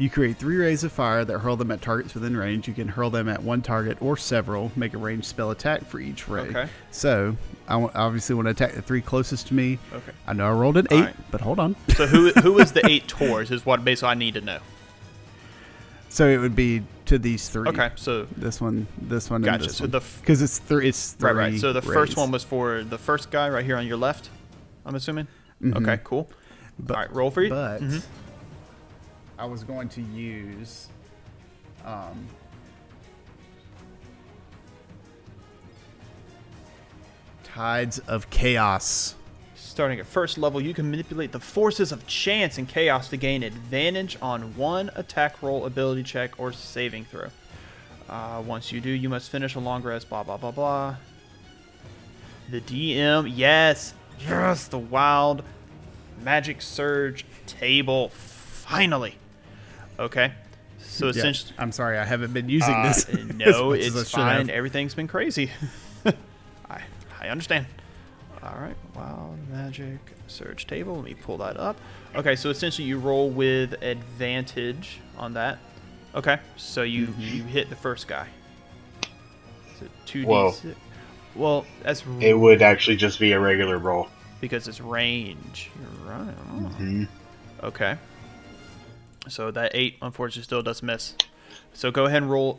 You 0.00 0.08
create 0.08 0.38
three 0.38 0.56
rays 0.56 0.82
of 0.82 0.92
fire 0.92 1.26
that 1.26 1.38
hurl 1.40 1.56
them 1.56 1.70
at 1.70 1.82
targets 1.82 2.14
within 2.14 2.34
range. 2.34 2.66
You 2.66 2.72
can 2.72 2.88
hurl 2.88 3.10
them 3.10 3.28
at 3.28 3.42
one 3.42 3.60
target 3.60 4.00
or 4.00 4.16
several. 4.16 4.72
Make 4.74 4.94
a 4.94 4.98
ranged 4.98 5.26
spell 5.26 5.50
attack 5.50 5.84
for 5.84 6.00
each 6.00 6.26
ray. 6.26 6.40
Okay. 6.48 6.68
So 6.90 7.36
I 7.68 7.74
obviously 7.74 8.34
want 8.34 8.46
to 8.46 8.50
attack 8.52 8.72
the 8.72 8.80
three 8.80 9.02
closest 9.02 9.48
to 9.48 9.54
me. 9.54 9.78
Okay. 9.92 10.12
I 10.26 10.32
know 10.32 10.46
I 10.48 10.52
rolled 10.52 10.78
an 10.78 10.86
eight, 10.90 11.00
right. 11.04 11.14
but 11.30 11.42
hold 11.42 11.58
on. 11.58 11.76
So 11.96 12.06
who 12.06 12.30
who 12.40 12.58
is 12.60 12.72
the 12.72 12.80
eight 12.88 13.08
towards 13.08 13.50
is 13.50 13.66
what 13.66 13.84
basically 13.84 14.08
I 14.08 14.14
need 14.14 14.32
to 14.34 14.40
know. 14.40 14.60
So 16.08 16.26
it 16.26 16.38
would 16.38 16.56
be 16.56 16.82
to 17.04 17.18
these 17.18 17.50
three. 17.50 17.68
Okay, 17.68 17.90
so 17.96 18.26
This 18.38 18.58
one, 18.58 18.86
this 19.02 19.28
one, 19.28 19.42
Gotcha. 19.42 19.54
and 19.56 19.64
this 19.64 19.76
So 19.76 19.84
one. 19.84 19.90
the 19.90 19.98
f- 19.98 20.18
because 20.22 20.40
it's 20.40 20.58
three. 20.58 20.88
It's 20.88 21.12
three. 21.12 21.30
right, 21.30 21.36
right. 21.52 21.60
So 21.60 21.74
the 21.74 21.82
first 21.82 22.16
one 22.16 22.30
was 22.30 22.42
for 22.42 22.82
the 22.84 22.96
first 22.98 23.30
guy 23.30 23.50
right 23.50 23.66
here 23.66 23.76
on 23.76 23.86
your 23.86 23.98
left. 23.98 24.30
I'm 24.86 24.94
assuming. 24.94 25.26
Okay, 25.62 26.00
cool. 26.04 26.30
But- 26.78 26.94
All 26.96 27.02
right, 27.02 27.12
roll 27.12 27.30
for 27.30 27.42
you. 27.42 27.50
But 27.50 27.82
Mhm. 27.82 28.02
I 29.40 29.46
was 29.46 29.64
going 29.64 29.88
to 29.90 30.02
use. 30.02 30.88
Um, 31.86 32.28
Tides 37.42 38.00
of 38.00 38.28
Chaos. 38.28 39.14
Starting 39.54 39.98
at 39.98 40.06
first 40.06 40.36
level, 40.36 40.60
you 40.60 40.74
can 40.74 40.90
manipulate 40.90 41.32
the 41.32 41.40
forces 41.40 41.90
of 41.90 42.06
chance 42.06 42.58
and 42.58 42.68
chaos 42.68 43.08
to 43.08 43.16
gain 43.16 43.42
advantage 43.42 44.18
on 44.20 44.54
one 44.56 44.90
attack 44.94 45.42
roll, 45.42 45.64
ability 45.64 46.02
check, 46.02 46.38
or 46.38 46.52
saving 46.52 47.06
throw. 47.06 47.28
Uh, 48.10 48.42
once 48.44 48.72
you 48.72 48.80
do, 48.80 48.90
you 48.90 49.08
must 49.08 49.30
finish 49.30 49.54
a 49.54 49.60
long 49.60 49.82
rest. 49.82 50.10
Blah 50.10 50.22
blah 50.22 50.36
blah 50.36 50.50
blah. 50.50 50.96
The 52.50 52.60
DM, 52.60 53.32
yes, 53.34 53.94
yes, 54.20 54.68
the 54.68 54.78
wild 54.78 55.42
magic 56.22 56.60
surge 56.60 57.24
table, 57.46 58.10
finally. 58.10 59.16
Okay, 60.00 60.32
so 60.82 61.06
Yeah, 61.06 61.10
essentially, 61.10 61.52
I'm 61.58 61.72
sorry, 61.72 61.98
I 61.98 62.04
haven't 62.04 62.32
been 62.32 62.48
using 62.48 62.74
Uh, 62.74 62.82
this. 62.88 63.06
no, 63.36 63.70
much 63.70 63.80
as 63.80 63.96
I 63.96 64.00
it's 64.00 64.10
should 64.10 64.18
have. 64.20 64.36
fine. 64.46 64.50
Everything's 64.50 64.94
been 64.94 65.06
crazy. 65.08 65.50
I 66.70 66.80
I 67.20 67.28
understand. 67.28 67.66
All 68.42 68.56
right, 68.58 68.76
wild 68.96 69.36
magic 69.50 69.98
surge 70.26 70.66
table. 70.66 70.94
Let 70.96 71.04
me 71.04 71.12
pull 71.14 71.36
that 71.38 71.58
up. 71.58 71.76
Okay, 72.16 72.34
so 72.34 72.48
essentially 72.48 72.88
you 72.88 72.98
roll 72.98 73.28
with 73.28 73.74
advantage 73.82 75.00
on 75.18 75.34
that. 75.34 75.58
Okay, 76.14 76.38
so 76.56 76.82
you 76.82 77.08
Mm-hmm. 77.08 77.20
you 77.20 77.42
hit 77.44 77.68
the 77.68 77.76
first 77.76 78.08
guy. 78.08 78.26
So 79.78 79.86
two 80.06 80.22
d 80.22 80.26
Whoa. 80.28 80.50
six. 80.52 80.78
Well, 81.36 81.66
that's 81.82 82.02
It 82.20 82.32
would 82.38 82.62
actually 82.62 82.96
just 82.96 83.20
be 83.20 83.32
a 83.32 83.38
regular 83.38 83.76
roll. 83.78 84.08
because 84.40 84.66
it's 84.66 84.80
range. 84.80 85.70
You're 85.78 86.10
right. 86.10 86.34
Oh. 86.50 86.68
hmm 86.70 87.04
Okay. 87.62 87.98
So 89.30 89.50
that 89.52 89.72
eight 89.74 89.96
unfortunately 90.02 90.42
still 90.44 90.62
does 90.62 90.82
miss. 90.82 91.14
So 91.72 91.90
go 91.90 92.06
ahead 92.06 92.22
and 92.22 92.30
roll 92.30 92.58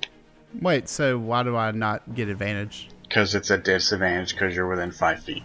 Wait, 0.60 0.90
so 0.90 1.18
why 1.18 1.44
do 1.44 1.56
I 1.56 1.72
not 1.72 2.14
get 2.14 2.28
advantage? 2.28 2.90
Because 3.04 3.36
it's 3.36 3.50
a 3.52 3.58
disadvantage 3.58 4.34
because 4.34 4.54
you're 4.56 4.68
within 4.68 4.92
five 4.92 5.22
feet. 5.24 5.44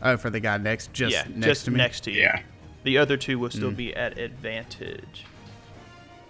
Oh, 0.00 0.16
for 0.16 0.30
the 0.30 0.40
guy 0.40 0.56
next, 0.58 0.92
just 0.92 1.12
yeah, 1.12 1.24
next 1.28 1.46
just 1.46 1.64
to 1.66 1.70
me. 1.72 1.78
next 1.78 2.00
to 2.04 2.10
you. 2.12 2.20
Yeah. 2.22 2.42
The 2.84 2.98
other 2.98 3.16
two 3.16 3.38
will 3.38 3.48
Mm. 3.48 3.52
still 3.54 3.70
be 3.70 3.94
at 3.94 4.18
advantage. 4.18 5.24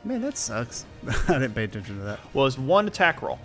Man, 0.04 0.20
that 0.22 0.36
sucks. 0.36 0.84
I 1.28 1.34
didn't 1.34 1.54
pay 1.54 1.64
attention 1.64 1.98
to 1.98 2.04
that. 2.04 2.20
Well, 2.34 2.46
it's 2.46 2.58
one 2.58 2.86
attack 2.86 3.22
roll. 3.22 3.38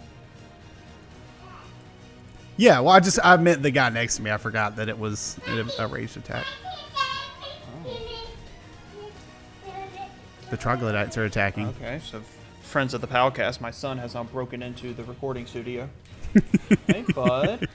Yeah, 2.58 2.80
well, 2.80 2.89
I 2.95 3.00
just 3.00 3.20
I 3.24 3.38
meant 3.38 3.62
the 3.62 3.72
guy 3.72 3.89
next 3.89 4.16
to 4.18 4.22
me. 4.24 4.32
I 4.32 4.38
forgot 4.38 4.78
that 4.78 4.89
it 4.89 4.98
was 4.98 5.38
a, 5.48 5.84
a 5.84 5.88
ranged 5.88 6.18
attack. 6.18 6.45
The 10.50 10.58
troglodytes 10.58 11.18
are 11.18 11.26
attacking. 11.26 11.68
Okay, 11.68 12.00
so 12.04 12.22
friends 12.62 12.93
of 12.93 13.02
the 13.02 13.08
Palcast, 13.08 13.60
my 13.62 13.72
son 13.72 13.98
has 13.98 14.14
now 14.14 14.24
broken 14.24 14.62
into 14.64 14.93
the 14.93 15.04
recording 15.04 15.45
studio. 15.45 15.89
hey, 16.88 17.04
bud. 17.14 17.68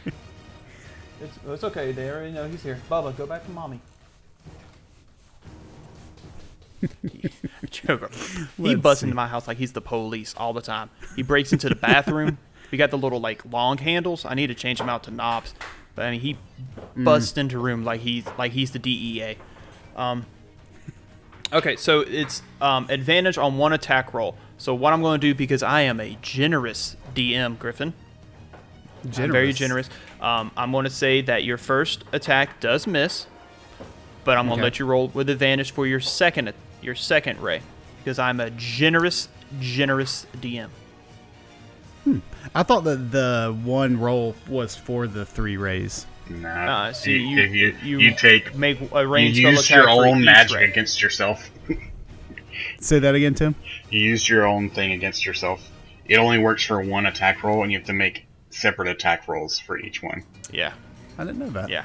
It's, 1.20 1.38
it's 1.46 1.64
okay. 1.64 1.92
They 1.92 2.10
already 2.10 2.32
know 2.32 2.48
he's 2.48 2.62
here. 2.62 2.80
Bubba, 2.90 3.16
go 3.16 3.26
back 3.26 3.44
to 3.44 3.50
mommy. 3.50 3.80
Joker. 7.70 8.10
He 8.56 8.74
busts 8.74 9.00
see. 9.02 9.06
into 9.06 9.14
my 9.14 9.28
house 9.28 9.46
like 9.46 9.56
he's 9.58 9.72
the 9.72 9.80
police 9.80 10.34
all 10.36 10.52
the 10.52 10.60
time. 10.62 10.90
He 11.14 11.22
breaks 11.22 11.52
into 11.52 11.68
the 11.68 11.74
bathroom. 11.76 12.38
we 12.70 12.78
got 12.78 12.90
the 12.90 12.98
little 12.98 13.20
like 13.20 13.44
long 13.50 13.78
handles. 13.78 14.24
I 14.24 14.34
need 14.34 14.48
to 14.48 14.54
change 14.54 14.78
them 14.78 14.88
out 14.88 15.04
to 15.04 15.10
knobs. 15.10 15.54
But 15.94 16.06
I 16.06 16.10
mean, 16.10 16.20
he 16.20 16.36
Mm. 16.96 17.04
busts 17.04 17.36
into 17.38 17.58
room 17.58 17.84
like 17.84 18.00
he's 18.00 18.24
like 18.38 18.52
he's 18.52 18.70
the 18.72 18.78
DEA. 18.78 19.36
Um, 19.96 20.26
okay, 21.52 21.76
so 21.76 22.00
it's 22.00 22.42
um, 22.60 22.86
advantage 22.90 23.38
on 23.38 23.58
one 23.58 23.72
attack 23.72 24.14
roll. 24.14 24.36
So 24.58 24.74
what 24.74 24.92
I'm 24.92 25.02
going 25.02 25.20
to 25.20 25.26
do 25.26 25.34
because 25.34 25.62
I 25.62 25.82
am 25.82 26.00
a 26.00 26.16
generous 26.22 26.96
DM, 27.14 27.58
Griffin. 27.58 27.92
I'm 29.04 29.32
very 29.32 29.52
generous. 29.52 29.90
Um, 30.20 30.52
I'm 30.56 30.70
going 30.70 30.84
to 30.84 30.90
say 30.90 31.22
that 31.22 31.42
your 31.42 31.58
first 31.58 32.04
attack 32.12 32.60
does 32.60 32.86
miss, 32.86 33.26
but 34.24 34.38
I'm 34.38 34.46
going 34.46 34.52
Okay. 34.52 34.60
to 34.60 34.64
let 34.64 34.78
you 34.78 34.86
roll 34.86 35.08
with 35.08 35.28
advantage 35.28 35.72
for 35.72 35.86
your 35.86 35.98
second 36.00 36.52
your 36.80 36.94
second 36.94 37.40
ray 37.40 37.62
because 37.98 38.18
I'm 38.20 38.38
a 38.40 38.50
generous 38.50 39.28
generous 39.60 40.26
DM. 40.36 40.68
Hmm. 42.04 42.18
I 42.54 42.62
thought 42.62 42.84
that 42.84 43.10
the 43.12 43.56
one 43.64 43.98
roll 43.98 44.34
was 44.48 44.74
for 44.76 45.06
the 45.08 45.24
three 45.26 45.56
rays. 45.56 46.06
Nah. 46.28 46.48
Uh, 46.88 46.92
see, 46.92 47.18
you, 47.18 47.40
you, 47.40 47.42
you, 47.42 47.76
you, 47.82 47.98
you 47.98 48.14
take 48.14 48.54
make 48.54 48.80
a 48.92 49.02
you 49.02 49.08
range 49.08 49.38
spell 49.38 49.50
used 49.50 49.64
attack 49.66 49.76
your 49.76 49.90
own 49.90 50.24
magic 50.24 50.56
ray. 50.56 50.64
against 50.70 51.02
yourself. 51.02 51.50
Say 52.80 52.98
that 52.98 53.14
again, 53.14 53.34
Tim. 53.34 53.54
You 53.90 54.00
use 54.00 54.28
your 54.28 54.46
own 54.46 54.70
thing 54.70 54.92
against 54.92 55.26
yourself. 55.26 55.68
It 56.06 56.16
only 56.18 56.38
works 56.38 56.64
for 56.64 56.80
one 56.80 57.06
attack 57.06 57.42
roll, 57.42 57.62
and 57.62 57.70
you 57.72 57.78
have 57.78 57.86
to 57.86 57.92
make 57.92 58.26
separate 58.50 58.88
attack 58.88 59.28
rolls 59.28 59.58
for 59.58 59.78
each 59.78 60.02
one. 60.02 60.24
Yeah, 60.52 60.72
I 61.18 61.24
didn't 61.24 61.38
know 61.38 61.50
that. 61.50 61.68
yeah. 61.70 61.84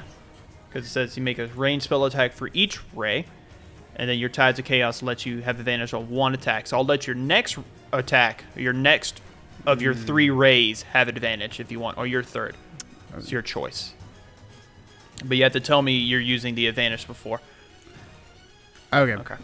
because 0.68 0.86
it 0.86 0.90
says 0.90 1.16
you 1.16 1.22
make 1.22 1.38
a 1.38 1.46
range 1.48 1.82
spell 1.84 2.04
attack 2.04 2.32
for 2.32 2.50
each 2.52 2.78
ray, 2.94 3.26
and 3.96 4.08
then 4.08 4.18
your 4.18 4.28
Tides 4.28 4.58
of 4.58 4.64
Chaos 4.64 5.02
lets 5.02 5.24
you 5.26 5.40
have 5.42 5.58
advantage 5.58 5.94
on 5.94 6.08
one 6.10 6.34
attack. 6.34 6.66
So 6.66 6.76
I'll 6.76 6.84
let 6.84 7.06
your 7.06 7.16
next 7.16 7.58
attack, 7.92 8.44
your 8.56 8.72
next 8.72 9.20
of 9.66 9.82
your 9.82 9.94
three 9.94 10.30
rays, 10.30 10.82
have 10.82 11.08
advantage 11.08 11.60
if 11.60 11.70
you 11.72 11.80
want, 11.80 11.98
or 11.98 12.06
your 12.06 12.22
third. 12.22 12.56
It's 13.16 13.32
your 13.32 13.42
choice. 13.42 13.94
But 15.24 15.36
you 15.36 15.42
have 15.42 15.52
to 15.52 15.60
tell 15.60 15.82
me 15.82 15.92
you're 15.94 16.20
using 16.20 16.54
the 16.54 16.66
advantage 16.68 17.06
before. 17.06 17.40
Okay. 18.92 19.14
Okay. 19.14 19.34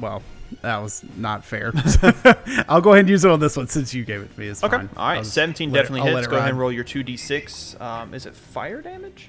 Well, 0.00 0.22
that 0.62 0.78
was 0.78 1.04
not 1.16 1.44
fair. 1.44 1.72
I'll 2.68 2.80
go 2.80 2.90
ahead 2.92 3.00
and 3.00 3.08
use 3.08 3.24
it 3.24 3.30
on 3.30 3.38
this 3.38 3.56
one 3.56 3.68
since 3.68 3.92
you 3.94 4.04
gave 4.04 4.22
it 4.22 4.34
to 4.34 4.40
me. 4.40 4.48
It's 4.48 4.64
Okay. 4.64 4.76
fine. 4.78 4.88
All 4.96 5.08
right. 5.08 5.16
I'll 5.18 5.24
17 5.24 5.70
let 5.70 5.78
it- 5.78 5.82
definitely 5.82 6.00
I'll 6.08 6.14
let 6.14 6.20
hits. 6.20 6.26
it 6.28 6.30
Go 6.30 6.36
ahead 6.38 6.50
and 6.50 6.58
roll 6.58 6.72
your 6.72 6.84
2d6. 6.84 7.80
Um, 7.80 8.14
is 8.14 8.26
it 8.26 8.34
fire 8.34 8.80
damage? 8.82 9.28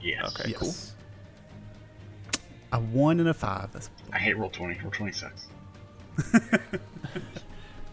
Yes. 0.00 0.34
Okay. 0.38 0.52
cool. 0.52 0.72
A 2.72 2.78
one 2.80 3.18
and 3.20 3.28
a 3.28 3.34
five. 3.34 3.72
That's 3.72 3.90
I 4.12 4.18
hate 4.18 4.36
Roll20. 4.36 4.82
Roll 4.82 4.92
26. 4.92 5.46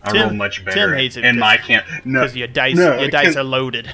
I 0.03 0.11
Tim- 0.11 0.21
roll 0.21 0.33
much 0.33 0.63
better. 0.63 0.87
Tim 0.87 0.93
hates 0.97 1.17
it 1.17 1.25
in 1.25 1.39
my 1.39 1.55
because- 1.57 1.67
camp. 1.67 1.85
No, 2.05 2.19
Because 2.21 2.35
your 2.35 2.47
dice, 2.47 2.75
no, 2.75 2.99
your 2.99 3.09
dice 3.09 3.35
are 3.35 3.43
loaded. 3.43 3.91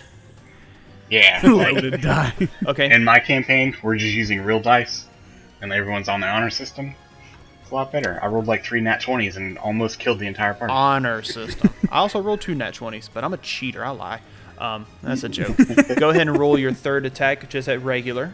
Yeah. 1.14 1.39
like, 1.43 1.74
loaded 1.74 2.01
die. 2.01 2.34
Okay. 2.68 2.91
in 2.91 3.03
my 3.03 3.20
campaign, 3.20 3.76
we're 3.84 3.97
just 3.97 4.14
using 4.14 4.41
real 4.41 4.59
dice, 4.59 5.05
and 5.61 5.72
everyone's 5.72 6.09
on 6.09 6.20
the 6.22 6.28
honor 6.28 6.49
system. 6.49 6.95
It's 7.61 7.72
a 7.72 7.76
lot 7.76 7.91
better. 7.91 8.20
I 8.22 8.28
rolled 8.28 8.47
like 8.47 8.64
three 8.64 8.82
nat 8.82 9.01
twenties 9.01 9.38
and 9.38 9.57
almost 9.57 9.99
killed 9.99 10.20
the 10.20 10.28
entire 10.28 10.53
party. 10.53 10.74
honor 10.74 11.22
system. 11.22 11.74
I 11.91 11.97
also 11.99 12.22
rolled 12.22 12.41
two 12.41 12.55
nat 12.55 12.74
20s, 12.74 13.09
but 13.14 13.24
I'm 13.24 13.34
a 13.34 13.38
cheater. 13.38 13.86
I 13.86 13.89
lie. 13.91 14.22
Um, 14.57 14.86
that's 15.01 15.24
a 15.24 15.30
joke. 15.30 15.55
Go 15.97 16.09
ahead 16.09 16.28
and 16.28 16.38
roll 16.38 16.57
your 16.57 16.74
third 16.74 17.05
attack 17.05 17.49
just 17.49 17.68
at 17.70 17.82
regular. 17.84 18.34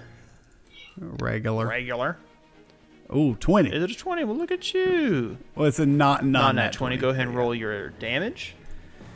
Regular. 0.98 1.68
Regular. 1.68 2.18
Ooh, 3.16 3.36
20. 3.36 3.70
Is 3.74 3.84
it 3.84 3.92
a 3.92 3.96
20? 3.96 4.24
Well, 4.26 4.36
look 4.38 4.52
at 4.52 4.74
you. 4.74 5.38
Well, 5.56 5.68
it's 5.68 5.80
a 5.80 5.86
not 5.86 6.24
Not 6.26 6.56
not 6.56 6.56
nat 6.56 6.74
20. 6.74 6.98
Go 6.98 7.10
ahead 7.10 7.28
and 7.28 7.36
roll 7.36 7.54
your 7.56 7.90
damage. 7.90 8.56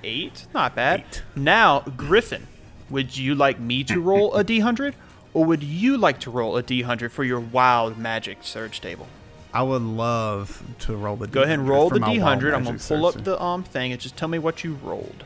Eight. 0.03 0.47
Not 0.53 0.75
bad. 0.75 1.01
Eight. 1.01 1.23
Now, 1.35 1.81
Griffin, 1.81 2.47
would 2.93 3.17
you 3.17 3.33
like 3.33 3.59
me 3.59 3.83
to 3.85 3.99
roll 3.99 4.35
a 4.35 4.43
d100? 4.43 4.93
Or 5.33 5.43
would 5.45 5.63
you 5.63 5.97
like 5.97 6.19
to 6.21 6.29
roll 6.29 6.55
a 6.57 6.63
d100 6.63 7.09
for 7.09 7.23
your 7.23 7.39
wild 7.39 7.97
magic 7.97 8.37
surge 8.41 8.79
table? 8.79 9.07
I 9.51 9.63
would 9.63 9.81
love 9.81 10.61
to 10.81 10.95
roll 10.95 11.15
the. 11.15 11.27
Go 11.27 11.41
ahead 11.41 11.59
and 11.59 11.67
roll 11.67 11.89
the 11.89 11.99
d100. 11.99 12.53
I'm 12.53 12.63
gonna 12.63 12.77
pull 12.77 13.07
up 13.07 13.23
the 13.23 13.41
um 13.41 13.63
thing 13.63 13.91
and 13.91 13.99
just 13.99 14.15
tell 14.15 14.29
me 14.29 14.39
what 14.39 14.63
you 14.63 14.75
rolled. 14.83 15.25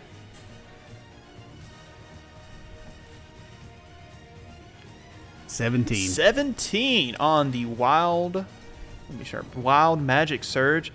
seventeen. 5.47 6.07
17 6.09 7.15
on 7.19 7.51
the 7.51 7.65
wild 7.65 8.35
let 8.35 9.17
me 9.17 9.25
sure 9.25 9.43
wild 9.55 9.99
magic 9.99 10.43
surge 10.43 10.91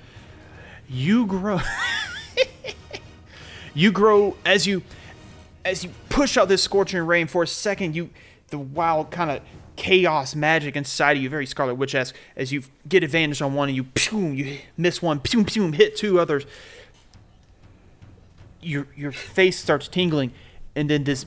you 0.88 1.26
grow 1.26 1.58
you 3.74 3.90
grow 3.90 4.36
as 4.44 4.64
you 4.64 4.82
as 5.64 5.84
you 5.84 5.90
push 6.08 6.36
out 6.36 6.48
this 6.48 6.62
scorching 6.62 7.00
rain 7.00 7.26
for 7.26 7.42
a 7.42 7.46
second 7.46 7.94
you 7.94 8.10
the 8.48 8.58
wild 8.58 9.10
kind 9.10 9.30
of 9.30 9.40
chaos 9.76 10.34
magic 10.34 10.76
inside 10.76 11.16
of 11.16 11.22
you 11.22 11.28
very 11.28 11.46
Scarlet 11.46 11.74
Witch 11.74 11.94
esque 11.94 12.14
as 12.36 12.52
you 12.52 12.62
get 12.88 13.02
advantage 13.02 13.40
on 13.40 13.54
one 13.54 13.68
and 13.68 13.76
you 13.76 13.84
pew, 13.84 14.28
you 14.28 14.58
miss 14.76 15.00
one 15.00 15.20
pew, 15.20 15.44
pew, 15.44 15.72
hit 15.72 15.96
two 15.96 16.18
others 16.20 16.44
your 18.60 18.86
your 18.96 19.12
face 19.12 19.58
starts 19.58 19.88
tingling 19.88 20.32
and 20.74 20.88
then 20.88 21.04
this 21.04 21.26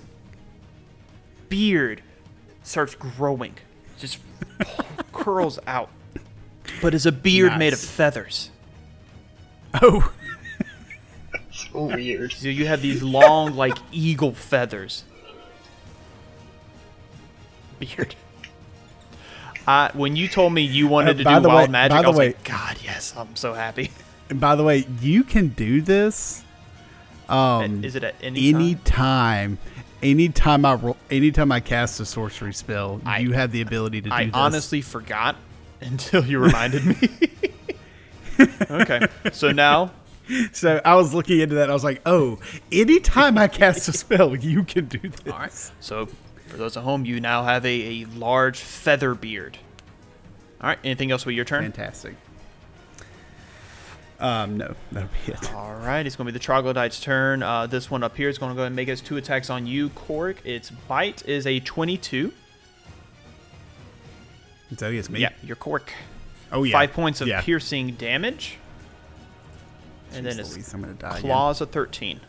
beard 1.50 2.02
starts 2.64 2.96
growing, 2.96 3.56
just 3.98 4.20
curls 5.14 5.60
out. 5.68 5.90
But 6.82 6.94
it's 6.94 7.06
a 7.06 7.12
beard 7.12 7.58
made 7.58 7.74
of 7.74 7.80
feathers. 7.80 8.50
Oh, 9.82 10.12
so 11.72 11.84
weird. 11.86 12.34
So 12.38 12.48
you 12.48 12.68
have 12.68 12.82
these 12.82 13.02
long, 13.04 13.56
like 13.56 13.78
eagle 13.92 14.34
feathers. 14.34 15.04
Beard. 17.80 18.16
Uh, 19.68 19.90
when 19.94 20.16
you 20.16 20.28
told 20.28 20.54
me 20.54 20.62
you 20.62 20.88
wanted 20.88 21.16
Uh, 21.16 21.20
to 21.20 21.24
by 21.24 21.36
do 21.36 21.42
the 21.42 21.48
wild 21.50 21.70
way- 21.70 21.72
magic, 21.72 21.98
by 21.98 22.04
I 22.04 22.08
was 22.08 22.18
way- 22.18 22.28
like, 22.28 22.44
God, 22.44 22.78
yes, 22.84 23.14
I'm 23.18 23.36
so 23.36 23.54
happy. 23.54 23.90
and 24.30 24.40
by 24.40 24.56
the 24.56 24.64
way, 24.64 24.86
you 25.02 25.24
can 25.24 25.50
do 25.50 25.82
this. 25.82 26.44
Um, 27.28 27.84
Is 27.84 27.96
it 27.96 28.04
at 28.04 28.14
any 28.22 28.52
time? 28.52 28.56
any 28.62 28.76
time, 28.76 29.58
anytime 30.04 30.64
I 30.66 30.76
roll, 30.76 30.96
anytime 31.10 31.52
I 31.52 31.60
cast 31.60 32.00
a 32.00 32.06
sorcery 32.06 32.54
spell, 32.54 33.02
I- 33.06 33.20
you 33.20 33.32
have 33.32 33.52
the 33.52 33.62
ability 33.62 34.02
to 34.04 34.10
do 34.10 34.16
I 34.16 34.26
this. 34.26 34.36
honestly 34.36 34.82
forgot 34.82 35.36
until 35.82 36.24
you 36.24 36.38
reminded 36.40 36.86
me. 36.86 37.10
okay, 38.70 39.08
so 39.34 39.52
now 39.52 39.92
So 40.54 40.82
I 40.84 40.96
was 40.96 41.14
looking 41.14 41.40
into 41.40 41.56
that. 41.56 41.64
And 41.64 41.72
I 41.72 41.74
was 41.74 41.84
like, 41.84 42.02
oh, 42.06 42.40
anytime 42.72 43.38
I 43.38 43.48
cast 43.48 43.88
a 43.88 43.94
spell, 43.94 44.36
you 44.36 44.64
can 44.64 44.86
do 44.86 44.98
this. 44.98 45.32
All 45.32 45.40
right. 45.40 45.72
So, 45.80 46.08
for 46.48 46.58
those 46.58 46.78
at 46.78 46.84
home, 46.84 47.06
you 47.06 47.20
now 47.20 47.44
have 47.44 47.66
a, 47.66 48.02
a 48.02 48.06
large 48.16 48.60
feather 48.60 49.14
beard. 49.14 49.58
All 50.62 50.70
right. 50.70 50.80
Anything 50.84 51.12
else 51.12 51.26
with 51.26 51.36
your 51.36 51.46
turn? 51.46 51.64
Fantastic. 51.64 52.16
Um, 54.20 54.58
no, 54.58 54.74
that'll 54.92 55.10
be 55.26 55.34
it. 55.34 55.54
All 55.54 55.76
right. 55.76 56.06
It's 56.06 56.16
going 56.16 56.26
to 56.26 56.32
be 56.32 56.38
the 56.38 56.44
troglodyte's 56.44 57.00
turn. 57.00 57.44
Uh, 57.44 57.68
this 57.68 57.92
one 57.92 58.04
up 58.04 58.16
here 58.16 58.30
is 58.30 58.38
going 58.38 58.52
to 58.52 58.56
go 58.56 58.62
ahead 58.62 58.68
and 58.68 58.76
make 58.76 58.88
its 58.88 59.02
two 59.02 59.18
attacks 59.18 59.50
on 59.50 59.68
you, 59.68 59.90
Cork. 59.90 60.38
Its 60.46 60.70
bite 60.70 61.28
is 61.28 61.46
a 61.46 61.60
22. 61.60 62.32
So 64.78 64.90
it's 64.90 65.10
me. 65.10 65.20
Yeah, 65.20 65.30
your 65.44 65.56
Cork. 65.56 65.92
Oh 66.52 66.64
yeah. 66.64 66.74
Five 66.74 66.94
points 66.94 67.22
of 67.22 67.28
yeah. 67.28 67.42
piercing 67.42 67.96
damage. 67.96 68.58
And 70.18 70.26
then 70.26 70.40
its 70.40 70.74
I'm 70.74 70.82
gonna 70.82 70.94
die 70.94 71.18
again. 71.20 71.22
claws 71.22 71.62
a 71.62 71.66
13. 71.66 72.20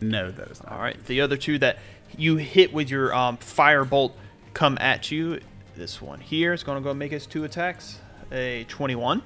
No, 0.00 0.30
that 0.30 0.48
is 0.48 0.62
not. 0.62 0.72
All 0.72 0.78
right. 0.78 1.02
The 1.06 1.20
other 1.20 1.36
two 1.36 1.58
that 1.58 1.78
you 2.16 2.36
hit 2.36 2.72
with 2.72 2.88
your 2.90 3.12
um, 3.14 3.36
fire 3.38 3.84
bolt 3.84 4.16
come 4.54 4.78
at 4.80 5.10
you. 5.10 5.40
This 5.76 6.00
one 6.00 6.20
here 6.20 6.52
is 6.52 6.62
going 6.62 6.78
to 6.78 6.82
go 6.84 6.94
make 6.94 7.12
its 7.12 7.26
two 7.26 7.44
attacks. 7.44 7.98
A 8.32 8.64
21. 8.68 9.22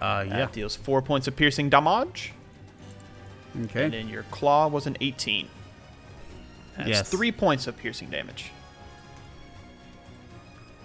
Uh, 0.00 0.24
That 0.24 0.28
yeah. 0.28 0.46
deals 0.52 0.76
four 0.76 1.02
points 1.02 1.26
of 1.28 1.36
piercing 1.36 1.68
damage. 1.70 2.32
Okay. 3.64 3.84
And 3.84 3.92
then 3.94 4.08
your 4.08 4.22
claw 4.24 4.68
was 4.68 4.86
an 4.86 4.96
18. 5.00 5.48
That's 6.76 6.88
Yes. 6.88 7.10
three 7.10 7.32
points 7.32 7.66
of 7.66 7.76
piercing 7.76 8.10
damage. 8.10 8.50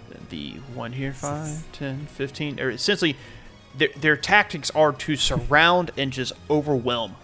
Then 0.10 0.26
the 0.30 0.52
one 0.74 0.92
here, 0.94 1.14
5, 1.14 1.72
10, 1.72 2.06
15. 2.08 2.60
Or 2.60 2.70
essentially, 2.70 3.16
their, 3.78 3.90
their 3.98 4.18
tactics 4.18 4.70
are 4.72 4.92
to 4.94 5.16
surround 5.16 5.92
and 5.98 6.12
just 6.12 6.34
overwhelm 6.50 7.16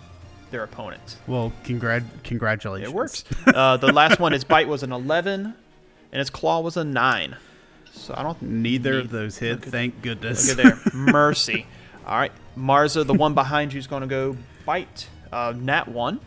their 0.51 0.63
opponents. 0.63 1.17
Well, 1.27 1.51
congrat- 1.63 2.05
congratulations. 2.23 2.89
It 2.91 2.95
works. 2.95 3.23
uh, 3.47 3.77
the 3.77 3.91
last 3.91 4.19
one, 4.19 4.33
its 4.33 4.43
bite 4.45 4.67
was 4.67 4.83
an 4.83 4.91
11, 4.91 5.53
and 6.11 6.21
its 6.21 6.29
claw 6.29 6.61
was 6.61 6.77
a 6.77 6.83
9. 6.83 7.35
So 7.91 8.13
I 8.15 8.23
don't. 8.23 8.41
Neither 8.41 8.93
need- 8.93 8.99
of 8.99 9.09
those 9.09 9.37
hit. 9.37 9.55
look 9.57 9.65
at- 9.67 9.71
Thank 9.71 10.01
goodness. 10.01 10.47
Look 10.55 10.65
at 10.65 10.83
there. 10.83 10.93
Mercy. 10.93 11.65
All 12.05 12.17
right. 12.17 12.31
Marza, 12.55 13.03
the 13.05 13.13
one 13.13 13.33
behind 13.33 13.73
you 13.73 13.79
is 13.79 13.87
going 13.87 14.01
to 14.01 14.07
go 14.07 14.37
bite. 14.65 15.07
Uh, 15.31 15.53
nat 15.57 15.87
1. 15.87 16.19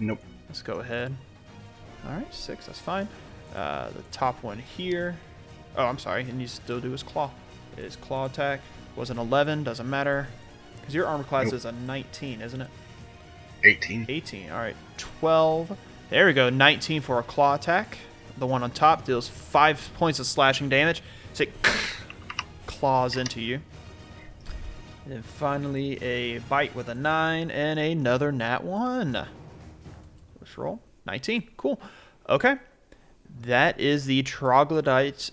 Nope. 0.00 0.20
Let's 0.48 0.60
go 0.62 0.74
ahead. 0.80 1.14
All 2.06 2.12
right, 2.14 2.34
6. 2.34 2.66
That's 2.66 2.78
fine. 2.80 3.08
Uh, 3.54 3.88
the 3.90 4.02
top 4.12 4.42
one 4.42 4.58
here. 4.58 5.16
Oh, 5.76 5.86
I'm 5.86 5.98
sorry. 5.98 6.22
And 6.22 6.40
you 6.40 6.46
still 6.46 6.80
do 6.80 6.90
his 6.90 7.02
claw. 7.02 7.30
His 7.76 7.96
claw 7.96 8.26
attack 8.26 8.60
was 8.96 9.10
an 9.10 9.18
11. 9.18 9.64
Doesn't 9.64 9.88
matter. 9.88 10.28
Because 10.80 10.94
your 10.94 11.06
armor 11.06 11.24
class 11.24 11.46
Nope. 11.46 11.54
is 11.54 11.64
a 11.64 11.72
19, 11.72 12.40
isn't 12.42 12.60
it? 12.60 12.68
18. 13.64 14.06
18. 14.08 14.50
All 14.50 14.58
right, 14.58 14.76
12. 14.98 15.76
There 16.10 16.26
we 16.26 16.32
go. 16.32 16.50
19 16.50 17.00
for 17.00 17.18
a 17.18 17.22
claw 17.22 17.54
attack. 17.54 17.98
The 18.36 18.46
one 18.46 18.62
on 18.62 18.70
top 18.70 19.04
deals 19.04 19.28
five 19.28 19.90
points 19.96 20.18
of 20.18 20.26
slashing 20.26 20.68
damage. 20.68 21.02
So 21.32 21.44
it 21.44 21.52
claws 22.66 23.16
into 23.16 23.40
you. 23.40 23.60
And 25.04 25.12
then 25.12 25.22
finally, 25.22 26.02
a 26.02 26.38
bite 26.38 26.74
with 26.74 26.88
a 26.88 26.94
9 26.94 27.50
and 27.50 27.78
another 27.78 28.32
nat 28.32 28.64
1. 28.64 29.12
Let's 29.12 30.58
roll. 30.58 30.80
19. 31.06 31.50
Cool. 31.56 31.80
Okay. 32.28 32.56
That 33.42 33.80
is 33.80 34.06
the 34.06 34.22
troglodyte's 34.22 35.30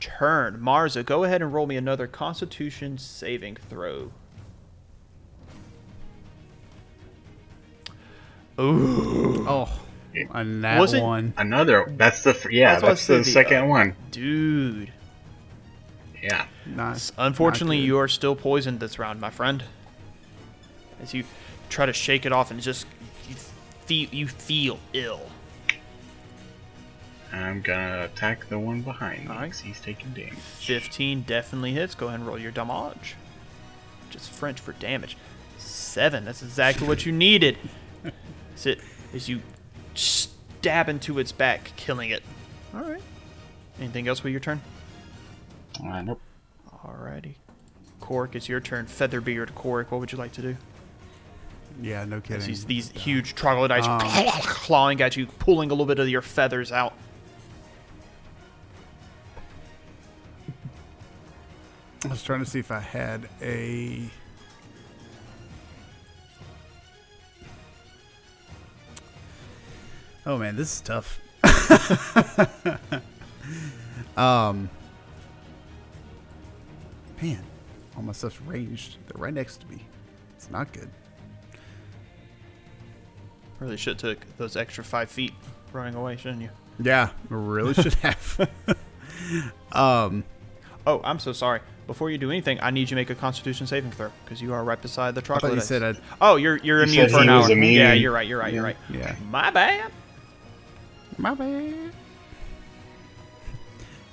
turn. 0.00 0.58
Marza, 0.60 1.02
go 1.04 1.24
ahead 1.24 1.42
and 1.42 1.52
roll 1.52 1.66
me 1.66 1.76
another 1.76 2.06
constitution 2.06 2.98
saving 2.98 3.56
throw. 3.56 4.10
Ooh. 8.60 9.46
Oh, 9.48 9.80
on 10.30 10.62
that 10.62 10.80
Was 10.80 10.94
one. 10.96 11.32
Another. 11.36 11.86
That's 11.96 12.22
the. 12.22 12.34
fir- 12.34 12.50
Yeah, 12.50 12.72
That's 12.74 12.82
that's 12.82 13.06
the 13.06 13.14
said, 13.16 13.24
the, 13.24 13.30
second 13.30 13.64
uh, 13.64 13.66
one. 13.66 13.96
Dude. 14.10 14.92
Yeah. 16.22 16.46
Nice. 16.66 17.12
Unfortunately, 17.16 17.78
Not 17.78 17.86
you 17.86 17.98
are 17.98 18.08
still 18.08 18.34
poisoned 18.34 18.80
this 18.80 18.98
round, 18.98 19.20
my 19.20 19.30
friend. 19.30 19.62
As 21.00 21.14
you 21.14 21.22
try 21.68 21.86
to 21.86 21.92
shake 21.92 22.26
it 22.26 22.32
off 22.32 22.50
and 22.50 22.60
just 22.60 22.86
you 23.28 23.36
feel 23.86 24.08
you 24.10 24.26
feel 24.26 24.80
ill. 24.92 25.20
I'm 27.32 27.60
gonna 27.60 28.04
attack 28.04 28.48
the 28.48 28.58
one 28.58 28.80
behind 28.82 29.24
me. 29.24 29.30
Alright. 29.30 29.52
'cause 29.52 29.60
He's 29.60 29.80
taking 29.80 30.10
damage. 30.12 30.34
15 30.34 31.22
definitely 31.22 31.72
hits. 31.72 31.94
Go 31.94 32.06
ahead 32.08 32.20
and 32.20 32.28
roll 32.28 32.38
your 32.38 32.50
damage. 32.52 33.14
Just 34.10 34.30
French 34.30 34.60
for 34.60 34.72
damage. 34.72 35.16
Seven. 35.58 36.24
That's 36.24 36.42
exactly 36.42 36.86
what 36.86 37.04
you 37.04 37.12
needed. 37.12 37.58
That's 38.02 38.66
it. 38.66 38.80
As 39.12 39.28
you 39.28 39.42
stab 39.94 40.88
into 40.88 41.18
its 41.18 41.32
back, 41.32 41.72
killing 41.76 42.10
it. 42.10 42.22
All 42.74 42.82
right. 42.82 43.02
Anything 43.78 44.08
else 44.08 44.22
with 44.22 44.32
your 44.32 44.40
turn? 44.40 44.60
Uh, 45.84 46.02
nope. 46.02 46.20
Alrighty. 46.84 47.34
Cork, 48.00 48.34
it's 48.34 48.48
your 48.48 48.60
turn. 48.60 48.86
Featherbeard, 48.86 49.54
Cork, 49.54 49.90
what 49.92 50.00
would 50.00 50.12
you 50.12 50.18
like 50.18 50.32
to 50.32 50.42
do? 50.42 50.56
Yeah, 51.82 52.04
no 52.06 52.20
kidding. 52.20 52.44
These, 52.46 52.64
these 52.64 52.90
huge 52.90 53.34
troglodytes 53.34 53.86
Um. 53.86 54.00
clawing 54.40 55.00
at 55.00 55.16
you, 55.16 55.26
pulling 55.26 55.70
a 55.70 55.74
little 55.74 55.86
bit 55.86 55.98
of 55.98 56.08
your 56.08 56.22
feathers 56.22 56.72
out. 56.72 56.94
I 62.04 62.08
was 62.08 62.22
trying 62.22 62.40
to 62.40 62.46
see 62.46 62.60
if 62.60 62.70
I 62.70 62.78
had 62.78 63.28
a. 63.42 64.08
Oh 70.24 70.38
man, 70.38 70.56
this 70.56 70.74
is 70.74 70.80
tough. 70.80 71.20
um, 74.16 74.70
man, 77.20 77.42
all 77.96 78.02
my 78.02 78.12
stuff's 78.12 78.40
ranged. 78.42 78.96
They're 79.06 79.20
right 79.20 79.34
next 79.34 79.62
to 79.62 79.68
me. 79.68 79.84
It's 80.36 80.50
not 80.50 80.72
good. 80.72 80.90
Really 83.58 83.76
should 83.76 84.00
have 84.00 84.18
took 84.18 84.36
those 84.36 84.56
extra 84.56 84.84
five 84.84 85.10
feet 85.10 85.32
running 85.72 85.94
away, 85.94 86.16
shouldn't 86.16 86.42
you? 86.42 86.50
Yeah, 86.80 87.10
really 87.28 87.74
should 87.74 87.94
have. 87.94 88.50
um, 89.72 90.22
Oh, 90.88 91.02
I'm 91.04 91.18
so 91.18 91.34
sorry. 91.34 91.60
Before 91.88 92.10
you 92.10 92.18
do 92.18 92.30
anything, 92.30 92.60
I 92.60 92.70
need 92.70 92.82
you 92.82 92.86
to 92.88 92.94
make 92.96 93.08
a 93.10 93.14
Constitution 93.16 93.66
saving 93.66 93.90
throw 93.92 94.12
because 94.24 94.40
you 94.42 94.52
are 94.52 94.62
right 94.62 94.80
beside 94.80 95.14
the 95.16 95.20
I 95.20 95.24
thought 95.24 95.34
you 95.36 95.40
troglodytes. 95.40 95.66
said 95.66 95.82
I'd. 95.82 95.98
oh, 96.20 96.36
you're 96.36 96.58
you're 96.58 96.78
You 96.84 96.92
immune 96.92 97.08
said 97.08 97.10
for 97.16 97.22
an 97.22 97.28
he 97.28 97.34
was 97.34 97.46
hour. 97.46 97.52
immune. 97.52 97.72
Yeah, 97.74 97.92
you're 97.94 98.12
right. 98.12 98.26
You're 98.28 98.38
right. 98.38 98.52
You're 98.52 98.62
right. 98.62 98.76
Yeah. 98.90 99.16
My 99.30 99.50
bad. 99.50 99.90
My 101.16 101.34
bad. 101.34 101.74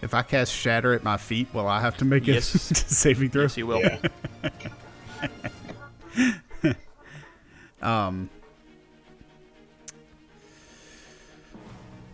If 0.01 0.13
I 0.13 0.21
cast 0.21 0.53
Shatter 0.53 0.93
at 0.93 1.03
my 1.03 1.17
feet, 1.17 1.47
will 1.53 1.67
I 1.67 1.81
have 1.81 1.97
to 1.97 2.05
make 2.05 2.25
Yes. 2.25 2.55
a 2.71 2.75
saving 2.75 3.29
throw? 3.29 3.41
Yes, 3.43 3.57
you 3.57 3.67
will. 3.67 3.81
Yeah. 3.81 3.99
Um. 7.81 8.29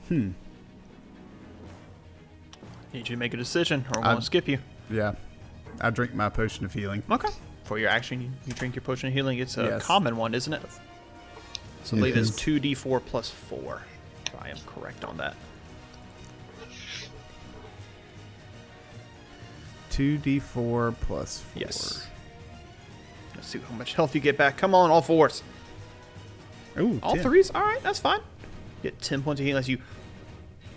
Hmm. 0.10 0.32
Need 2.92 3.00
you 3.00 3.04
to 3.04 3.18
make 3.18 3.34
a 3.34 3.38
decision, 3.38 3.86
or 3.94 4.00
I'm 4.00 4.04
I- 4.06 4.12
gonna 4.14 4.22
skip 4.22 4.48
you. 4.50 4.58
Yeah. 4.90 5.14
I 5.80 5.90
drink 5.90 6.14
my 6.14 6.30
potion 6.30 6.66
of 6.66 6.74
healing. 6.74 7.02
Okay. 7.10 7.30
For 7.64 7.80
your 7.80 7.90
action, 7.90 8.22
you, 8.22 8.30
you 8.46 8.54
drink 8.54 8.76
your 8.76 8.82
potion 8.82 9.08
of 9.08 9.14
healing. 9.14 9.40
It's 9.40 9.58
a 9.58 9.64
Yes. 9.64 9.84
common 9.84 10.18
one, 10.18 10.34
isn't 10.36 10.52
it? 10.52 10.62
So 11.84 11.96
I 11.96 12.00
believe 12.00 12.18
it's 12.18 12.32
two 12.32 12.60
d4 12.60 13.04
plus 13.06 13.30
four. 13.30 13.82
If 14.28 14.42
I 14.42 14.50
am 14.50 14.58
correct 14.68 15.04
on 15.06 15.18
that. 15.18 15.36
Two 19.90 20.18
D 20.18 20.40
four 20.40 20.94
plus 21.02 21.42
four. 21.42 21.62
Yes. 21.62 22.08
Let's 23.36 23.48
see 23.48 23.60
how 23.60 23.76
much 23.76 23.94
health 23.94 24.16
you 24.16 24.22
get 24.22 24.38
back. 24.38 24.58
Come 24.58 24.74
on, 24.74 24.90
all 24.90 25.02
fours. 25.02 25.44
Ooh, 26.80 27.00
All 27.04 27.16
10. 27.16 27.24
threes? 27.24 27.52
All 27.54 27.62
right, 27.62 27.82
that's 27.84 28.00
fine. 28.00 28.22
Get 28.84 29.02
10 29.02 29.22
points 29.24 29.42
of 29.42 29.46
healing 29.46 29.60
as 29.60 29.68
you 29.68 29.80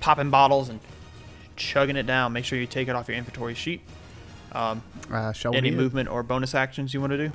popping 0.01 0.31
bottles 0.31 0.69
and 0.69 0.81
chugging 1.55 1.95
it 1.97 2.05
down. 2.07 2.33
Make 2.33 2.45
sure 2.45 2.59
you 2.59 2.67
take 2.67 2.89
it 2.89 2.97
off 2.97 3.07
your 3.07 3.17
inventory 3.17 3.55
sheet. 3.55 3.81
Um, 4.55 4.83
Uh, 5.11 5.33
shall 5.33 5.55
any 5.55 5.71
we? 5.71 5.77
movement 5.77 6.09
or 6.09 6.23
bonus 6.23 6.55
actions 6.55 6.95
you 6.95 7.01
want 7.01 7.11
to 7.13 7.29
do? 7.29 7.33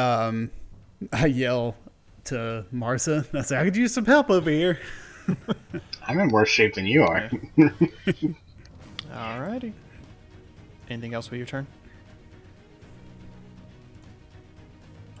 Um, 0.00 0.50
I 1.12 1.26
yell 1.26 1.76
to 2.24 2.64
Marza. 2.72 3.26
I 3.34 3.42
say, 3.42 3.58
I 3.58 3.64
could 3.64 3.76
use 3.76 3.92
some 3.92 4.04
help 4.06 4.30
over 4.30 4.50
here. 4.50 4.78
I'm 6.06 6.18
in 6.18 6.28
worse 6.28 6.48
shape 6.48 6.74
than 6.74 6.86
you 6.86 7.02
are. 7.02 7.30
Alrighty. 9.12 9.72
Anything 10.88 11.14
else 11.14 11.30
with 11.30 11.38
your 11.38 11.46
turn? 11.46 11.66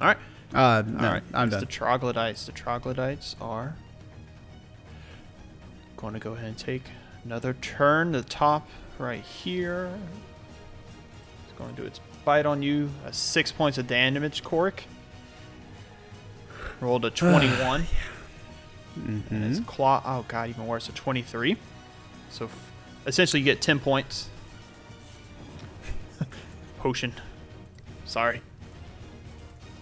Alright. 0.00 0.18
Uh, 0.54 0.82
no, 0.86 1.04
Alright. 1.06 1.22
I'm 1.34 1.48
it's 1.48 1.52
done. 1.56 1.60
The 1.60 1.66
troglodytes. 1.66 2.46
The 2.46 2.52
troglodytes 2.52 3.36
are 3.40 3.76
going 5.96 6.14
to 6.14 6.20
go 6.20 6.32
ahead 6.32 6.46
and 6.48 6.58
take 6.58 6.82
another 7.24 7.54
turn. 7.54 8.12
The 8.12 8.22
top 8.22 8.68
right 8.98 9.22
here. 9.22 9.90
It's 11.48 11.58
going 11.58 11.74
to 11.74 11.80
do 11.82 11.86
its 11.86 12.00
bite 12.24 12.46
on 12.46 12.62
you. 12.62 12.90
Uh, 13.06 13.10
six 13.10 13.50
points 13.52 13.78
of 13.78 13.86
damage, 13.86 14.42
Cork. 14.42 14.84
Rolled 16.80 17.04
a 17.04 17.10
21. 17.10 17.84
And 18.96 19.44
its 19.44 19.60
claw. 19.66 20.02
Oh, 20.04 20.24
God, 20.28 20.48
even 20.50 20.66
worse. 20.66 20.88
A 20.88 20.92
23. 20.92 21.56
So 22.30 22.46
f- 22.46 22.70
essentially, 23.06 23.40
you 23.40 23.44
get 23.44 23.60
10 23.62 23.78
points. 23.80 24.28
Potion. 26.78 27.12
Sorry. 28.04 28.40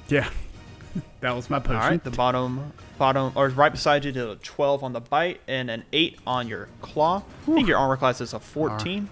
yeah, 0.09 0.28
that 1.20 1.34
was 1.34 1.49
my 1.49 1.59
potion. 1.59 1.76
All 1.76 1.89
right, 1.89 2.05
the 2.05 2.11
bottom, 2.11 2.72
bottom, 2.99 3.32
or 3.34 3.49
right 3.49 3.72
beside 3.72 4.05
you, 4.05 4.12
to 4.12 4.32
a 4.32 4.36
12 4.36 4.84
on 4.84 4.92
the 4.92 5.01
bite 5.01 5.40
and 5.49 5.70
an 5.70 5.84
8 5.92 6.18
on 6.26 6.49
your 6.49 6.68
claw. 6.82 7.22
I 7.42 7.55
think 7.55 7.68
your 7.68 7.78
armor 7.78 7.96
class 7.96 8.20
is 8.20 8.34
a 8.34 8.40
14. 8.40 9.09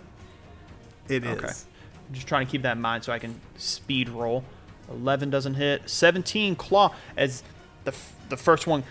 It 1.09 1.25
is. 1.25 1.39
Okay. 1.39 1.47
I'm 1.47 2.15
just 2.15 2.27
trying 2.27 2.45
to 2.47 2.51
keep 2.53 2.63
that 2.63 2.77
in 2.77 2.83
mind 2.83 3.05
so 3.05 3.13
I 3.13 3.19
can 3.19 3.41
speed 3.57 4.09
roll. 4.09 4.45
11 4.91 5.31
doesn't 5.31 5.55
hit. 5.55 5.89
17 5.89 6.57
claw 6.57 6.95
as 7.17 7.43
the 7.85 7.93
f- 7.93 8.13
the 8.29 8.37
first 8.37 8.67
one 8.67 8.85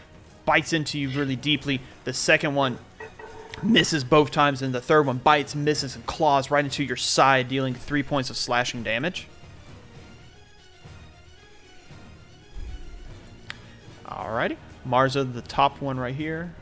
bites 0.46 0.74
into 0.74 0.98
you 1.00 1.10
really 1.10 1.36
deeply. 1.36 1.82
The 2.04 2.14
second 2.14 2.56
one 2.56 2.78
misses 3.64 4.04
both 4.04 4.32
times, 4.32 4.62
and 4.62 4.74
the 4.74 4.82
third 4.82 5.06
one 5.06 5.18
bites, 5.18 5.56
misses, 5.56 5.96
and 5.96 6.06
claws 6.06 6.52
right 6.52 6.64
into 6.64 6.84
your 6.84 6.98
side, 6.98 7.48
dealing 7.48 7.74
three 7.74 8.04
points 8.04 8.30
of 8.30 8.38
slashing 8.38 8.84
damage. 8.84 9.28
Alrighty. 14.06 14.57
Marza, 14.86 15.24
the 15.24 15.41
top 15.41 15.82
one 15.82 15.99
right 15.99 16.16
here. 16.16 16.53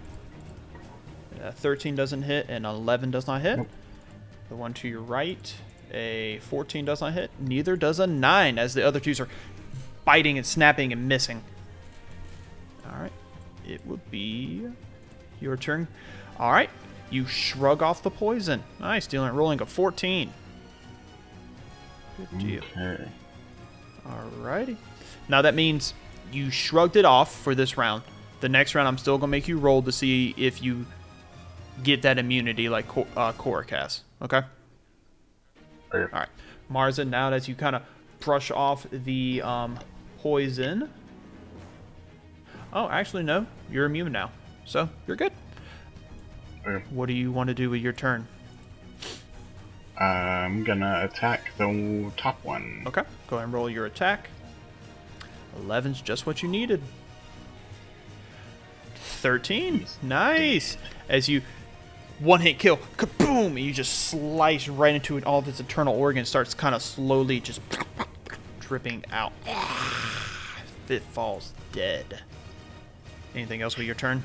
Uh, 1.44 1.52
13 1.52 1.96
doesn't 1.96 2.24
hit, 2.24 2.46
and 2.50 2.66
11 2.66 3.12
does 3.12 3.28
not 3.28 3.42
hit. 3.42 3.60
The 4.50 4.56
one 4.56 4.74
to 4.76 4.88
your 4.88 5.02
right, 5.02 5.54
a 5.92 6.40
14 6.40 6.86
does 6.86 7.02
not 7.02 7.14
hit. 7.14 7.32
Neither 7.40 7.76
does 7.76 8.00
a 8.00 8.08
9, 8.08 8.58
as 8.58 8.74
the 8.74 8.86
other 8.86 9.00
twos 9.00 9.20
are 9.20 9.28
biting 10.06 10.38
and 10.38 10.46
snapping 10.46 10.94
and 10.94 11.08
missing. 11.08 11.44
Alright. 12.88 13.12
It 13.68 13.86
would 13.86 14.10
be 14.12 14.68
your 15.40 15.58
turn. 15.58 15.88
Alright. 16.40 16.70
You 17.10 17.28
shrug 17.28 17.82
off 17.82 18.04
the 18.04 18.10
poison. 18.10 18.64
Nice. 18.80 19.08
Dealing 19.08 19.34
rolling 19.34 19.62
a 19.62 19.66
14. 19.66 20.34
Good 22.18 22.40
deal. 22.40 22.64
Okay. 22.76 23.08
Alrighty. 24.08 24.78
Now 25.30 25.42
that 25.42 25.56
means 25.56 25.94
you 26.32 26.50
shrugged 26.50 26.96
it 26.96 27.06
off 27.06 27.34
for 27.34 27.56
this 27.56 27.78
round. 27.78 28.04
The 28.44 28.50
next 28.50 28.76
round, 28.76 28.90
I'm 28.90 28.98
still 28.98 29.18
gonna 29.18 29.30
make 29.30 29.48
you 29.48 29.58
roll 29.58 29.82
to 29.84 29.92
see 29.94 30.36
if 30.36 30.62
you 30.62 30.86
get 31.82 32.02
that 32.02 32.20
immunity 32.20 32.68
like 32.68 32.90
Cor- 32.90 33.08
uh, 33.16 33.32
Corick 33.32 33.70
has. 33.70 34.02
Okay. 34.22 34.42
Okay. 35.94 36.14
All 36.14 36.20
right, 36.20 36.28
Marza. 36.70 37.08
Now 37.08 37.30
that 37.30 37.48
you 37.48 37.56
kind 37.56 37.74
of 37.74 37.84
brush 38.20 38.52
off 38.52 38.86
the 38.92 39.42
um, 39.44 39.80
poison. 40.18 40.90
Oh, 42.74 42.90
actually, 42.90 43.24
no. 43.24 43.48
You're 43.72 43.86
immune 43.86 44.12
now, 44.12 44.30
so 44.66 44.90
you're 45.08 45.16
good. 45.16 45.32
Okay. 46.68 46.84
What 46.90 47.06
do 47.06 47.14
you 47.14 47.32
want 47.32 47.48
to 47.48 47.54
do 47.54 47.70
with 47.70 47.80
your 47.80 47.94
turn? 47.94 48.28
I'm 49.98 50.66
gonna 50.66 51.08
attack 51.10 51.52
the 51.58 52.12
top 52.18 52.44
one. 52.44 52.84
Okay. 52.88 53.04
Go 53.28 53.38
ahead 53.38 53.46
and 53.46 53.54
roll 53.54 53.70
your 53.70 53.86
attack. 53.86 54.28
11's 55.62 56.02
just 56.02 56.26
what 56.26 56.44
you 56.44 56.50
needed. 56.50 56.82
13. 59.24 59.86
Nice. 60.02 60.78
As 61.08 61.30
you 61.30 61.42
one 62.20 62.42
hit 62.42 62.60
kill, 62.60 62.78
kaboom, 62.98 63.48
and 63.48 63.60
you 63.60 63.74
just 63.74 64.08
slice 64.10 64.68
right 64.68 64.94
into 64.94 65.18
it. 65.18 65.26
All 65.26 65.40
of 65.40 65.48
its 65.48 65.62
internal 65.62 65.96
organs 65.96 66.28
starts 66.28 66.54
kind 66.54 66.76
of 66.76 66.82
slowly 66.84 67.40
just 67.40 67.62
dripping 68.60 69.04
out. 69.12 69.34
It 70.90 71.02
falls 71.02 71.54
dead. 71.72 72.20
Anything 73.34 73.62
else 73.62 73.78
with 73.78 73.86
your 73.86 73.96
turn? 73.96 74.22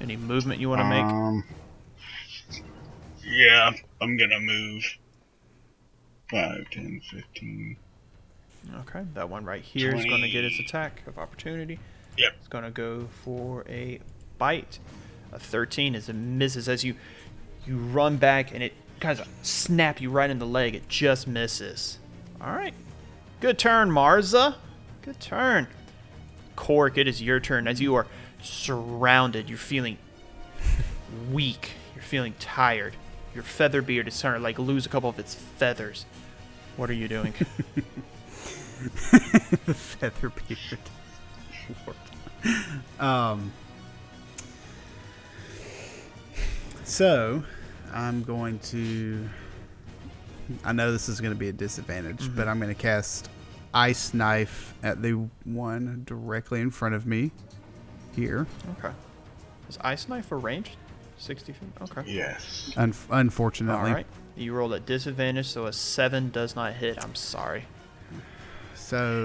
Any 0.00 0.16
movement 0.16 0.60
you 0.60 0.68
want 0.68 0.80
to 0.80 0.84
make? 0.84 1.02
Um. 1.02 1.44
Yeah, 3.24 3.72
I'm 4.00 4.16
gonna 4.16 4.38
move. 4.38 4.84
5, 6.30 6.70
10, 6.70 7.00
15. 7.10 7.76
Okay, 8.76 9.04
that 9.14 9.28
one 9.28 9.44
right 9.44 9.60
here 9.60 9.92
is 9.94 10.04
going 10.04 10.22
to 10.22 10.28
get 10.28 10.44
its 10.44 10.58
attack 10.60 11.02
of 11.06 11.18
opportunity. 11.18 11.78
Yep. 12.18 12.34
It's 12.38 12.48
going 12.48 12.64
to 12.64 12.70
go 12.70 13.08
for 13.24 13.64
a 13.68 14.00
bite. 14.38 14.78
A 15.32 15.38
13 15.38 15.94
is 15.94 16.08
a 16.08 16.12
misses 16.12 16.68
as 16.68 16.84
you 16.84 16.94
you 17.66 17.76
run 17.76 18.16
back 18.16 18.54
and 18.54 18.62
it 18.62 18.72
kind 19.00 19.18
of 19.18 19.26
snap 19.42 20.00
you 20.00 20.10
right 20.10 20.30
in 20.30 20.38
the 20.38 20.46
leg. 20.46 20.74
It 20.74 20.88
just 20.88 21.26
misses. 21.26 21.98
All 22.40 22.54
right. 22.54 22.74
Good 23.40 23.58
turn, 23.58 23.90
Marza. 23.90 24.54
Good 25.02 25.20
turn. 25.20 25.66
Cork, 26.54 26.96
it 26.96 27.06
is 27.06 27.20
your 27.20 27.40
turn 27.40 27.68
as 27.68 27.80
you 27.80 27.94
are 27.96 28.06
surrounded. 28.40 29.48
You're 29.48 29.58
feeling 29.58 29.98
weak. 31.32 31.72
You're 31.94 32.02
feeling 32.02 32.34
tired. 32.38 32.94
Your 33.34 33.42
feather 33.42 33.82
beard 33.82 34.08
is 34.08 34.14
starting 34.14 34.40
to 34.40 34.44
like 34.44 34.58
lose 34.58 34.86
a 34.86 34.88
couple 34.88 35.10
of 35.10 35.18
its 35.18 35.34
feathers. 35.34 36.06
What 36.76 36.88
are 36.88 36.94
you 36.94 37.08
doing? 37.08 37.34
the 39.66 39.74
feather 39.74 40.30
beard. 40.30 40.78
Um. 43.00 43.52
So, 46.84 47.42
I'm 47.92 48.22
going 48.22 48.58
to. 48.60 49.28
I 50.64 50.72
know 50.72 50.92
this 50.92 51.08
is 51.08 51.20
going 51.20 51.32
to 51.32 51.38
be 51.38 51.48
a 51.48 51.52
disadvantage, 51.52 52.34
but 52.36 52.46
I'm 52.46 52.60
going 52.60 52.72
to 52.72 52.80
cast 52.80 53.28
Ice 53.74 54.14
Knife 54.14 54.74
at 54.82 55.02
the 55.02 55.28
one 55.44 56.02
directly 56.06 56.60
in 56.60 56.70
front 56.70 56.94
of 56.94 57.06
me. 57.06 57.32
Here. 58.14 58.46
okay. 58.78 58.94
Is 59.68 59.76
ice 59.82 60.08
knife 60.08 60.32
a 60.32 60.36
ranged? 60.36 60.76
60 61.18 61.52
feet? 61.52 61.68
Okay. 61.82 62.02
Yes. 62.10 62.72
Un- 62.76 62.94
unfortunately. 63.10 63.90
All 63.90 63.94
right. 63.94 64.06
You 64.36 64.54
rolled 64.54 64.72
at 64.74 64.86
disadvantage, 64.86 65.48
so 65.48 65.66
a 65.66 65.72
7 65.72 66.30
does 66.30 66.56
not 66.56 66.74
hit. 66.74 67.02
I'm 67.02 67.14
sorry. 67.14 67.64
So, 68.74 69.24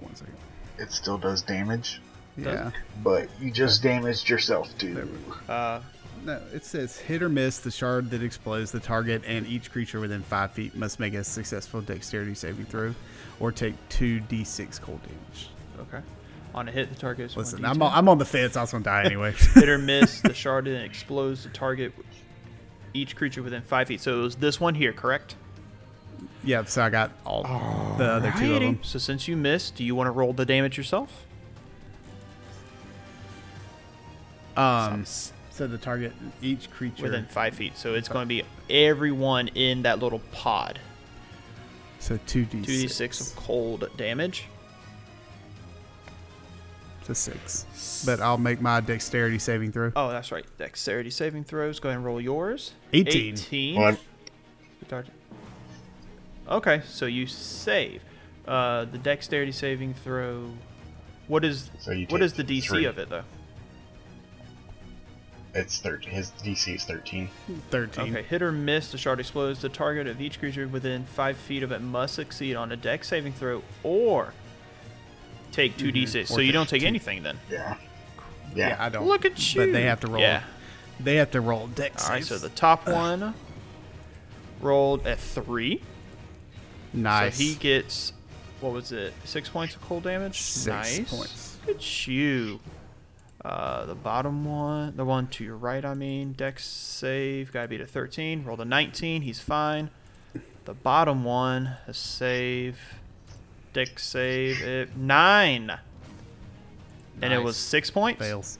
one 0.00 0.14
second. 0.14 0.34
It 0.78 0.90
still 0.92 1.18
does 1.18 1.42
damage, 1.42 2.00
Yeah. 2.36 2.70
but 3.02 3.28
you 3.40 3.50
just 3.50 3.82
damaged 3.82 4.28
yourself, 4.28 4.76
dude. 4.78 5.08
Uh, 5.48 5.80
No, 6.24 6.40
it 6.54 6.64
says 6.64 6.96
hit 6.98 7.20
or 7.22 7.28
miss 7.28 7.58
the 7.58 7.70
shard 7.70 8.10
that 8.10 8.22
explodes 8.22 8.70
the 8.72 8.80
target, 8.80 9.22
and 9.26 9.46
each 9.46 9.70
creature 9.72 9.98
within 10.00 10.22
five 10.22 10.52
feet 10.52 10.74
must 10.76 11.00
make 11.00 11.14
a 11.14 11.24
successful 11.24 11.80
dexterity 11.80 12.34
saving 12.34 12.66
throw, 12.66 12.94
or 13.40 13.50
take 13.52 13.74
two 13.88 14.20
d6 14.30 14.80
cold 14.80 15.00
damage. 15.02 15.48
okay. 15.80 16.04
On 16.54 16.68
a 16.68 16.70
hit, 16.70 16.90
the 16.90 16.94
target 16.96 17.26
is 17.30 17.36
Listen, 17.36 17.64
I'm 17.64 17.82
on, 17.82 17.92
I'm 17.92 18.08
on 18.08 18.18
the 18.18 18.24
fence. 18.26 18.56
I 18.56 18.60
was 18.60 18.72
gonna 18.72 18.84
die 18.84 19.02
anyway. 19.06 19.32
hit 19.32 19.68
or 19.68 19.78
miss, 19.78 20.20
the 20.20 20.34
shard 20.34 20.66
then 20.66 20.82
explodes 20.84 21.42
the 21.44 21.48
target. 21.50 21.92
Each 22.94 23.16
creature 23.16 23.42
within 23.42 23.62
5 23.62 23.88
feet. 23.88 24.00
So 24.02 24.18
it 24.20 24.22
was 24.22 24.36
this 24.36 24.60
one 24.60 24.74
here, 24.74 24.92
correct? 24.92 25.34
yeah, 26.44 26.64
so 26.64 26.82
I 26.82 26.90
got 26.90 27.10
all 27.26 27.42
the 27.98 28.04
other 28.04 28.32
two 28.38 28.54
of 28.54 28.60
them. 28.60 28.78
So 28.82 28.98
since 28.98 29.26
you 29.28 29.36
missed, 29.36 29.76
do 29.76 29.84
you 29.84 29.94
want 29.94 30.08
to 30.08 30.10
roll 30.12 30.32
the 30.32 30.44
damage 30.44 30.76
yourself? 30.76 31.26
Um, 34.56 35.04
so 35.04 35.66
the 35.66 35.78
target, 35.78 36.12
each 36.40 36.70
creature. 36.70 37.02
Within 37.04 37.26
5 37.26 37.54
feet. 37.54 37.76
So 37.76 37.94
it's 37.94 38.08
going 38.08 38.24
to 38.24 38.28
be 38.28 38.42
everyone 38.70 39.48
in 39.48 39.82
that 39.82 39.98
little 39.98 40.20
pod. 40.32 40.78
so 41.98 42.18
two 42.26 42.44
d6. 42.46 42.64
2d6 42.64 43.20
of 43.30 43.36
cold 43.36 43.88
damage. 43.96 44.44
to 47.04 47.14
six. 47.14 47.66
But 48.06 48.20
I'll 48.20 48.38
make 48.38 48.60
my 48.60 48.80
dexterity 48.80 49.38
saving 49.38 49.72
throw. 49.72 49.90
Oh, 49.96 50.08
that's 50.10 50.30
right. 50.32 50.44
Dexterity 50.58 51.10
saving 51.10 51.44
throws. 51.44 51.80
Go 51.80 51.88
ahead 51.88 51.96
and 51.96 52.04
roll 52.06 52.20
yours. 52.20 52.72
18. 52.92 53.32
18. 53.34 53.74
What? 53.80 53.98
The 54.80 54.84
tar- 54.86 55.04
Okay, 56.48 56.82
so 56.86 57.06
you 57.06 57.26
save. 57.26 58.02
Uh, 58.46 58.84
the 58.86 58.98
dexterity 58.98 59.52
saving 59.52 59.94
throw. 59.94 60.50
What 61.28 61.44
is 61.44 61.70
So 61.80 61.92
you 61.92 62.06
what 62.10 62.18
take 62.18 62.26
is 62.26 62.32
the 62.34 62.44
DC 62.44 62.64
three. 62.66 62.84
of 62.84 62.98
it 62.98 63.08
though? 63.08 63.22
It's 65.54 65.78
13. 65.78 66.10
His 66.10 66.30
DC 66.42 66.76
is 66.76 66.84
13. 66.84 67.28
13. 67.70 68.10
Okay, 68.16 68.22
hit 68.22 68.40
or 68.42 68.52
miss, 68.52 68.90
the 68.90 68.96
shard 68.98 69.20
explodes. 69.20 69.60
The 69.60 69.68
target 69.68 70.06
of 70.06 70.20
each 70.20 70.38
creature 70.38 70.66
within 70.66 71.04
five 71.04 71.36
feet 71.36 71.62
of 71.62 71.72
it 71.72 71.80
must 71.82 72.14
succeed 72.14 72.56
on 72.56 72.72
a 72.72 72.76
dex 72.76 73.08
saving 73.08 73.34
throw 73.34 73.62
or 73.82 74.32
take 75.50 75.76
2d6. 75.76 75.92
Mm-hmm. 75.92 76.24
So 76.24 76.36
Or 76.36 76.42
you 76.42 76.52
don't 76.52 76.64
take 76.66 76.80
take 76.80 76.80
two. 76.82 76.86
anything 76.86 77.22
then. 77.22 77.38
Yeah. 77.50 77.76
Yeah, 78.54 78.68
Yeah. 78.68 78.76
I 78.78 78.88
don't. 78.88 79.06
Look 79.06 79.24
at 79.26 79.54
you. 79.54 79.60
But 79.60 79.72
they 79.72 79.82
have 79.84 80.00
to 80.00 80.06
roll. 80.06 80.22
Yeah. 80.22 80.42
They 80.98 81.16
have 81.16 81.30
to 81.32 81.40
roll 81.40 81.66
dex. 81.66 82.06
All 82.06 82.12
right, 82.14 82.24
so 82.24 82.38
the 82.38 82.48
top 82.48 82.88
one 82.88 83.34
rolled 84.60 85.06
at 85.06 85.18
three. 85.18 85.82
nice. 86.92 87.36
So 87.36 87.42
he 87.42 87.54
gets 87.56 88.12
what 88.60 88.72
was 88.72 88.92
it? 88.92 89.12
Six 89.24 89.48
points 89.48 89.74
of 89.74 89.82
cold 89.82 90.04
damage. 90.04 90.40
Six 90.40 90.66
nice. 90.66 91.10
points. 91.10 91.58
Good 91.66 92.06
you. 92.06 92.60
Uh, 93.44 93.84
the 93.86 93.94
bottom 93.94 94.44
one, 94.44 94.96
the 94.96 95.04
one 95.04 95.26
to 95.26 95.42
your 95.42 95.56
right, 95.56 95.84
I 95.84 95.94
mean, 95.94 96.32
Dex 96.32 96.64
save, 96.64 97.52
gotta 97.52 97.66
be 97.66 97.78
to 97.78 97.86
13. 97.86 98.44
Rolled 98.44 98.60
a 98.60 98.64
19, 98.64 99.22
he's 99.22 99.40
fine. 99.40 99.90
The 100.64 100.74
bottom 100.74 101.24
one, 101.24 101.76
a 101.88 101.94
save, 101.94 102.78
Dex 103.72 104.06
save, 104.06 104.62
it, 104.62 104.96
nine. 104.96 105.72
And 107.20 107.32
it 107.32 107.42
was 107.42 107.56
six 107.56 107.90
points. 107.90 108.20
fails. 108.20 108.58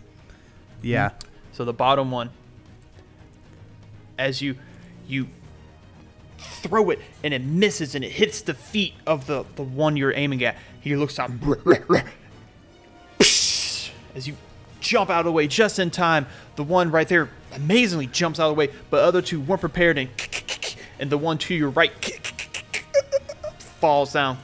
Yeah. 0.82 1.10
So 1.52 1.64
the 1.64 1.72
bottom 1.72 2.10
one, 2.10 2.30
as 4.18 4.42
you 4.42 4.56
you 5.06 5.28
throw 6.38 6.90
it 6.90 7.00
and 7.22 7.32
it 7.34 7.42
misses 7.42 7.94
and 7.94 8.04
it 8.04 8.12
hits 8.12 8.40
the 8.40 8.54
feet 8.54 8.94
of 9.06 9.26
the 9.26 9.44
the 9.56 9.62
one 9.62 9.96
you're 9.96 10.14
aiming 10.14 10.44
at. 10.44 10.56
He 10.80 10.96
looks 10.96 11.14
down 11.14 11.40
as 14.14 14.26
you 14.26 14.36
jump 14.82 15.09
out 15.09 15.20
of 15.20 15.24
the 15.24 15.32
way 15.32 15.46
just 15.46 15.78
in 15.78 15.90
time. 15.90 16.26
The 16.56 16.64
one 16.64 16.90
right 16.90 17.09
there 17.09 17.30
amazingly 17.54 18.06
jumps 18.09 18.38
out 18.38 18.50
of 18.50 18.56
the 18.56 18.59
way, 18.59 18.68
but 18.90 19.02
other 19.02 19.22
two 19.22 19.40
weren't 19.40 19.60
prepared 19.60 19.96
and 19.96 20.10
and 20.98 21.10
the 21.10 21.18
one 21.18 21.38
to 21.38 21.54
your 21.54 21.70
right 21.70 21.92
falls 23.59 24.12
down 24.12 24.38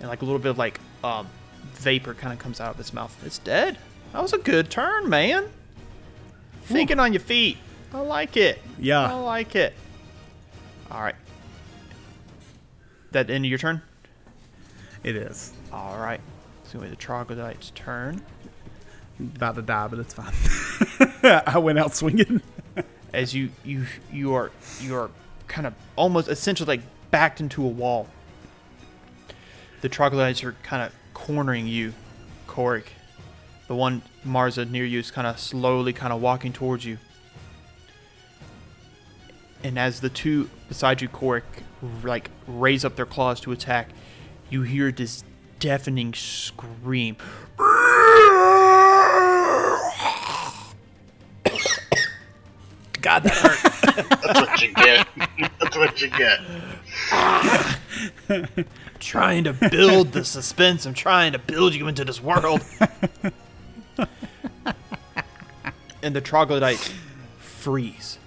and 0.00 0.08
like 0.08 0.22
a 0.22 0.24
little 0.24 0.40
bit 0.40 0.50
of 0.50 0.58
like 0.58 0.80
um 1.04 1.28
vapor 1.74 2.14
kind 2.14 2.32
of 2.32 2.38
comes 2.38 2.60
out 2.60 2.74
of 2.74 2.80
its 2.80 2.92
mouth. 2.92 3.14
It's 3.24 3.38
dead. 3.38 3.78
That 4.12 4.22
was 4.22 4.32
a 4.32 4.38
good 4.38 4.70
turn, 4.70 5.08
man. 5.08 5.48
Thinking 6.62 6.98
on 6.98 7.12
your 7.12 7.20
feet. 7.20 7.58
I 7.92 8.00
like 8.00 8.36
it. 8.36 8.60
Yeah. 8.78 9.06
I 9.06 9.14
like 9.14 9.54
it. 9.54 9.74
All 10.90 11.00
right. 11.00 11.14
That 13.12 13.30
end 13.30 13.44
of 13.44 13.48
your 13.48 13.58
turn? 13.58 13.82
It 15.04 15.16
is. 15.16 15.52
All 15.72 15.96
right. 15.98 16.20
It's 16.62 16.72
going 16.72 16.84
to 16.84 16.90
be 16.90 16.90
the 16.90 17.00
troglodyte's 17.00 17.70
turn. 17.70 18.20
About 19.18 19.54
to 19.56 19.62
die, 19.62 19.88
but 19.88 19.98
it's 19.98 20.14
fine. 20.14 20.32
I 21.46 21.58
went 21.58 21.78
out 21.78 21.94
swinging. 21.94 22.42
As 23.12 23.34
you 23.34 23.50
you 23.64 23.86
you 24.12 24.34
are 24.34 24.50
you 24.80 24.94
are 24.94 25.10
kind 25.48 25.66
of 25.66 25.74
almost 25.96 26.28
essentially 26.28 26.66
like 26.66 26.82
backed 27.10 27.40
into 27.40 27.64
a 27.64 27.68
wall. 27.68 28.08
The 29.80 29.88
troglodytes 29.88 30.44
are 30.44 30.52
kind 30.62 30.82
of 30.82 30.92
cornering 31.14 31.66
you, 31.66 31.94
Corick. 32.46 32.86
The 33.68 33.74
one 33.74 34.02
Marza 34.24 34.68
near 34.68 34.84
you 34.84 35.00
is 35.00 35.10
kind 35.10 35.26
of 35.26 35.38
slowly 35.40 35.92
kind 35.92 36.12
of 36.12 36.20
walking 36.20 36.52
towards 36.52 36.84
you. 36.84 36.98
And 39.64 39.78
as 39.78 40.00
the 40.00 40.10
two 40.10 40.50
beside 40.68 41.00
you, 41.00 41.08
Corick, 41.08 41.42
like 42.04 42.30
raise 42.46 42.84
up 42.84 42.96
their 42.96 43.06
claws 43.06 43.40
to 43.40 43.52
attack, 43.52 43.88
you 44.50 44.62
hear 44.62 44.92
this 44.92 45.24
deafening 45.58 46.14
scream. 46.14 47.16
God, 53.06 53.22
that 53.22 53.34
hurt. 53.36 53.62
That's 54.20 54.40
what 54.40 54.60
you 54.60 54.72
get. 54.72 55.06
That's 55.60 55.76
what 55.76 56.02
you 56.02 56.10
get. 58.50 58.66
trying 58.98 59.44
to 59.44 59.52
build 59.52 60.10
the 60.10 60.24
suspense. 60.24 60.86
I'm 60.86 60.94
trying 60.94 61.30
to 61.30 61.38
build 61.38 61.76
you 61.76 61.86
into 61.86 62.04
this 62.04 62.20
world. 62.20 62.62
and 66.02 66.16
the 66.16 66.20
troglodytes 66.20 66.92
freeze. 67.38 68.18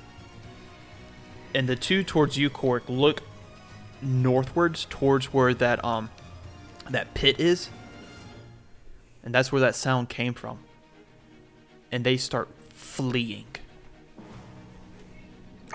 And 1.54 1.68
the 1.68 1.76
two 1.76 2.02
towards 2.02 2.38
you, 2.38 2.50
Cork, 2.50 2.84
look 2.88 3.24
northwards 4.02 4.88
towards 4.90 5.34
where 5.34 5.54
that 5.56 5.84
um 5.84 6.10
that 6.90 7.14
pit 7.14 7.38
is. 7.38 7.70
And 9.26 9.36
that's 9.36 9.52
where 9.52 9.60
that 9.60 9.76
sound 9.76 10.08
came 10.08 10.34
from. 10.34 10.60
And 11.92 12.06
they 12.06 12.16
start 12.16 12.48
fleeing. 12.70 13.49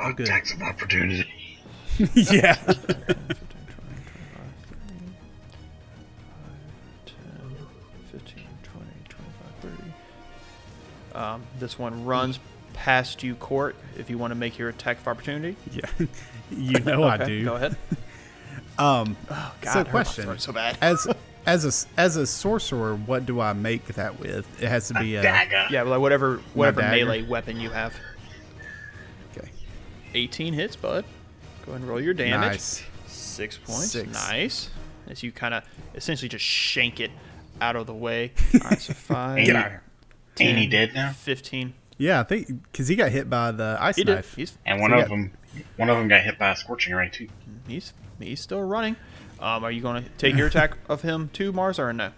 Oh, 0.01 0.13
good. 0.13 0.27
Tax 0.27 0.53
of 0.53 0.63
opportunity. 0.63 1.61
yeah. 2.15 2.55
15, 8.13 8.45
20, 8.63 8.87
25, 9.09 9.73
30. 11.13 11.19
Um, 11.19 11.43
this 11.59 11.79
one 11.79 12.05
runs 12.05 12.39
past 12.73 13.23
you, 13.23 13.35
Court, 13.37 13.77
if 13.97 14.11
you 14.11 14.19
want 14.19 14.31
to 14.33 14.35
make 14.35 14.59
your 14.59 14.69
attack 14.69 14.99
of 14.99 15.09
opportunity. 15.09 15.57
Yeah. 15.73 16.07
You 16.51 16.79
know 16.81 17.03
I 17.03 17.17
do. 17.17 17.43
Go 17.45 17.55
ahead. 17.57 17.75
Um, 18.79 19.17
Oh, 19.31 19.55
God, 19.63 19.73
so 19.73 19.81
it 19.81 19.89
question. 19.89 20.39
so 20.39 20.53
bad. 20.53 20.77
as 20.83 21.07
as 21.47 21.65
a 21.65 21.69
s- 21.69 21.87
as 21.97 22.17
a 22.17 22.27
sorcerer, 22.27 22.97
what 22.97 23.25
do 23.25 23.41
I 23.41 23.53
make 23.55 23.87
that 23.95 24.19
with? 24.21 24.47
It 24.63 24.69
has 24.69 24.89
to 24.89 24.95
be 24.95 25.17
a. 25.17 25.23
Dagger. 25.23 25.67
Yeah, 25.71 25.83
like 25.83 26.01
whatever 26.01 26.41
whatever 26.55 26.83
melee 26.83 27.23
weapon 27.23 27.59
you 27.61 27.71
have. 27.71 27.95
Okay. 30.15 30.21
18 30.21 30.55
hits, 30.55 30.77
bud. 30.77 31.05
Go 31.67 31.73
ahead 31.73 31.81
and 31.81 31.91
roll 31.91 32.01
your 32.01 32.15
damage. 32.15 32.41
Nice. 32.53 32.85
Six 33.07 33.59
points. 33.59 33.91
Six. 33.91 34.13
Nice. 34.13 34.71
As 35.09 35.23
you 35.23 35.33
kind 35.33 35.55
of 35.55 35.65
essentially 35.95 36.29
just 36.29 36.45
shank 36.45 37.01
it 37.01 37.11
out 37.61 37.77
of 37.77 37.87
the 37.87 37.95
way. 37.95 38.33
All 38.55 38.61
right, 38.71 38.81
so 38.81 38.93
five. 38.95 39.39
Ain't, 39.39 39.47
Get 39.47 39.57
out 39.57 39.67
of 39.67 39.73
here. 39.73 39.83
ain't 40.41 40.59
he 40.59 40.67
dead 40.67 40.95
now? 40.95 41.13
15. 41.13 41.75
Yeah, 41.99 42.21
I 42.21 42.23
think 42.25 42.49
because 42.71 42.89
he 42.89 42.97
got 42.97 43.13
hit 43.13 43.29
by 43.31 43.53
the 43.53 43.77
ice 43.81 43.97
He 43.97 44.05
knife. 44.05 44.35
He's 44.35 44.57
And 44.67 44.81
one 44.81 44.91
So 44.91 44.97
of 44.97 45.03
yeah. 45.03 45.09
them, 45.09 45.31
one 45.77 45.91
of 45.91 45.97
them 45.99 46.09
got 46.09 46.23
hit 46.23 46.39
by 46.39 46.51
a 46.53 46.57
scorching 46.57 46.95
ray 46.95 47.09
too. 47.09 47.29
he's 47.69 47.93
he's 48.21 48.41
still 48.41 48.63
running. 48.63 48.97
Um, 49.41 49.63
are 49.65 49.71
you 49.71 49.81
going 49.83 50.03
to 50.03 50.09
take 50.19 50.37
your 50.37 50.47
attack 50.49 50.77
of 50.89 51.03
him 51.03 51.29
too, 51.33 51.53
Mars, 51.53 51.79
or 51.79 51.93
no? 51.93 52.11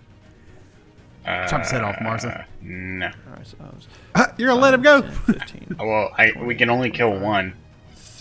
Uh, 1.26 1.46
Chop 1.48 1.62
his 1.62 1.70
head 1.72 1.82
off, 1.82 1.96
Marza. 1.96 2.44
No. 2.62 3.06
All 3.06 3.12
right, 3.36 3.46
so 3.46 3.56
that 3.58 3.74
was 3.74 3.88
Ah, 4.14 4.32
You're 4.38 4.48
gonna 4.48 4.60
let 4.60 4.74
him 4.74 4.82
go. 4.82 5.00
10, 5.02 5.10
15, 5.12 5.76
Oh, 5.80 5.86
Well, 5.86 6.10
I 6.16 6.32
we 6.42 6.54
can 6.54 6.70
only 6.70 6.90
kill 6.90 7.18
one. 7.18 7.52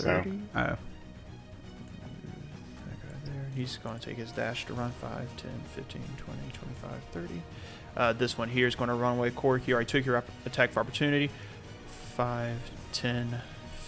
30. 0.04 0.30
Oh. 0.32 0.60
That 0.60 0.78
guy 3.02 3.16
there. 3.26 3.48
He's 3.56 3.78
going 3.78 4.00
to 4.00 4.06
take 4.06 4.18
his 4.18 4.32
dash 4.32 4.66
to 4.66 4.74
run 4.74 4.92
5, 4.92 5.12
10, 5.38 5.52
15, 5.76 6.02
20, 6.18 6.40
25, 6.54 6.92
30. 7.12 7.42
Uh, 7.98 8.14
this 8.14 8.38
one 8.38 8.50
here 8.50 8.68
is 8.68 8.76
going 8.76 8.90
to 8.90 8.96
run 8.96 9.18
away. 9.18 9.32
Cork, 9.32 9.68
you 9.68 9.74
already 9.74 9.88
took 9.90 10.06
your 10.06 10.18
up- 10.18 10.28
attack 10.46 10.72
of 10.72 10.78
opportunity. 10.78 11.30
5, 12.16 12.58
10, 12.94 13.42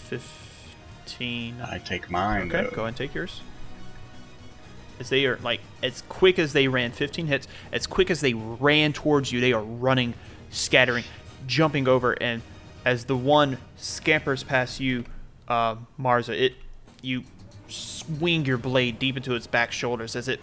15. 0.06 1.56
I 1.62 1.78
take 1.80 2.10
mine. 2.10 2.48
Okay, 2.48 2.64
though. 2.64 2.70
go 2.70 2.82
ahead 2.84 2.88
and 2.88 2.98
take 2.98 3.14
yours. 3.14 3.42
As 5.00 5.10
they 5.10 5.26
are 5.28 5.38
like 5.44 5.62
as 5.84 6.02
quick 6.10 6.40
as 6.40 6.54
they 6.54 6.68
ran, 6.68 6.92
15 6.92 7.28
hits. 7.28 7.48
As 7.72 7.86
quick 7.86 8.10
as 8.10 8.20
they 8.22 8.34
ran 8.34 8.94
towards 8.94 9.32
you, 9.32 9.40
they 9.40 9.54
are 9.54 9.62
running, 9.62 10.16
scattering, 10.50 11.04
jumping 11.46 11.88
over, 11.88 12.14
and 12.14 12.42
as 12.84 13.06
the 13.06 13.16
one 13.16 13.58
scampers 13.76 14.44
past 14.44 14.80
you, 14.80 15.06
uh, 15.48 15.76
Marza, 15.98 16.34
it 16.34 16.56
you 17.02 17.24
swing 17.68 18.46
your 18.46 18.58
blade 18.58 19.00
deep 19.00 19.18
into 19.18 19.36
its 19.36 19.48
back 19.48 19.72
shoulders 19.72 20.16
as 20.16 20.28
it 20.28 20.40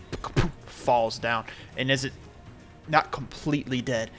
falls 0.67 1.19
down, 1.19 1.45
and 1.77 1.91
as 1.91 2.05
it 2.05 2.13
not 2.89 3.11
completely 3.11 3.81
dead, 3.81 4.11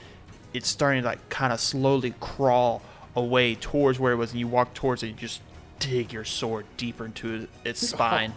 it's 0.52 0.68
starting 0.68 1.02
to 1.02 1.08
like 1.08 1.28
kind 1.28 1.52
of 1.52 1.60
slowly 1.60 2.14
crawl 2.20 2.82
away 3.14 3.54
towards 3.54 3.98
where 3.98 4.12
it 4.12 4.16
was, 4.16 4.32
and 4.32 4.40
you 4.40 4.48
walk 4.48 4.74
towards 4.74 5.02
it, 5.02 5.08
and 5.08 5.16
you 5.16 5.28
just 5.28 5.40
dig 5.78 6.12
your 6.12 6.24
sword 6.24 6.66
deeper 6.76 7.06
into 7.06 7.46
its 7.64 7.86
spine. 7.88 8.32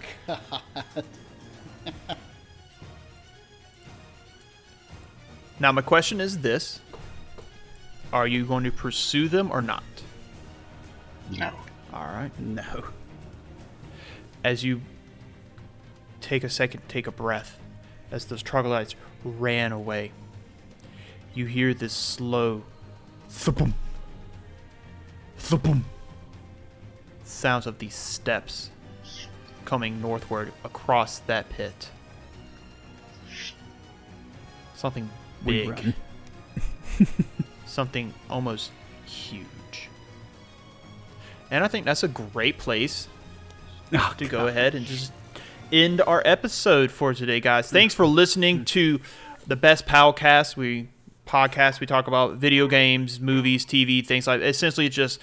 now, 5.59 5.71
my 5.71 5.81
question 5.81 6.21
is 6.21 6.39
this 6.39 6.79
Are 8.13 8.27
you 8.27 8.45
going 8.45 8.63
to 8.63 8.71
pursue 8.71 9.27
them 9.27 9.51
or 9.51 9.61
not? 9.61 9.83
No. 11.31 11.51
All 11.93 12.05
right. 12.05 12.31
No. 12.39 12.83
as 14.43 14.63
you 14.63 14.81
take 16.21 16.43
a 16.43 16.49
second, 16.49 16.81
take 16.87 17.07
a 17.07 17.11
breath, 17.11 17.59
as 18.11 18.25
those 18.25 18.43
troglodytes 18.43 18.95
ran 19.23 19.71
away, 19.71 20.11
you 21.33 21.45
hear 21.45 21.73
this 21.73 21.93
slow 21.93 22.63
thump, 23.29 23.75
thump 25.37 25.85
sounds 27.23 27.67
of 27.67 27.79
these 27.79 27.95
steps 27.95 28.69
coming 29.65 30.01
northward 30.01 30.51
across 30.63 31.19
that 31.19 31.49
pit. 31.49 31.89
Something 34.75 35.09
big, 35.45 35.93
something 37.65 38.13
almost 38.29 38.71
huge. 39.05 39.45
And 41.51 41.63
I 41.63 41.67
think 41.67 41.85
that's 41.85 42.03
a 42.03 42.07
great 42.07 42.57
place 42.57 43.07
Oh, 43.91 44.13
to 44.17 44.27
go 44.27 44.47
ahead 44.47 44.75
and 44.75 44.85
just 44.85 45.11
end 45.71 46.01
our 46.01 46.21
episode 46.23 46.91
for 46.91 47.13
today, 47.13 47.39
guys. 47.39 47.71
Thanks 47.71 47.93
for 47.95 48.05
listening 48.05 48.65
to 48.65 48.99
the 49.47 49.55
Best 49.55 49.87
Palcast. 49.87 50.55
We 50.55 50.89
podcast. 51.25 51.79
We 51.79 51.87
talk 51.87 52.07
about 52.07 52.35
video 52.35 52.67
games, 52.67 53.19
movies, 53.19 53.65
TV, 53.65 54.05
things 54.05 54.27
like. 54.27 54.41
Essentially, 54.41 54.85
it's 54.85 54.95
just 54.95 55.19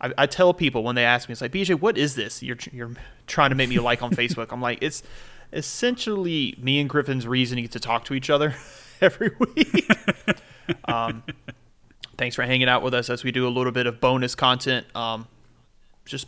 I, 0.00 0.12
I 0.18 0.26
tell 0.26 0.52
people 0.52 0.82
when 0.82 0.96
they 0.96 1.04
ask 1.04 1.28
me, 1.28 1.32
it's 1.32 1.40
like 1.40 1.52
BJ, 1.52 1.80
what 1.80 1.96
is 1.96 2.14
this? 2.14 2.42
You're 2.42 2.58
you're 2.72 2.92
trying 3.26 3.50
to 3.50 3.56
make 3.56 3.68
me 3.70 3.78
like 3.78 4.02
on 4.02 4.10
Facebook. 4.14 4.48
I'm 4.50 4.60
like, 4.60 4.78
it's 4.82 5.02
essentially 5.52 6.54
me 6.58 6.80
and 6.80 6.90
Griffin's 6.90 7.26
reasoning 7.26 7.68
to 7.68 7.80
talk 7.80 8.04
to 8.06 8.14
each 8.14 8.28
other 8.28 8.54
every 9.00 9.30
week. 9.38 9.88
um, 10.84 11.22
thanks 12.18 12.36
for 12.36 12.42
hanging 12.42 12.68
out 12.68 12.82
with 12.82 12.92
us 12.94 13.08
as 13.08 13.24
we 13.24 13.32
do 13.32 13.46
a 13.46 13.50
little 13.50 13.72
bit 13.72 13.86
of 13.86 14.00
bonus 14.00 14.34
content. 14.34 14.86
Um, 14.94 15.26
just 16.04 16.26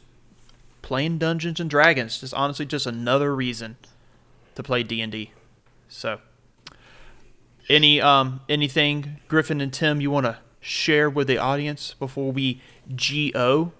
playing 0.82 1.18
Dungeons 1.18 1.60
and 1.60 1.68
Dragons. 1.70 2.20
Just 2.20 2.34
honestly, 2.34 2.66
just 2.66 2.86
another 2.86 3.34
reason 3.34 3.76
to 4.54 4.62
play 4.62 4.82
D 4.82 5.00
and 5.00 5.10
D. 5.12 5.30
So, 5.88 6.20
any 7.68 8.00
um 8.00 8.40
anything 8.48 9.20
Griffin 9.28 9.60
and 9.60 9.72
Tim 9.72 10.00
you 10.00 10.10
want 10.10 10.26
to 10.26 10.38
share 10.60 11.08
with 11.10 11.26
the 11.26 11.38
audience 11.38 11.94
before 11.98 12.32
we 12.32 12.60
go? 13.32 13.72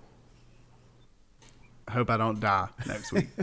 I 1.89 1.93
hope 1.93 2.10
I 2.10 2.16
don't 2.16 2.40
die 2.40 2.69
next 2.86 3.12
week. 3.12 3.28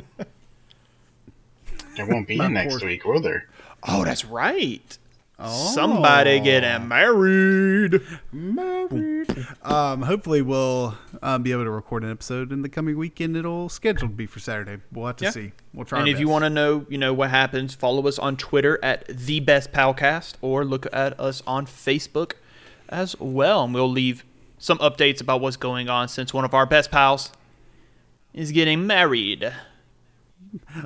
There 1.95 2.05
won't 2.07 2.27
be 2.29 2.37
next 2.37 2.77
poor- 2.79 2.87
week, 2.87 3.03
will 3.03 3.19
there? 3.19 3.49
Oh, 3.85 4.05
that's 4.05 4.23
right. 4.23 4.97
Oh. 5.41 5.71
Somebody 5.73 6.39
getting 6.41 6.87
married. 6.89 8.01
Married. 8.33 9.47
Um, 9.63 10.01
hopefully 10.01 10.41
we'll 10.41 10.97
um, 11.21 11.43
be 11.43 11.53
able 11.53 11.63
to 11.63 11.69
record 11.71 12.03
an 12.03 12.11
episode 12.11 12.51
in 12.51 12.61
the 12.61 12.67
coming 12.67 12.97
weekend. 12.97 13.37
It'll 13.37 13.69
scheduled 13.69 14.11
to 14.11 14.15
be 14.17 14.25
for 14.25 14.39
Saturday. 14.39 14.81
We'll 14.91 15.07
have 15.07 15.15
to 15.17 15.25
Yeah. 15.25 15.31
see. 15.31 15.51
We'll 15.73 15.85
try. 15.85 15.99
And 15.99 16.09
if 16.09 16.19
you 16.19 16.27
want 16.27 16.43
to 16.43 16.49
know, 16.49 16.85
you 16.89 16.97
know 16.97 17.13
what 17.13 17.29
happens, 17.29 17.73
follow 17.73 18.05
us 18.07 18.19
on 18.19 18.35
Twitter 18.35 18.77
at 18.83 19.07
the 19.07 19.39
Best 19.39 19.71
Palcast, 19.71 20.33
or 20.41 20.65
look 20.65 20.85
at 20.91 21.17
us 21.19 21.41
on 21.47 21.65
Facebook 21.65 22.33
as 22.89 23.17
well, 23.19 23.63
and 23.63 23.73
we'll 23.73 23.89
leave 23.89 24.25
some 24.57 24.77
updates 24.79 25.21
about 25.21 25.39
what's 25.39 25.55
going 25.57 25.87
on 25.87 26.09
since 26.09 26.33
one 26.33 26.43
of 26.43 26.53
our 26.53 26.65
best 26.65 26.91
pals 26.91 27.31
is 28.33 28.51
getting 28.51 28.85
married. 28.85 29.53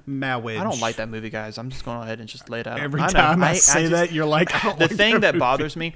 Marriage. 0.05 0.59
I 0.59 0.63
don't 0.63 0.79
like 0.81 0.97
that 0.97 1.09
movie, 1.09 1.29
guys. 1.29 1.57
I'm 1.57 1.69
just 1.69 1.85
going 1.85 2.01
ahead 2.01 2.19
and 2.19 2.27
just 2.27 2.49
lay 2.49 2.59
it 2.61 2.67
out. 2.67 2.79
Every 2.79 3.01
know. 3.01 3.07
time 3.07 3.43
I, 3.43 3.53
say 3.53 3.81
just- 3.81 3.91
that, 3.91 4.11
you're 4.11 4.25
like, 4.25 4.53
I 4.53 4.59
don't 4.67 4.79
the 4.79 4.87
like 4.87 4.95
thing 4.97 5.19
that 5.21 5.37
bothers 5.39 5.75
me, 5.75 5.95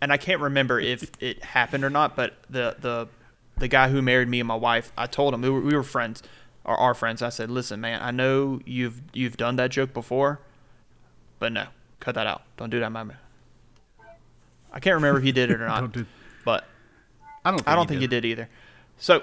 and 0.00 0.12
I 0.12 0.16
can't 0.16 0.40
remember 0.40 0.80
if 0.80 1.10
it 1.20 1.44
happened 1.44 1.84
or 1.84 1.90
not, 1.90 2.16
but 2.16 2.34
the 2.48 2.76
the 2.80 3.08
the 3.58 3.68
guy 3.68 3.88
who 3.90 4.00
married 4.02 4.28
me 4.28 4.40
and 4.40 4.48
my 4.48 4.54
wife, 4.54 4.92
I 4.96 5.06
told 5.06 5.34
him 5.34 5.42
we 5.42 5.50
were, 5.50 5.60
we 5.60 5.74
were 5.76 5.82
friends, 5.82 6.22
or 6.64 6.74
our 6.76 6.94
friends. 6.94 7.22
I 7.22 7.28
said, 7.28 7.50
"Listen, 7.50 7.80
man, 7.80 8.00
I 8.02 8.10
know 8.10 8.60
you've 8.64 9.02
you've 9.12 9.36
done 9.36 9.56
that 9.56 9.70
joke 9.70 9.92
before, 9.92 10.40
but 11.38 11.52
no, 11.52 11.66
cut 12.00 12.14
that 12.14 12.26
out. 12.26 12.42
Don't 12.56 12.70
do 12.70 12.80
that, 12.80 12.90
my 12.90 13.04
man." 13.04 13.18
I 14.72 14.80
can't 14.80 14.94
remember 14.94 15.18
if 15.18 15.24
he 15.24 15.32
did 15.32 15.50
it 15.50 15.60
or 15.60 15.66
not, 15.68 15.80
Don't 15.80 15.92
do- 15.92 16.06
but 16.44 16.64
I 17.44 17.50
don't. 17.50 17.58
Think 17.58 17.68
I 17.68 17.74
don't 17.76 17.86
think 17.88 18.00
he 18.00 18.06
did 18.06 18.24
either. 18.24 18.48
So, 18.98 19.22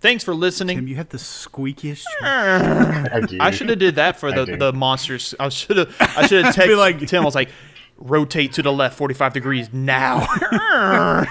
thanks 0.00 0.24
for 0.24 0.34
listening. 0.34 0.78
Tim, 0.78 0.88
you 0.88 0.96
have 0.96 1.08
the 1.10 1.18
squeakiest. 1.18 2.04
I. 2.20 3.20
I 3.40 3.50
should 3.50 3.68
have 3.68 3.78
did 3.78 3.96
that 3.96 4.18
for 4.18 4.32
the, 4.32 4.56
the 4.56 4.72
monsters. 4.72 5.34
I 5.38 5.48
should 5.48 5.76
have 5.76 5.94
I 6.00 6.26
should 6.26 6.44
have 6.44 6.54
texted 6.56 6.76
like- 6.76 7.06
Tim. 7.06 7.22
I 7.22 7.24
was 7.24 7.34
like, 7.34 7.50
rotate 7.98 8.54
to 8.54 8.62
the 8.62 8.72
left, 8.72 8.96
forty 8.96 9.14
five 9.14 9.32
degrees 9.32 9.68
now. 9.72 10.26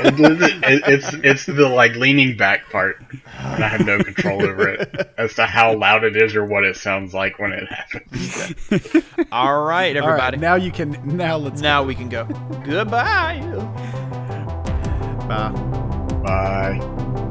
It- 0.02 0.84
it's 0.88 1.14
it's 1.24 1.46
the 1.46 1.68
like 1.68 1.94
leaning 1.96 2.38
back 2.38 2.70
part, 2.72 3.04
and 3.40 3.64
I 3.64 3.68
have 3.68 3.86
no 3.86 3.98
control 4.04 4.44
over 4.44 4.68
it 4.70 5.12
as 5.18 5.34
to 5.36 5.46
how 5.46 5.76
loud 5.76 6.04
it 6.04 6.16
is 6.16 6.36
or 6.36 6.46
what 6.46 6.64
it 6.64 6.76
sounds 6.78 7.14
like 7.14 7.40
when 7.40 7.52
it 7.54 7.68
happens. 7.72 9.28
All 9.32 9.64
right, 9.64 9.96
everybody. 9.96 10.38
right, 10.38 10.40
now 10.40 10.56
you 10.56 10.72
can. 10.72 11.00
Now 11.18 11.38
let's. 11.38 11.62
now 11.62 11.84
we 11.84 11.96
can 11.96 12.10
go. 12.10 12.26
Goodbye. 12.64 13.40
Bye. 15.28 15.52
Bye. 16.24 17.26